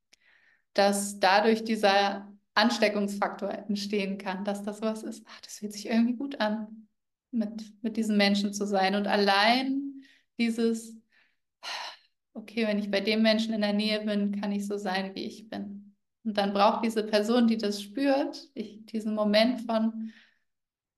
dass 0.73 1.19
dadurch 1.19 1.65
dieser 1.65 2.31
Ansteckungsfaktor 2.53 3.49
entstehen 3.49 4.17
kann, 4.17 4.45
dass 4.45 4.63
das 4.63 4.81
was 4.81 5.03
ist, 5.03 5.25
ach, 5.27 5.41
das 5.41 5.55
fühlt 5.55 5.73
sich 5.73 5.87
irgendwie 5.87 6.15
gut 6.15 6.39
an, 6.39 6.87
mit, 7.31 7.73
mit 7.81 7.97
diesen 7.97 8.15
Menschen 8.15 8.53
zu 8.53 8.65
sein. 8.65 8.95
Und 8.95 9.07
allein 9.07 10.03
dieses, 10.37 11.00
okay, 12.33 12.67
wenn 12.67 12.79
ich 12.79 12.91
bei 12.91 13.01
dem 13.01 13.21
Menschen 13.21 13.53
in 13.53 13.61
der 13.61 13.73
Nähe 13.73 14.01
bin, 14.01 14.39
kann 14.39 14.51
ich 14.51 14.65
so 14.67 14.77
sein, 14.77 15.15
wie 15.15 15.23
ich 15.25 15.49
bin. 15.49 15.95
Und 16.23 16.37
dann 16.37 16.53
braucht 16.53 16.85
diese 16.85 17.03
Person, 17.03 17.47
die 17.47 17.57
das 17.57 17.81
spürt, 17.81 18.49
ich, 18.53 18.85
diesen 18.85 19.15
Moment 19.15 19.61
von, 19.61 20.11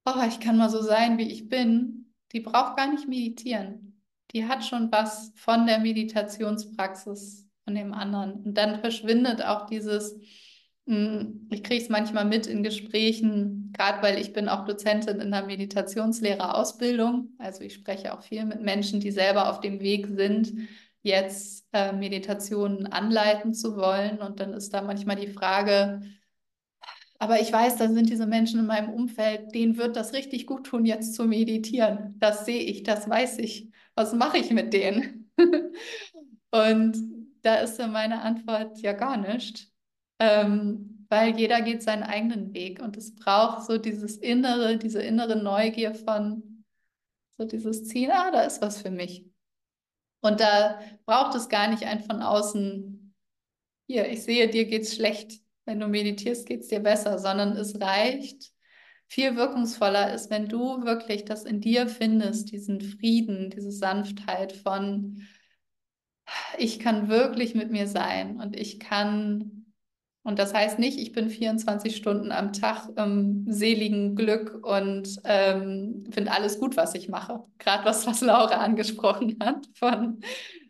oh, 0.05 0.23
ich 0.27 0.39
kann 0.39 0.57
mal 0.57 0.69
so 0.69 0.81
sein, 0.81 1.17
wie 1.17 1.31
ich 1.31 1.47
bin, 1.49 2.13
die 2.33 2.41
braucht 2.41 2.77
gar 2.77 2.91
nicht 2.91 3.07
meditieren. 3.07 4.01
Die 4.33 4.47
hat 4.47 4.65
schon 4.65 4.91
was 4.91 5.31
von 5.35 5.65
der 5.65 5.79
Meditationspraxis 5.79 7.47
von 7.63 7.75
dem 7.75 7.93
anderen. 7.93 8.43
Und 8.43 8.57
dann 8.57 8.79
verschwindet 8.79 9.43
auch 9.43 9.67
dieses, 9.67 10.19
hm, 10.87 11.47
ich 11.51 11.63
kriege 11.63 11.81
es 11.81 11.89
manchmal 11.89 12.25
mit 12.25 12.47
in 12.47 12.63
Gesprächen, 12.63 13.71
gerade 13.73 14.01
weil 14.01 14.19
ich 14.19 14.33
bin 14.33 14.49
auch 14.49 14.65
Dozentin 14.65 15.21
in 15.21 15.31
der 15.31 15.45
Meditationslehrerausbildung. 15.45 17.29
Also 17.37 17.61
ich 17.61 17.75
spreche 17.75 18.13
auch 18.13 18.23
viel 18.23 18.45
mit 18.45 18.61
Menschen, 18.61 18.99
die 18.99 19.11
selber 19.11 19.49
auf 19.49 19.61
dem 19.61 19.79
Weg 19.79 20.07
sind, 20.07 20.53
jetzt 21.03 21.65
äh, 21.73 21.93
Meditationen 21.93 22.87
anleiten 22.87 23.53
zu 23.53 23.75
wollen. 23.75 24.19
Und 24.19 24.39
dann 24.39 24.53
ist 24.53 24.73
da 24.73 24.81
manchmal 24.81 25.17
die 25.17 25.27
Frage, 25.27 26.01
aber 27.19 27.39
ich 27.39 27.53
weiß, 27.53 27.77
da 27.77 27.87
sind 27.87 28.09
diese 28.09 28.25
Menschen 28.25 28.59
in 28.59 28.65
meinem 28.65 28.89
Umfeld, 28.89 29.53
denen 29.55 29.77
wird 29.77 29.95
das 29.95 30.13
richtig 30.13 30.45
gut 30.45 30.65
tun, 30.67 30.85
jetzt 30.85 31.15
zu 31.15 31.25
meditieren. 31.25 32.15
Das 32.19 32.45
sehe 32.45 32.61
ich, 32.61 32.83
das 32.83 33.09
weiß 33.09 33.37
ich. 33.37 33.71
Was 33.95 34.13
mache 34.13 34.37
ich 34.39 34.51
mit 34.51 34.73
denen? 34.73 35.31
Und 36.51 36.97
da 37.43 37.55
ist 37.55 37.77
dann 37.77 37.91
meine 37.91 38.21
Antwort 38.21 38.79
ja 38.79 38.93
gar 38.93 39.17
nicht, 39.17 39.69
ähm, 40.19 41.05
weil 41.09 41.37
jeder 41.39 41.61
geht 41.61 41.83
seinen 41.83 42.03
eigenen 42.03 42.53
Weg 42.53 42.81
und 42.81 42.97
es 42.97 43.13
braucht 43.15 43.65
so 43.65 43.77
dieses 43.77 44.17
innere, 44.17 44.77
diese 44.77 45.01
innere 45.01 45.35
Neugier 45.35 45.93
von 45.93 46.63
so 47.37 47.45
dieses 47.45 47.87
Ziel, 47.87 48.11
ah, 48.11 48.31
da 48.31 48.43
ist 48.43 48.61
was 48.61 48.81
für 48.81 48.91
mich. 48.91 49.32
Und 50.23 50.39
da 50.39 50.79
braucht 51.05 51.35
es 51.35 51.49
gar 51.49 51.67
nicht 51.67 51.83
ein 51.83 52.01
von 52.01 52.21
außen, 52.21 53.13
hier, 53.87 54.09
ich 54.09 54.23
sehe, 54.23 54.47
dir 54.47 54.65
geht's 54.65 54.95
schlecht. 54.95 55.41
Wenn 55.65 55.81
du 55.81 55.87
meditierst, 55.87 56.45
geht's 56.45 56.69
dir 56.69 56.79
besser, 56.79 57.19
sondern 57.19 57.57
es 57.57 57.79
reicht, 57.79 58.51
viel 59.07 59.35
wirkungsvoller 59.35 60.13
ist, 60.13 60.29
wenn 60.29 60.47
du 60.47 60.85
wirklich 60.85 61.25
das 61.25 61.43
in 61.43 61.59
dir 61.59 61.87
findest, 61.87 62.51
diesen 62.51 62.79
Frieden, 62.79 63.49
diese 63.49 63.71
Sanftheit 63.71 64.53
von, 64.53 65.27
ich 66.57 66.79
kann 66.79 67.09
wirklich 67.09 67.53
mit 67.53 67.69
mir 67.69 67.87
sein 67.87 68.39
und 68.39 68.55
ich 68.57 68.79
kann 68.79 69.62
und 70.23 70.39
das 70.39 70.53
heißt 70.53 70.79
nicht, 70.79 70.97
ich 70.97 71.11
bin 71.11 71.29
24 71.29 71.95
Stunden 71.95 72.31
am 72.31 72.53
Tag 72.53 72.87
im 72.95 73.45
seligen 73.47 74.15
Glück 74.15 74.65
und 74.65 75.17
ähm, 75.25 76.05
finde 76.11 76.31
alles 76.31 76.59
gut, 76.59 76.77
was 76.77 76.95
ich 76.95 77.09
mache. 77.09 77.43
Gerade 77.59 77.85
was, 77.85 78.07
was 78.07 78.21
Laura 78.21 78.55
angesprochen 78.55 79.37
hat, 79.41 79.67
von 79.73 80.21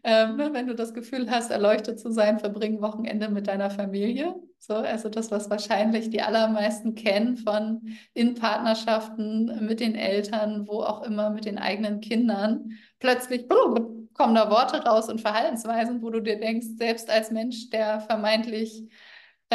ähm, 0.03 0.35
ne, 0.35 0.49
wenn 0.53 0.67
du 0.67 0.75
das 0.75 0.93
Gefühl 0.93 1.31
hast, 1.31 1.49
erleuchtet 1.49 1.99
zu 1.99 2.11
sein, 2.11 2.39
verbring 2.39 2.81
Wochenende 2.81 3.29
mit 3.29 3.47
deiner 3.47 3.69
Familie. 3.69 4.35
So, 4.59 4.73
also 4.73 5.07
das, 5.09 5.31
was 5.31 5.49
wahrscheinlich 5.49 6.09
die 6.09 6.21
allermeisten 6.21 6.95
kennen 6.95 7.37
von 7.37 7.81
in 8.13 8.35
Partnerschaften 8.35 9.65
mit 9.65 9.79
den 9.79 9.95
Eltern, 9.95 10.67
wo 10.67 10.81
auch 10.81 11.03
immer, 11.03 11.29
mit 11.29 11.45
den 11.45 11.57
eigenen 11.57 12.01
Kindern. 12.01 12.71
Plötzlich 12.99 13.47
kommen 13.47 14.35
da 14.35 14.49
Worte 14.49 14.77
raus 14.83 15.09
und 15.09 15.21
Verhaltensweisen, 15.21 16.01
wo 16.01 16.09
du 16.09 16.21
dir 16.21 16.39
denkst, 16.39 16.67
selbst 16.77 17.09
als 17.09 17.31
Mensch, 17.31 17.69
der 17.69 18.01
vermeintlich 18.01 18.89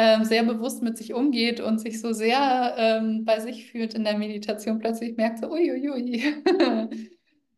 ähm, 0.01 0.23
sehr 0.23 0.43
bewusst 0.43 0.81
mit 0.81 0.97
sich 0.97 1.13
umgeht 1.13 1.59
und 1.59 1.79
sich 1.79 1.99
so 1.99 2.13
sehr 2.13 2.73
ähm, 2.77 3.25
bei 3.25 3.41
sich 3.41 3.69
fühlt 3.69 3.93
in 3.95 4.05
der 4.05 4.17
Meditation, 4.17 4.79
plötzlich 4.79 5.17
merkt 5.17 5.39
so, 5.39 5.51
uiuiui, 5.51 6.23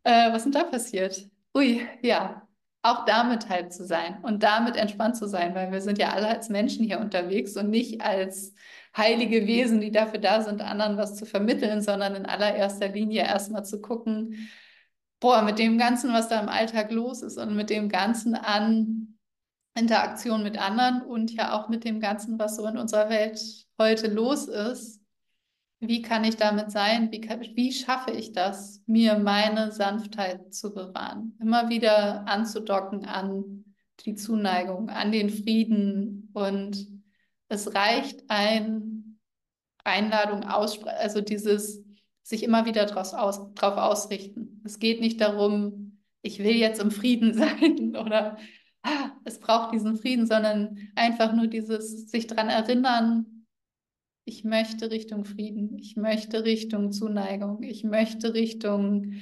äh, 0.03 0.31
was 0.31 0.37
ist 0.37 0.43
denn 0.45 0.51
da 0.51 0.63
passiert? 0.63 1.29
Ui, 1.55 1.85
ja, 2.01 2.47
auch 2.81 3.05
damit 3.05 3.47
halt 3.47 3.71
zu 3.71 3.85
sein 3.85 4.17
und 4.23 4.41
damit 4.41 4.75
entspannt 4.75 5.17
zu 5.17 5.27
sein, 5.27 5.53
weil 5.53 5.71
wir 5.71 5.81
sind 5.81 5.99
ja 5.99 6.13
alle 6.13 6.29
als 6.29 6.49
Menschen 6.49 6.83
hier 6.83 6.99
unterwegs 6.99 7.55
und 7.57 7.69
nicht 7.69 8.01
als 8.01 8.55
heilige 8.97 9.45
Wesen, 9.45 9.79
die 9.79 9.91
dafür 9.91 10.19
da 10.19 10.41
sind, 10.41 10.61
anderen 10.61 10.97
was 10.97 11.15
zu 11.17 11.27
vermitteln, 11.27 11.83
sondern 11.83 12.15
in 12.15 12.25
allererster 12.25 12.87
Linie 12.87 13.21
erstmal 13.21 13.65
zu 13.65 13.81
gucken, 13.81 14.49
boah, 15.19 15.43
mit 15.43 15.59
dem 15.59 15.77
Ganzen, 15.77 16.11
was 16.11 16.27
da 16.27 16.41
im 16.41 16.49
Alltag 16.49 16.91
los 16.91 17.21
ist 17.21 17.37
und 17.37 17.55
mit 17.55 17.69
dem 17.69 17.87
Ganzen 17.87 18.33
an 18.33 19.19
Interaktion 19.73 20.43
mit 20.43 20.57
anderen 20.57 21.01
und 21.01 21.31
ja 21.31 21.53
auch 21.53 21.69
mit 21.69 21.83
dem 21.85 21.99
Ganzen, 21.99 22.37
was 22.37 22.57
so 22.57 22.65
in 22.67 22.77
unserer 22.77 23.09
Welt 23.09 23.39
heute 23.79 24.07
los 24.07 24.47
ist. 24.47 25.01
Wie 25.79 26.01
kann 26.01 26.23
ich 26.23 26.37
damit 26.37 26.71
sein? 26.71 27.11
Wie, 27.11 27.21
kann, 27.21 27.41
wie 27.41 27.71
schaffe 27.71 28.11
ich 28.11 28.33
das, 28.33 28.83
mir 28.85 29.17
meine 29.17 29.71
Sanftheit 29.71 30.53
zu 30.53 30.73
bewahren? 30.73 31.35
Immer 31.39 31.69
wieder 31.69 32.27
anzudocken 32.27 33.05
an 33.05 33.65
die 34.05 34.15
Zuneigung, 34.15 34.89
an 34.89 35.11
den 35.11 35.29
Frieden. 35.29 36.29
Und 36.33 36.87
es 37.47 37.73
reicht 37.73 38.29
ein 38.29 39.19
Einladung 39.83 40.43
aussprechen, 40.43 40.97
also 40.99 41.21
dieses 41.21 41.83
sich 42.21 42.43
immer 42.43 42.65
wieder 42.65 42.85
draus 42.85 43.13
aus, 43.13 43.53
drauf 43.55 43.77
ausrichten. 43.77 44.61
Es 44.63 44.79
geht 44.79 45.01
nicht 45.01 45.19
darum, 45.19 45.99
ich 46.21 46.39
will 46.39 46.55
jetzt 46.55 46.79
im 46.81 46.91
Frieden 46.91 47.33
sein 47.33 47.95
oder 47.95 48.37
es 49.25 49.39
braucht 49.39 49.73
diesen 49.73 49.97
Frieden, 49.97 50.25
sondern 50.25 50.77
einfach 50.95 51.33
nur 51.33 51.47
dieses 51.47 52.09
sich 52.09 52.27
daran 52.27 52.49
erinnern, 52.49 53.45
ich 54.25 54.43
möchte 54.43 54.91
Richtung 54.91 55.25
Frieden, 55.25 55.77
ich 55.77 55.95
möchte 55.95 56.43
Richtung 56.43 56.91
Zuneigung, 56.91 57.63
ich 57.63 57.83
möchte 57.83 58.33
Richtung 58.33 59.15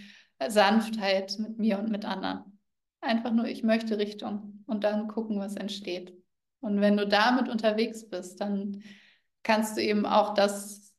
Sanftheit 0.47 1.37
mit 1.39 1.57
mir 1.57 1.79
und 1.79 1.89
mit 1.89 2.05
anderen. 2.05 2.59
Einfach 3.01 3.31
nur, 3.31 3.45
ich 3.45 3.63
möchte 3.63 3.97
Richtung 3.97 4.63
und 4.67 4.83
dann 4.83 5.07
gucken, 5.07 5.39
was 5.39 5.55
entsteht. 5.55 6.13
Und 6.61 6.81
wenn 6.81 6.97
du 6.97 7.07
damit 7.07 7.47
unterwegs 7.47 8.09
bist, 8.09 8.41
dann 8.41 8.83
kannst 9.43 9.77
du 9.77 9.81
eben 9.81 10.05
auch 10.05 10.33
das 10.33 10.93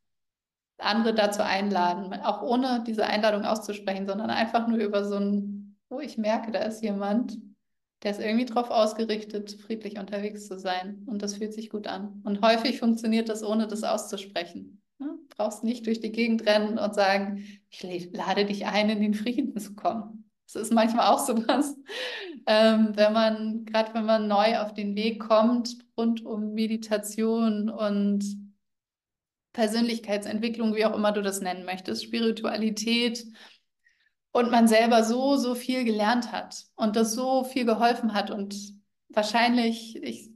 andere 0.79 1.15
dazu 1.15 1.43
einladen, 1.43 2.13
auch 2.23 2.43
ohne 2.43 2.83
diese 2.87 3.07
Einladung 3.07 3.45
auszusprechen, 3.45 4.07
sondern 4.07 4.31
einfach 4.31 4.67
nur 4.67 4.79
über 4.79 5.05
so 5.05 5.17
ein, 5.17 5.79
wo 5.91 6.01
ich 6.01 6.17
merke, 6.17 6.51
da 6.53 6.61
ist 6.61 6.83
jemand, 6.83 7.37
der 8.03 8.13
ist 8.13 8.21
irgendwie 8.21 8.47
darauf 8.47 8.71
ausgerichtet, 8.71 9.59
friedlich 9.61 9.99
unterwegs 9.99 10.47
zu 10.49 10.59
sein. 10.59 11.05
Und 11.07 11.23
das 11.23 11.35
fühlt 11.35 11.53
sich 11.53 11.69
gut 11.69 11.87
an. 11.87 12.23
Und 12.25 12.41
häufig 12.41 12.79
funktioniert 12.79 13.29
das, 13.29 13.43
ohne 13.43 13.67
das 13.67 13.85
auszusprechen. 13.85 14.81
Ne? 14.99 15.19
Brauchst 15.37 15.65
nicht 15.65 15.87
durch 15.87 16.01
die 16.01 16.13
Gegend 16.13 16.47
rennen 16.47 16.79
und 16.79 16.95
sagen, 16.95 17.45
ich 17.69 17.83
lade 18.13 18.47
dich 18.47 18.67
ein, 18.67 18.89
in 18.89 19.01
den 19.01 19.15
Frieden 19.15 19.59
zu 19.59 19.75
kommen. 19.75 20.31
Das 20.47 20.63
ist 20.63 20.73
manchmal 20.73 21.09
auch 21.09 21.19
so 21.27 21.37
was, 21.47 21.77
ähm, 22.47 22.93
wenn 22.95 23.13
man, 23.13 23.65
gerade 23.67 23.95
wenn 23.95 24.07
man 24.07 24.29
neu 24.29 24.59
auf 24.59 24.73
den 24.73 24.97
Weg 24.97 25.21
kommt, 25.21 25.77
rund 25.97 26.25
um 26.25 26.55
Meditation 26.55 27.69
und 27.69 28.25
Persönlichkeitsentwicklung, 29.53 30.75
wie 30.75 30.85
auch 30.85 30.95
immer 30.95 31.13
du 31.13 31.23
das 31.23 31.41
nennen 31.41 31.65
möchtest, 31.65 32.05
Spiritualität, 32.05 33.27
und 34.33 34.51
man 34.51 34.69
selber 34.69 35.03
so, 35.05 35.37
so 35.37 35.55
viel 35.55 35.85
gelernt 35.85 36.33
hat 36.33 36.65
und 36.77 36.97
das 36.97 37.15
so 37.15 37.45
viel 37.45 37.65
geholfen 37.65 38.15
hat 38.15 38.31
und 38.31 38.57
wahrscheinlich, 39.09 40.01
ich, 40.03 40.31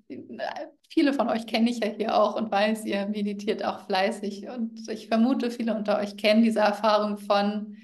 viele 0.89 1.13
von 1.13 1.29
euch 1.29 1.47
kenne 1.47 1.71
ich 1.71 1.81
ja 1.81 1.89
hier 1.89 2.21
auch 2.21 2.37
und 2.37 2.51
weiß, 2.51 2.85
ihr 2.85 3.07
meditiert 3.07 3.65
auch 3.65 3.87
fleißig 3.87 4.49
und 4.49 4.89
ich 4.89 5.09
vermute, 5.09 5.51
viele 5.51 5.77
unter 5.77 5.99
euch 5.99 6.17
kennen 6.17 6.43
diese 6.43 6.61
Erfahrung 6.61 7.19
von, 7.19 7.77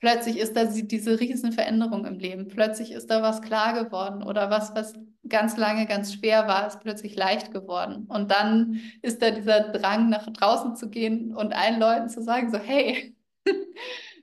plötzlich 0.00 0.38
ist 0.38 0.56
da 0.56 0.64
diese 0.64 1.20
Riesenveränderung 1.20 2.04
im 2.06 2.18
Leben, 2.18 2.48
plötzlich 2.48 2.90
ist 2.90 3.08
da 3.10 3.22
was 3.22 3.40
klar 3.40 3.84
geworden 3.84 4.22
oder 4.24 4.50
was, 4.50 4.74
was 4.74 4.94
ganz 5.28 5.56
lange 5.56 5.86
ganz 5.86 6.12
schwer 6.12 6.48
war, 6.48 6.66
ist 6.66 6.80
plötzlich 6.80 7.14
leicht 7.14 7.52
geworden. 7.52 8.06
Und 8.08 8.30
dann 8.32 8.80
ist 9.02 9.22
da 9.22 9.30
dieser 9.30 9.60
Drang, 9.70 10.08
nach 10.10 10.28
draußen 10.28 10.74
zu 10.74 10.90
gehen 10.90 11.34
und 11.34 11.54
allen 11.54 11.78
Leuten 11.78 12.08
zu 12.08 12.22
sagen, 12.22 12.50
so, 12.50 12.58
hey, 12.58 13.14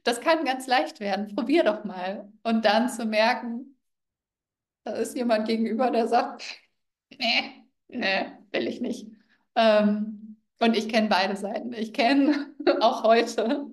das 0.09 0.21
kann 0.21 0.43
ganz 0.43 0.65
leicht 0.67 0.99
werden. 0.99 1.27
Probier 1.35 1.63
doch 1.63 1.83
mal. 1.83 2.31
Und 2.43 2.65
dann 2.65 2.89
zu 2.89 3.05
merken, 3.05 3.77
da 4.83 4.93
ist 4.93 5.15
jemand 5.15 5.47
gegenüber, 5.47 5.91
der 5.91 6.07
sagt, 6.07 6.43
nee, 7.19 7.65
nee, 7.87 8.25
will 8.51 8.67
ich 8.67 8.81
nicht. 8.81 9.07
Ähm, 9.55 10.37
und 10.59 10.75
ich 10.75 10.89
kenne 10.89 11.07
beide 11.07 11.35
Seiten. 11.35 11.73
Ich 11.73 11.93
kenne 11.93 12.53
auch 12.81 13.03
heute 13.03 13.67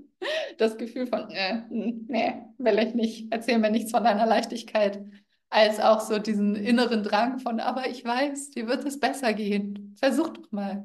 das 0.58 0.76
Gefühl 0.76 1.06
von, 1.06 1.28
nee, 1.28 1.62
nee, 2.08 2.34
will 2.58 2.78
ich 2.78 2.94
nicht. 2.94 3.32
Erzähl 3.32 3.58
mir 3.58 3.70
nichts 3.70 3.90
von 3.90 4.04
deiner 4.04 4.26
Leichtigkeit. 4.26 5.04
Als 5.48 5.78
auch 5.78 6.00
so 6.00 6.18
diesen 6.18 6.56
inneren 6.56 7.04
Drang 7.04 7.38
von, 7.38 7.60
aber 7.60 7.88
ich 7.88 8.04
weiß, 8.04 8.50
dir 8.50 8.66
wird 8.66 8.84
es 8.84 8.98
besser 8.98 9.32
gehen. 9.32 9.94
Versuch 9.98 10.30
doch 10.30 10.50
mal. 10.50 10.84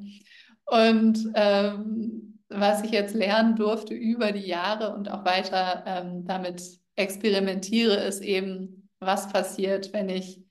Und 0.65 1.31
ähm, 1.33 2.39
was 2.51 2.83
ich 2.83 2.91
jetzt 2.91 3.15
lernen 3.15 3.55
durfte 3.55 3.93
über 3.93 4.31
die 4.31 4.45
Jahre 4.45 4.93
und 4.93 5.09
auch 5.09 5.25
weiter 5.25 5.83
ähm, 5.85 6.25
damit 6.25 6.61
experimentiere, 6.95 7.95
ist 7.95 8.21
eben, 8.21 8.89
was 8.99 9.29
passiert, 9.29 9.93
wenn 9.93 10.09
ich 10.09 10.43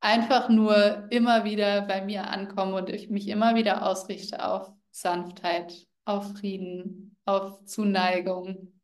einfach 0.00 0.48
nur 0.48 1.06
immer 1.10 1.44
wieder 1.44 1.82
bei 1.82 2.04
mir 2.04 2.28
ankomme 2.28 2.76
und 2.76 2.88
ich 2.88 3.10
mich 3.10 3.28
immer 3.28 3.54
wieder 3.54 3.86
ausrichte 3.86 4.44
auf 4.46 4.72
Sanftheit, 4.90 5.86
auf 6.04 6.32
Frieden, 6.38 7.16
auf 7.24 7.64
Zuneigung, 7.64 8.80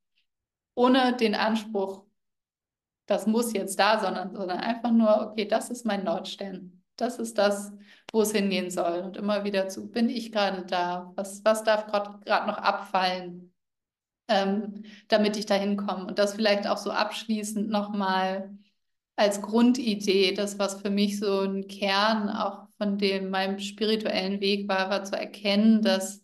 ohne 0.75 1.17
den 1.17 1.35
Anspruch, 1.35 2.05
das 3.07 3.27
muss 3.27 3.53
jetzt 3.53 3.79
da, 3.79 4.01
sondern, 4.01 4.35
sondern 4.35 4.59
einfach 4.59 4.91
nur, 4.91 5.31
okay, 5.31 5.47
das 5.47 5.71
ist 5.71 5.87
mein 5.87 6.05
Nordstern. 6.05 6.83
Das 6.97 7.19
ist 7.19 7.39
das, 7.39 7.73
wo 8.15 8.23
es 8.23 8.33
hingehen 8.33 8.71
soll. 8.71 9.01
Und 9.01 9.17
immer 9.17 9.45
wieder 9.45 9.69
zu, 9.69 9.91
bin 9.91 10.09
ich 10.09 10.33
gerade 10.33 10.65
da? 10.65 11.13
Was, 11.17 11.45
was 11.45 11.65
darf 11.65 11.87
gerade 11.87 12.47
noch 12.47 12.59
abfallen, 12.59 13.53
ähm, 14.29 14.85
damit 15.09 15.37
ich 15.37 15.47
da 15.47 15.55
hinkomme? 15.57 16.07
Und 16.07 16.19
das 16.19 16.35
vielleicht 16.35 16.67
auch 16.67 16.79
so 16.79 16.91
abschließend 16.91 17.69
nochmal 17.69 18.57
als 19.17 19.43
Grundidee, 19.43 20.33
das, 20.33 20.59
was 20.59 20.81
für 20.81 20.91
mich 20.91 21.19
so 21.19 21.41
ein 21.41 21.67
Kern 21.67 22.29
auch 22.31 22.69
von 22.79 22.99
dem 22.99 23.31
meinem 23.31 23.59
spirituellen 23.59 24.41
Weg 24.41 24.69
war, 24.69 24.91
war 24.91 25.05
zu 25.05 25.17
erkennen, 25.17 25.83
dass 25.83 26.23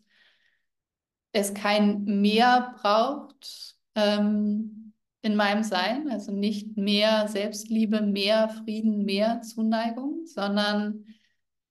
es 1.32 1.55
kein 1.55 2.05
Mehr 2.05 2.74
braucht 2.80 3.76
ähm, 3.95 4.93
in 5.22 5.36
meinem 5.36 5.62
Sein, 5.64 6.09
also 6.11 6.32
nicht 6.32 6.76
mehr 6.76 7.28
Selbstliebe, 7.28 8.01
mehr 8.01 8.49
Frieden, 8.49 9.05
mehr 9.05 9.43
Zuneigung, 9.43 10.26
sondern 10.26 11.05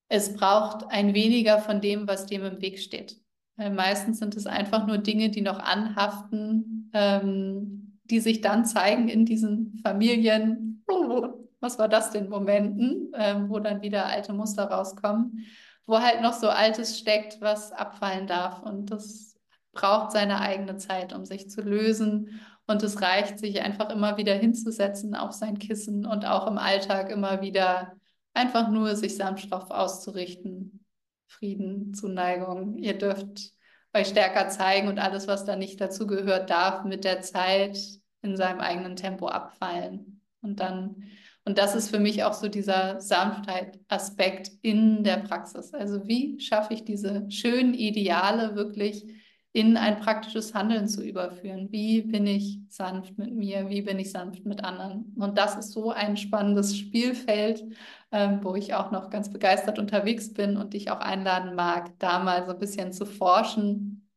es 0.09 0.33
braucht 0.33 0.85
ein 0.89 1.13
weniger 1.13 1.59
von 1.59 1.81
dem, 1.81 2.07
was 2.07 2.25
dem 2.25 2.43
im 2.43 2.61
Weg 2.61 2.79
steht. 2.79 3.17
Weil 3.55 3.71
meistens 3.71 4.19
sind 4.19 4.35
es 4.35 4.47
einfach 4.47 4.87
nur 4.87 4.97
Dinge, 4.97 5.29
die 5.29 5.41
noch 5.41 5.59
anhaften, 5.59 6.89
ähm, 6.93 7.99
die 8.05 8.19
sich 8.19 8.41
dann 8.41 8.65
zeigen 8.65 9.07
in 9.07 9.25
diesen 9.25 9.79
Familien, 9.83 10.83
was 11.59 11.77
war 11.77 11.87
das 11.87 12.09
denn, 12.11 12.27
Momenten, 12.27 13.11
ähm, 13.15 13.49
wo 13.49 13.59
dann 13.59 13.81
wieder 13.81 14.07
alte 14.07 14.33
Muster 14.33 14.65
rauskommen, 14.65 15.45
wo 15.85 15.99
halt 15.99 16.21
noch 16.21 16.33
so 16.33 16.49
Altes 16.49 16.97
steckt, 16.97 17.39
was 17.41 17.71
abfallen 17.71 18.25
darf. 18.25 18.63
Und 18.63 18.91
das 18.91 19.35
braucht 19.73 20.11
seine 20.11 20.39
eigene 20.39 20.77
Zeit, 20.77 21.13
um 21.13 21.25
sich 21.25 21.49
zu 21.49 21.61
lösen. 21.61 22.39
Und 22.65 22.81
es 22.81 23.01
reicht, 23.01 23.39
sich 23.39 23.61
einfach 23.61 23.89
immer 23.89 24.17
wieder 24.17 24.33
hinzusetzen 24.33 25.15
auf 25.15 25.33
sein 25.33 25.59
Kissen 25.59 26.05
und 26.05 26.25
auch 26.25 26.47
im 26.47 26.57
Alltag 26.57 27.11
immer 27.11 27.41
wieder 27.41 27.98
einfach 28.33 28.69
nur 28.69 28.95
sich 28.95 29.15
sanft 29.15 29.51
darauf 29.51 29.71
auszurichten. 29.71 30.85
Frieden, 31.27 31.93
Zuneigung. 31.93 32.77
Ihr 32.77 32.97
dürft 32.97 33.51
euch 33.93 34.07
stärker 34.07 34.49
zeigen 34.49 34.87
und 34.87 34.99
alles, 34.99 35.27
was 35.27 35.45
da 35.45 35.55
nicht 35.55 35.79
dazu 35.79 36.07
gehört, 36.07 36.49
darf 36.49 36.83
mit 36.83 37.03
der 37.03 37.21
Zeit 37.21 37.79
in 38.21 38.35
seinem 38.35 38.59
eigenen 38.59 38.95
Tempo 38.95 39.27
abfallen. 39.27 40.21
Und 40.41 40.59
dann, 40.59 41.03
und 41.45 41.57
das 41.57 41.75
ist 41.75 41.89
für 41.89 41.99
mich 41.99 42.23
auch 42.23 42.33
so 42.33 42.47
dieser 42.47 42.99
Sanftheit-Aspekt 42.99 44.51
in 44.61 45.03
der 45.03 45.17
Praxis. 45.17 45.73
Also 45.73 46.07
wie 46.07 46.39
schaffe 46.39 46.73
ich 46.73 46.83
diese 46.83 47.29
schönen 47.29 47.73
Ideale 47.73 48.55
wirklich 48.55 49.05
in 49.51 49.77
ein 49.77 49.99
praktisches 49.99 50.53
Handeln 50.53 50.87
zu 50.87 51.03
überführen. 51.03 51.71
Wie 51.71 52.03
bin 52.03 52.27
ich 52.27 52.59
sanft 52.69 53.17
mit 53.17 53.33
mir? 53.33 53.67
Wie 53.69 53.81
bin 53.81 53.97
ich 53.97 54.11
sanft 54.11 54.45
mit 54.45 54.63
anderen? 54.63 55.13
Und 55.17 55.37
das 55.39 55.57
ist 55.57 55.71
so 55.71 55.91
ein 55.91 56.17
spannendes 56.17 56.77
Spielfeld, 56.77 57.63
ähm, 58.11 58.43
wo 58.43 58.55
ich 58.55 58.73
auch 58.73 58.91
noch 58.91 59.09
ganz 59.09 59.31
begeistert 59.31 59.79
unterwegs 59.79 60.33
bin 60.33 60.57
und 60.57 60.73
dich 60.73 60.91
auch 60.91 60.99
einladen 60.99 61.55
mag, 61.55 61.91
da 61.99 62.19
mal 62.19 62.45
so 62.45 62.53
ein 62.53 62.59
bisschen 62.59 62.91
zu 62.91 63.05
forschen. 63.05 64.09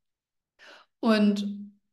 Und 1.01 1.47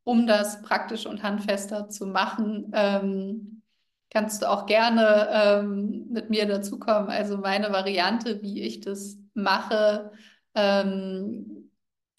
um 0.04 0.28
das 0.28 0.62
praktisch 0.62 1.06
und 1.06 1.24
handfester 1.24 1.90
zu 1.90 2.06
machen, 2.08 2.72
ähm, 2.74 3.62
kannst 4.10 4.42
du 4.42 4.50
auch 4.50 4.66
gerne 4.66 5.30
ähm, 5.32 6.08
mit 6.10 6.30
mir 6.30 6.48
dazukommen. 6.48 7.10
Also 7.10 7.38
meine 7.38 7.72
Variante, 7.72 8.42
wie 8.42 8.62
ich 8.62 8.80
das 8.82 9.18
mache, 9.34 10.12
ähm, 10.56 11.59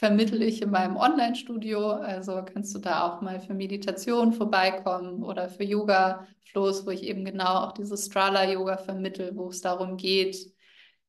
vermittle 0.00 0.42
ich 0.46 0.62
in 0.62 0.70
meinem 0.70 0.96
Online-Studio. 0.96 1.90
Also 1.90 2.42
kannst 2.42 2.74
du 2.74 2.78
da 2.78 3.06
auch 3.06 3.20
mal 3.20 3.38
für 3.38 3.52
Meditation 3.52 4.32
vorbeikommen 4.32 5.22
oder 5.22 5.50
für 5.50 5.62
Yoga-Flows, 5.62 6.86
wo 6.86 6.90
ich 6.90 7.02
eben 7.02 7.22
genau 7.22 7.66
auch 7.66 7.72
dieses 7.72 8.06
Strala-Yoga 8.06 8.78
vermittle, 8.78 9.36
wo 9.36 9.50
es 9.50 9.60
darum 9.60 9.98
geht, 9.98 10.54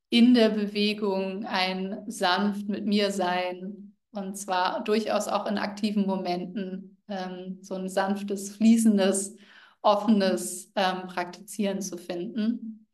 in 0.10 0.34
der 0.34 0.50
Bewegung 0.50 1.46
ein 1.46 2.04
sanft 2.08 2.68
mit 2.68 2.86
mir 2.86 3.12
sein 3.12 3.96
und 4.12 4.38
zwar 4.38 4.84
durchaus 4.84 5.30
auch 5.30 5.48
in 5.48 5.58
aktiven 5.58 6.06
Momenten 6.06 6.98
ähm, 7.08 7.60
so 7.62 7.76
ein 7.76 7.88
sanftes, 7.88 8.58
fließendes, 8.58 9.38
offenes 9.82 10.70
ähm, 10.76 11.08
Praktizieren 11.08 11.82
zu 11.82 11.98
finden. 11.98 12.88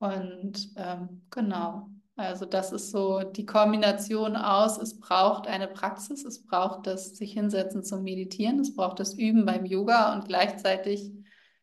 Und 0.00 0.72
ähm, 0.74 1.22
genau, 1.30 1.88
also 2.20 2.44
das 2.44 2.72
ist 2.72 2.90
so 2.90 3.22
die 3.22 3.46
Kombination 3.46 4.36
aus, 4.36 4.78
es 4.78 5.00
braucht 5.00 5.46
eine 5.46 5.68
Praxis, 5.68 6.24
es 6.24 6.44
braucht 6.44 6.86
das 6.86 7.16
sich 7.16 7.32
hinsetzen 7.32 7.82
zum 7.82 8.02
Meditieren, 8.02 8.60
es 8.60 8.74
braucht 8.74 9.00
das 9.00 9.14
Üben 9.14 9.46
beim 9.46 9.64
Yoga 9.64 10.12
und 10.12 10.26
gleichzeitig 10.26 11.10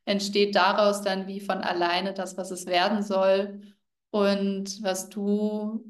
entsteht 0.05 0.55
daraus 0.55 1.01
dann 1.01 1.27
wie 1.27 1.39
von 1.39 1.59
alleine 1.59 2.13
das, 2.13 2.37
was 2.37 2.51
es 2.51 2.65
werden 2.65 3.03
soll. 3.03 3.61
Und 4.09 4.81
was 4.81 5.09
du 5.09 5.83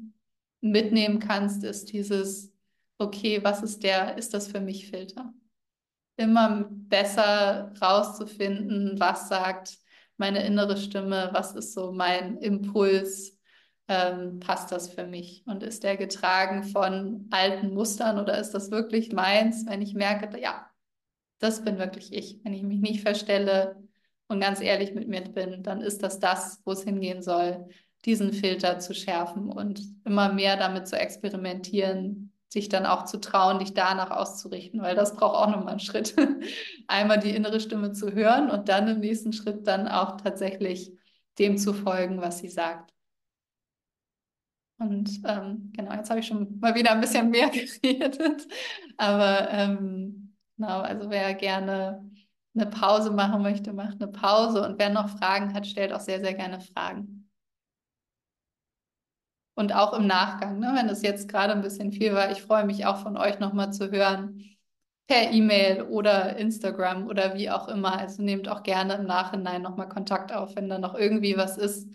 mitnehmen 0.60 1.20
kannst, 1.20 1.64
ist 1.64 1.92
dieses, 1.92 2.52
okay, 2.98 3.42
was 3.42 3.62
ist 3.62 3.82
der, 3.82 4.18
ist 4.18 4.34
das 4.34 4.48
für 4.48 4.60
mich 4.60 4.90
Filter? 4.90 5.32
Immer 6.16 6.66
besser 6.68 7.72
rauszufinden, 7.80 8.98
was 8.98 9.28
sagt 9.28 9.78
meine 10.16 10.44
innere 10.44 10.76
Stimme, 10.76 11.30
was 11.32 11.54
ist 11.54 11.72
so 11.74 11.92
mein 11.92 12.38
Impuls, 12.38 13.37
ähm, 13.88 14.40
passt 14.40 14.70
das 14.70 14.90
für 14.90 15.06
mich? 15.06 15.42
Und 15.46 15.62
ist 15.62 15.82
der 15.82 15.96
getragen 15.96 16.64
von 16.64 17.26
alten 17.30 17.74
Mustern 17.74 18.18
oder 18.18 18.38
ist 18.38 18.52
das 18.52 18.70
wirklich 18.70 19.12
meins, 19.12 19.66
wenn 19.66 19.82
ich 19.82 19.94
merke, 19.94 20.40
ja, 20.40 20.68
das 21.38 21.64
bin 21.64 21.78
wirklich 21.78 22.12
ich. 22.12 22.40
Wenn 22.44 22.52
ich 22.52 22.62
mich 22.62 22.80
nicht 22.80 23.02
verstelle 23.02 23.76
und 24.28 24.40
ganz 24.40 24.60
ehrlich 24.60 24.94
mit 24.94 25.08
mir 25.08 25.22
bin, 25.22 25.62
dann 25.62 25.80
ist 25.80 26.02
das 26.02 26.20
das, 26.20 26.60
wo 26.64 26.72
es 26.72 26.82
hingehen 26.82 27.22
soll, 27.22 27.68
diesen 28.04 28.32
Filter 28.32 28.78
zu 28.78 28.94
schärfen 28.94 29.50
und 29.50 29.80
immer 30.04 30.32
mehr 30.32 30.56
damit 30.56 30.86
zu 30.86 30.98
experimentieren, 30.98 32.32
sich 32.48 32.68
dann 32.68 32.86
auch 32.86 33.04
zu 33.04 33.18
trauen, 33.20 33.58
dich 33.58 33.74
danach 33.74 34.10
auszurichten, 34.10 34.80
weil 34.80 34.94
das 34.94 35.16
braucht 35.16 35.36
auch 35.36 35.50
nochmal 35.50 35.72
einen 35.72 35.80
Schritt. 35.80 36.14
Einmal 36.86 37.18
die 37.18 37.34
innere 37.34 37.60
Stimme 37.60 37.92
zu 37.92 38.12
hören 38.12 38.50
und 38.50 38.68
dann 38.68 38.88
im 38.88 39.00
nächsten 39.00 39.32
Schritt 39.32 39.66
dann 39.66 39.88
auch 39.88 40.18
tatsächlich 40.18 40.92
dem 41.38 41.58
zu 41.58 41.74
folgen, 41.74 42.20
was 42.20 42.38
sie 42.38 42.48
sagt. 42.48 42.92
Und 44.78 45.20
ähm, 45.24 45.72
genau, 45.76 45.92
jetzt 45.94 46.08
habe 46.08 46.20
ich 46.20 46.26
schon 46.26 46.58
mal 46.60 46.74
wieder 46.74 46.92
ein 46.92 47.00
bisschen 47.00 47.30
mehr 47.30 47.50
geredet. 47.82 48.46
Aber 48.96 49.50
ähm, 49.50 50.34
genau, 50.56 50.80
also 50.80 51.10
wer 51.10 51.34
gerne 51.34 52.08
eine 52.54 52.66
Pause 52.66 53.10
machen 53.10 53.42
möchte, 53.42 53.72
macht 53.72 54.00
eine 54.00 54.10
Pause. 54.10 54.64
Und 54.64 54.78
wer 54.78 54.90
noch 54.90 55.08
Fragen 55.18 55.52
hat, 55.54 55.66
stellt 55.66 55.92
auch 55.92 56.00
sehr, 56.00 56.20
sehr 56.20 56.34
gerne 56.34 56.60
Fragen. 56.60 57.28
Und 59.54 59.74
auch 59.74 59.92
im 59.92 60.06
Nachgang, 60.06 60.60
ne, 60.60 60.72
wenn 60.76 60.88
es 60.88 61.02
jetzt 61.02 61.28
gerade 61.28 61.52
ein 61.52 61.62
bisschen 61.62 61.90
viel 61.90 62.14
war, 62.14 62.30
ich 62.30 62.42
freue 62.42 62.64
mich 62.64 62.86
auch 62.86 62.98
von 62.98 63.16
euch 63.16 63.40
nochmal 63.40 63.72
zu 63.72 63.90
hören, 63.90 64.44
per 65.08 65.32
E-Mail 65.32 65.82
oder 65.82 66.36
Instagram 66.36 67.08
oder 67.08 67.34
wie 67.34 67.50
auch 67.50 67.66
immer. 67.66 67.98
Also 67.98 68.22
nehmt 68.22 68.48
auch 68.48 68.62
gerne 68.62 68.94
im 68.94 69.06
Nachhinein 69.06 69.62
nochmal 69.62 69.88
Kontakt 69.88 70.32
auf, 70.32 70.54
wenn 70.54 70.68
da 70.68 70.78
noch 70.78 70.94
irgendwie 70.94 71.36
was 71.36 71.56
ist. 71.58 71.88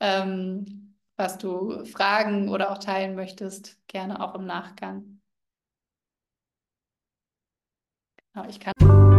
Ähm, 0.00 0.89
was 1.20 1.36
du 1.36 1.84
fragen 1.84 2.48
oder 2.48 2.72
auch 2.72 2.78
teilen 2.78 3.14
möchtest, 3.14 3.76
gerne 3.88 4.22
auch 4.22 4.34
im 4.34 4.46
Nachgang. 4.46 5.20
Genau, 8.32 8.48
ich 8.48 8.58
kann. 8.58 9.09